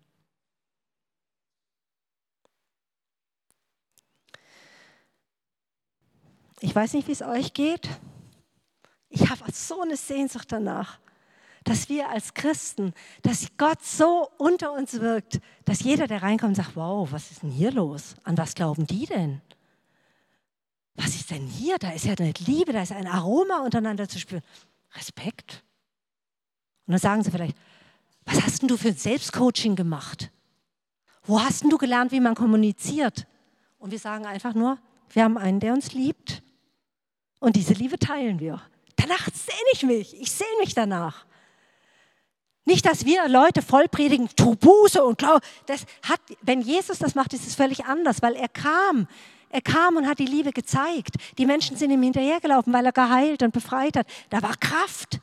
Ich 6.62 6.74
weiß 6.74 6.94
nicht, 6.94 7.08
wie 7.08 7.12
es 7.12 7.22
euch 7.22 7.54
geht. 7.54 7.90
Ich 9.10 9.30
habe 9.30 9.52
so 9.52 9.82
eine 9.82 9.98
Sehnsucht 9.98 10.52
danach, 10.52 11.00
dass 11.64 11.90
wir 11.90 12.10
als 12.10 12.34
Christen, 12.34 12.94
dass 13.24 13.48
Gott 13.58 13.84
so 13.84 14.30
unter 14.38 14.72
uns 14.72 15.00
wirkt, 15.02 15.42
dass 15.66 15.82
jeder, 15.82 16.08
der 16.08 16.24
reinkommt, 16.24 16.56
sagt, 16.56 16.76
wow, 16.76 17.12
was 17.12 17.32
ist 17.32 17.44
denn 17.44 17.52
hier 17.52 17.72
los? 17.72 18.16
An 18.24 18.38
was 18.38 18.56
glauben 18.56 18.88
die 18.88 19.06
denn? 19.08 19.42
Was 21.02 21.16
ist 21.16 21.32
denn 21.32 21.48
hier? 21.48 21.78
Da 21.78 21.92
ist 21.92 22.06
ja 22.06 22.14
eine 22.18 22.34
Liebe, 22.46 22.74
da 22.74 22.82
ist 22.82 22.92
ein 22.92 23.08
Aroma 23.08 23.60
untereinander 23.60 24.08
zu 24.08 24.20
spüren. 24.20 24.44
Respekt. 24.96 25.64
Und 26.86 26.94
dann 26.94 27.00
sagen 27.00 27.24
sie 27.24 27.32
vielleicht, 27.32 27.58
was 28.26 28.42
hast 28.42 28.62
denn 28.62 28.68
du 28.68 28.78
für 28.78 28.90
ein 28.90 28.98
Selbstcoaching 28.98 29.76
gemacht? 29.76 30.32
Wo 31.24 31.42
hast 31.42 31.64
denn 31.64 31.70
du 31.70 31.78
gelernt, 31.78 32.12
wie 32.12 32.20
man 32.20 32.36
kommuniziert? 32.36 33.26
Und 33.80 33.92
wir 33.92 34.00
sagen 34.00 34.26
einfach 34.26 34.54
nur, 34.54 34.78
wir 35.10 35.24
haben 35.24 35.38
einen, 35.38 35.60
der 35.60 35.74
uns 35.74 35.94
liebt. 35.94 36.44
Und 37.40 37.56
diese 37.56 37.74
Liebe 37.74 37.98
teilen 37.98 38.40
wir. 38.40 38.62
Danach 38.96 39.28
sehne 39.34 39.70
ich 39.74 39.84
mich. 39.84 40.20
Ich 40.22 40.32
sehne 40.32 40.50
mich 40.60 40.74
danach. 40.74 41.26
Nicht, 42.66 42.86
dass 42.86 43.06
wir 43.06 43.28
Leute 43.28 43.64
voll 43.64 43.88
predigen, 43.88 44.30
und 44.38 45.18
Glaube. 45.18 45.42
Das 45.66 45.86
hat, 46.04 46.22
wenn 46.42 46.62
Jesus 46.62 47.00
das 47.00 47.16
macht, 47.16 47.34
ist 47.34 47.48
es 47.48 47.56
völlig 47.56 47.86
anders, 47.86 48.22
weil 48.22 48.36
er 48.36 48.50
kam 48.50 49.08
er 49.52 49.62
kam 49.62 49.98
und 49.98 50.08
hat 50.08 50.20
die 50.20 50.26
Liebe 50.26 50.52
gezeigt. 50.52 51.16
Die 51.38 51.46
Menschen 51.46 51.76
sind 51.76 51.92
ihm 51.92 52.02
hinterhergelaufen, 52.02 52.72
weil 52.72 52.86
er 52.86 52.92
geheilt 52.92 53.44
und 53.44 53.54
befreit 53.54 53.98
hat. 53.98 54.08
Da 54.30 54.42
war 54.42 54.56
Kraft. 54.58 55.20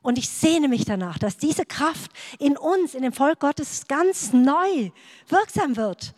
Und 0.00 0.16
ich 0.16 0.28
sehne 0.28 0.68
mich 0.68 0.84
danach, 0.84 1.18
dass 1.18 1.36
diese 1.36 1.66
Kraft 1.66 2.12
in 2.38 2.56
uns, 2.56 2.94
in 2.94 3.02
dem 3.02 3.12
Volk 3.12 3.40
Gottes 3.40 3.86
ganz 3.88 4.32
neu 4.32 4.90
wirksam 5.28 5.76
wird. 5.76 6.14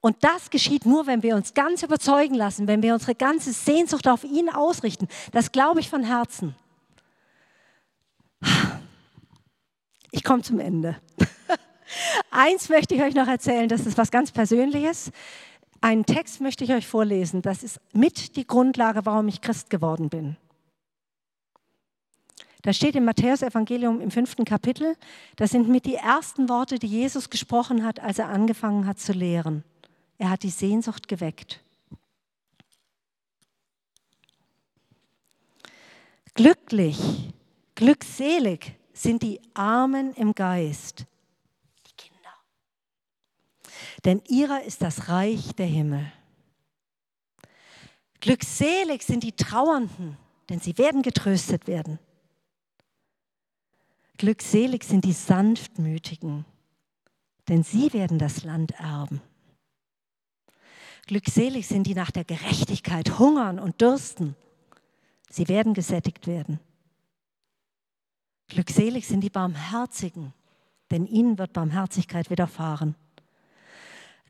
Und 0.00 0.22
das 0.22 0.50
geschieht 0.50 0.86
nur, 0.86 1.08
wenn 1.08 1.24
wir 1.24 1.34
uns 1.34 1.52
ganz 1.52 1.82
überzeugen 1.82 2.36
lassen, 2.36 2.68
wenn 2.68 2.80
wir 2.80 2.94
unsere 2.94 3.16
ganze 3.16 3.52
Sehnsucht 3.52 4.06
auf 4.06 4.22
ihn 4.22 4.48
ausrichten. 4.48 5.08
Das 5.32 5.50
glaube 5.50 5.80
ich 5.80 5.90
von 5.90 6.04
Herzen. 6.04 6.54
Ich 10.12 10.22
komme 10.22 10.42
zum 10.42 10.60
Ende. 10.60 10.96
Eins 12.30 12.68
möchte 12.68 12.94
ich 12.94 13.02
euch 13.02 13.14
noch 13.14 13.26
erzählen, 13.26 13.68
das 13.68 13.84
ist 13.84 13.98
was 13.98 14.12
ganz 14.12 14.30
Persönliches. 14.30 15.10
Einen 15.80 16.06
Text 16.06 16.40
möchte 16.40 16.64
ich 16.64 16.72
euch 16.72 16.86
vorlesen. 16.86 17.42
Das 17.42 17.62
ist 17.62 17.80
mit 17.92 18.36
die 18.36 18.46
Grundlage, 18.46 19.04
warum 19.04 19.28
ich 19.28 19.40
Christ 19.40 19.70
geworden 19.70 20.08
bin. 20.08 20.36
Da 22.62 22.72
steht 22.72 22.96
im 22.96 23.04
Matthäus-Evangelium 23.04 24.00
im 24.00 24.10
fünften 24.10 24.44
Kapitel, 24.44 24.96
das 25.36 25.50
sind 25.50 25.68
mit 25.68 25.86
die 25.86 25.94
ersten 25.94 26.48
Worte, 26.48 26.80
die 26.80 26.88
Jesus 26.88 27.30
gesprochen 27.30 27.84
hat, 27.84 28.00
als 28.00 28.18
er 28.18 28.28
angefangen 28.28 28.86
hat 28.86 28.98
zu 28.98 29.12
lehren. 29.12 29.62
Er 30.18 30.30
hat 30.30 30.42
die 30.42 30.50
Sehnsucht 30.50 31.06
geweckt. 31.06 31.60
Glücklich, 36.34 36.98
glückselig 37.76 38.74
sind 38.92 39.22
die 39.22 39.40
Armen 39.54 40.12
im 40.14 40.34
Geist. 40.34 41.06
Denn 44.06 44.22
ihrer 44.28 44.62
ist 44.62 44.82
das 44.82 45.08
Reich 45.08 45.56
der 45.56 45.66
Himmel. 45.66 46.12
Glückselig 48.20 49.02
sind 49.02 49.24
die 49.24 49.32
Trauernden, 49.32 50.16
denn 50.48 50.60
sie 50.60 50.78
werden 50.78 51.02
getröstet 51.02 51.66
werden. 51.66 51.98
Glückselig 54.16 54.84
sind 54.84 55.04
die 55.04 55.12
Sanftmütigen, 55.12 56.44
denn 57.48 57.64
sie 57.64 57.92
werden 57.92 58.20
das 58.20 58.44
Land 58.44 58.70
erben. 58.78 59.20
Glückselig 61.06 61.66
sind 61.66 61.88
die 61.88 61.94
nach 61.94 62.12
der 62.12 62.24
Gerechtigkeit 62.24 63.18
hungern 63.18 63.58
und 63.58 63.80
dürsten. 63.80 64.36
Sie 65.30 65.48
werden 65.48 65.74
gesättigt 65.74 66.28
werden. 66.28 66.60
Glückselig 68.46 69.08
sind 69.08 69.22
die 69.22 69.30
Barmherzigen, 69.30 70.32
denn 70.92 71.06
ihnen 71.06 71.38
wird 71.38 71.52
Barmherzigkeit 71.52 72.30
widerfahren. 72.30 72.94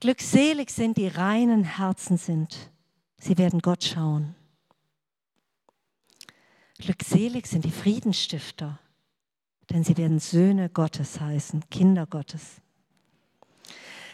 Glückselig 0.00 0.70
sind 0.70 0.98
die 0.98 1.08
reinen 1.08 1.64
Herzen 1.64 2.18
sind, 2.18 2.70
sie 3.18 3.38
werden 3.38 3.60
Gott 3.60 3.82
schauen. 3.82 4.34
Glückselig 6.78 7.46
sind 7.46 7.64
die 7.64 7.70
Friedensstifter, 7.70 8.78
denn 9.70 9.84
sie 9.84 9.96
werden 9.96 10.18
Söhne 10.18 10.68
Gottes 10.68 11.18
heißen, 11.18 11.70
Kinder 11.70 12.06
Gottes. 12.06 12.60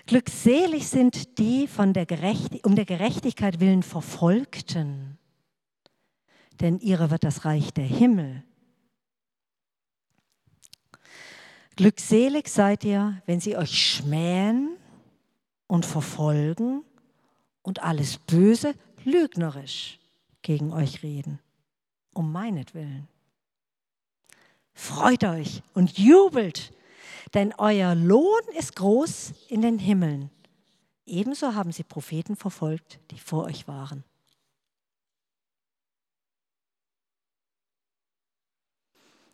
Glückselig 0.06 0.86
sind 0.86 1.38
die 1.38 1.66
von 1.66 1.92
der 1.92 2.06
Gerecht 2.06 2.64
um 2.64 2.76
der 2.76 2.84
Gerechtigkeit 2.84 3.58
willen 3.58 3.82
Verfolgten, 3.82 5.18
denn 6.60 6.78
ihre 6.78 7.10
wird 7.10 7.24
das 7.24 7.44
Reich 7.44 7.72
der 7.72 7.84
Himmel. 7.84 8.44
Glückselig 11.74 12.48
seid 12.48 12.84
ihr, 12.84 13.20
wenn 13.26 13.40
sie 13.40 13.56
euch 13.56 13.76
schmähen 13.76 14.76
und 15.72 15.86
verfolgen 15.86 16.84
und 17.62 17.82
alles 17.82 18.18
Böse 18.18 18.74
lügnerisch 19.04 19.98
gegen 20.42 20.70
euch 20.70 21.02
reden, 21.02 21.38
um 22.12 22.30
meinetwillen. 22.30 23.08
Freut 24.74 25.24
euch 25.24 25.62
und 25.72 25.96
jubelt, 25.96 26.74
denn 27.32 27.54
euer 27.56 27.94
Lohn 27.94 28.42
ist 28.58 28.76
groß 28.76 29.32
in 29.48 29.62
den 29.62 29.78
Himmeln. 29.78 30.28
Ebenso 31.06 31.54
haben 31.54 31.72
sie 31.72 31.84
Propheten 31.84 32.36
verfolgt, 32.36 33.00
die 33.10 33.18
vor 33.18 33.44
euch 33.44 33.66
waren. 33.66 34.04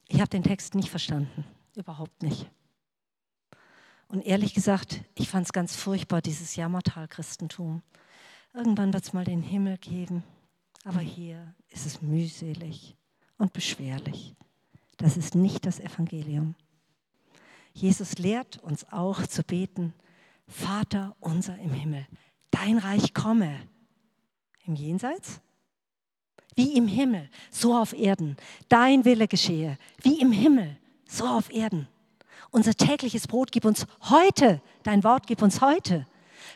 Ich 0.06 0.20
habe 0.20 0.30
den 0.30 0.44
Text 0.44 0.76
nicht 0.76 0.88
verstanden, 0.88 1.44
überhaupt 1.74 2.22
nicht. 2.22 2.48
Und 4.08 4.24
ehrlich 4.24 4.54
gesagt, 4.54 5.02
ich 5.14 5.28
fand 5.28 5.46
es 5.46 5.52
ganz 5.52 5.76
furchtbar, 5.76 6.22
dieses 6.22 6.56
Jammertal-Christentum. 6.56 7.82
Irgendwann 8.54 8.92
wird 8.92 9.04
es 9.04 9.12
mal 9.12 9.24
den 9.24 9.42
Himmel 9.42 9.76
geben, 9.78 10.24
aber 10.84 11.00
hier 11.00 11.54
ist 11.68 11.86
es 11.86 12.00
mühselig 12.00 12.96
und 13.36 13.52
beschwerlich. 13.52 14.34
Das 14.96 15.16
ist 15.16 15.34
nicht 15.34 15.66
das 15.66 15.78
Evangelium. 15.78 16.54
Jesus 17.72 18.18
lehrt 18.18 18.58
uns 18.58 18.90
auch 18.90 19.26
zu 19.26 19.42
beten, 19.44 19.92
Vater 20.48 21.14
unser 21.20 21.58
im 21.58 21.72
Himmel, 21.72 22.06
dein 22.50 22.78
Reich 22.78 23.12
komme. 23.12 23.60
Im 24.64 24.74
Jenseits? 24.74 25.40
Wie 26.56 26.76
im 26.76 26.88
Himmel, 26.88 27.30
so 27.50 27.76
auf 27.76 27.92
Erden. 27.92 28.36
Dein 28.68 29.04
Wille 29.04 29.28
geschehe, 29.28 29.78
wie 30.02 30.20
im 30.20 30.32
Himmel, 30.32 30.76
so 31.06 31.26
auf 31.26 31.52
Erden. 31.52 31.86
Unser 32.50 32.74
tägliches 32.74 33.26
Brot 33.26 33.52
gib 33.52 33.64
uns 33.64 33.86
heute, 34.08 34.60
dein 34.82 35.04
Wort 35.04 35.26
gib 35.26 35.42
uns 35.42 35.60
heute. 35.60 36.06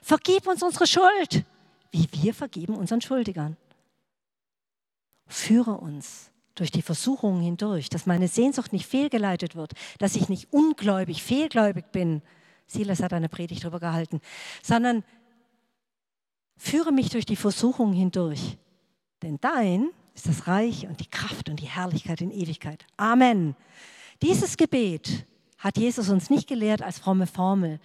Vergib 0.01 0.47
uns 0.47 0.63
unsere 0.63 0.87
Schuld, 0.87 1.45
wie 1.91 2.09
wir 2.13 2.35
vergeben 2.35 2.75
unseren 2.75 3.01
Schuldigern. 3.01 3.57
Führe 5.27 5.73
uns 5.73 6.31
durch 6.55 6.71
die 6.71 6.83
Versuchungen 6.83 7.43
hindurch, 7.43 7.89
dass 7.89 8.07
meine 8.07 8.29
Sehnsucht 8.29 8.73
nicht 8.73 8.87
fehlgeleitet 8.87 9.55
wird, 9.57 9.73
dass 9.99 10.17
ich 10.17 10.29
nicht 10.29 10.53
ungläubig, 10.53 11.23
fehlgläubig 11.23 11.93
bin. 11.93 12.23
Silas 12.67 13.03
hat 13.03 13.13
eine 13.13 13.29
Predigt 13.29 13.65
darüber 13.65 13.81
gehalten, 13.81 14.21
sondern 14.63 15.05
führe 16.57 16.93
mich 16.93 17.11
durch 17.11 17.27
die 17.27 17.37
Versuchungen 17.37 17.95
hindurch. 17.95 18.59
Denn 19.23 19.39
dein 19.41 19.91
ist 20.15 20.29
das 20.29 20.47
Reich 20.47 20.87
und 20.87 21.01
die 21.01 21.09
Kraft 21.09 21.49
und 21.49 21.61
die 21.61 21.67
Herrlichkeit 21.67 22.21
in 22.21 22.31
Ewigkeit. 22.31 22.87
Amen. 22.97 23.57
Dieses 24.21 24.57
Gebet 24.57 25.27
hat 25.63 25.79
Jesus 25.79 26.09
uns 26.09 26.29
nicht 26.29 26.49
gelehrt 26.49 26.83
als 26.83 26.99
fromme 26.99 27.27
Formel. 27.27 27.79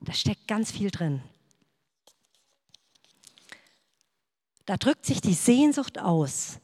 Da 0.00 0.12
steckt 0.12 0.46
ganz 0.46 0.70
viel 0.70 0.90
drin. 0.90 1.20
Da 4.66 4.76
drückt 4.76 5.04
sich 5.04 5.20
die 5.20 5.34
Sehnsucht 5.34 5.98
aus, 5.98 6.60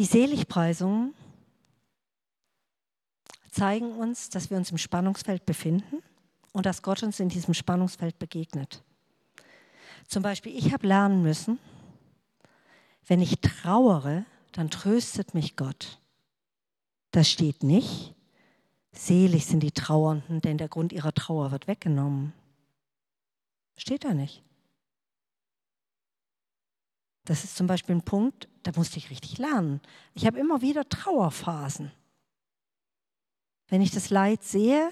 Die 0.00 0.06
Seligpreisungen 0.06 1.12
zeigen 3.50 3.92
uns, 3.92 4.30
dass 4.30 4.48
wir 4.48 4.56
uns 4.56 4.70
im 4.70 4.78
Spannungsfeld 4.78 5.44
befinden 5.44 6.02
und 6.52 6.64
dass 6.64 6.80
Gott 6.80 7.02
uns 7.02 7.20
in 7.20 7.28
diesem 7.28 7.52
Spannungsfeld 7.52 8.18
begegnet. 8.18 8.82
Zum 10.08 10.22
Beispiel, 10.22 10.56
ich 10.56 10.72
habe 10.72 10.86
lernen 10.86 11.20
müssen, 11.20 11.58
wenn 13.06 13.20
ich 13.20 13.40
trauere, 13.40 14.24
dann 14.52 14.70
tröstet 14.70 15.34
mich 15.34 15.56
Gott. 15.56 15.98
Das 17.10 17.28
steht 17.28 17.62
nicht, 17.62 18.14
selig 18.92 19.46
sind 19.46 19.60
die 19.60 19.72
Trauernden, 19.72 20.40
denn 20.40 20.58
der 20.58 20.68
Grund 20.68 20.92
ihrer 20.92 21.12
Trauer 21.12 21.50
wird 21.50 21.66
weggenommen. 21.66 22.32
Steht 23.76 24.04
da 24.04 24.14
nicht. 24.14 24.42
Das 27.24 27.44
ist 27.44 27.56
zum 27.56 27.66
Beispiel 27.66 27.96
ein 27.96 28.02
Punkt, 28.02 28.48
da 28.62 28.72
musste 28.76 28.98
ich 28.98 29.10
richtig 29.10 29.38
lernen. 29.38 29.80
Ich 30.14 30.26
habe 30.26 30.38
immer 30.38 30.62
wieder 30.62 30.88
Trauerphasen. 30.88 31.92
Wenn 33.68 33.82
ich 33.82 33.90
das 33.90 34.10
Leid 34.10 34.42
sehe, 34.42 34.90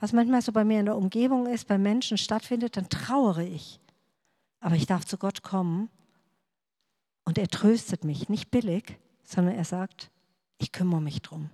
was 0.00 0.12
manchmal 0.12 0.42
so 0.42 0.52
bei 0.52 0.64
mir 0.64 0.80
in 0.80 0.86
der 0.86 0.96
Umgebung 0.96 1.46
ist, 1.46 1.66
bei 1.66 1.76
Menschen 1.76 2.16
stattfindet, 2.16 2.76
dann 2.76 2.88
trauere 2.88 3.42
ich. 3.42 3.80
Aber 4.60 4.76
ich 4.76 4.86
darf 4.86 5.04
zu 5.04 5.18
Gott 5.18 5.42
kommen 5.42 5.90
und 7.28 7.36
er 7.36 7.48
tröstet 7.48 8.04
mich, 8.04 8.30
nicht 8.30 8.50
billig, 8.50 8.96
sondern 9.22 9.54
er 9.54 9.66
sagt, 9.66 10.10
ich 10.56 10.72
kümmere 10.72 11.02
mich 11.02 11.20
drum. 11.20 11.50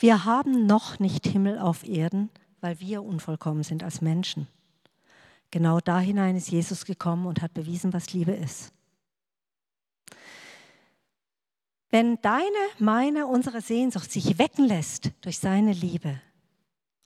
Wir 0.00 0.24
haben 0.24 0.66
noch 0.66 0.98
nicht 0.98 1.28
Himmel 1.28 1.60
auf 1.60 1.86
Erden, 1.86 2.28
weil 2.60 2.80
wir 2.80 3.04
unvollkommen 3.04 3.62
sind 3.62 3.84
als 3.84 4.00
Menschen. 4.00 4.48
Genau 5.52 5.78
da 5.78 6.00
hinein 6.00 6.34
ist 6.34 6.50
Jesus 6.50 6.84
gekommen 6.84 7.26
und 7.26 7.40
hat 7.40 7.54
bewiesen, 7.54 7.92
was 7.92 8.12
Liebe 8.12 8.32
ist. 8.32 8.72
Wenn 11.88 12.20
deine, 12.20 12.42
meine, 12.80 13.28
unsere 13.28 13.60
Sehnsucht 13.60 14.10
sich 14.10 14.38
wecken 14.40 14.64
lässt 14.64 15.12
durch 15.20 15.38
seine 15.38 15.72
Liebe 15.72 16.20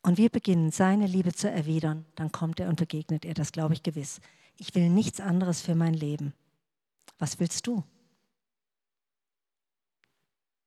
und 0.00 0.16
wir 0.16 0.30
beginnen, 0.30 0.70
seine 0.70 1.06
Liebe 1.06 1.34
zu 1.34 1.50
erwidern, 1.50 2.06
dann 2.14 2.32
kommt 2.32 2.60
er 2.60 2.70
und 2.70 2.76
begegnet 2.76 3.26
er, 3.26 3.34
das 3.34 3.52
glaube 3.52 3.74
ich 3.74 3.82
gewiss. 3.82 4.22
Ich 4.56 4.74
will 4.74 4.88
nichts 4.88 5.20
anderes 5.20 5.60
für 5.62 5.74
mein 5.74 5.94
Leben. 5.94 6.34
Was 7.18 7.40
willst 7.40 7.66
du? 7.66 7.84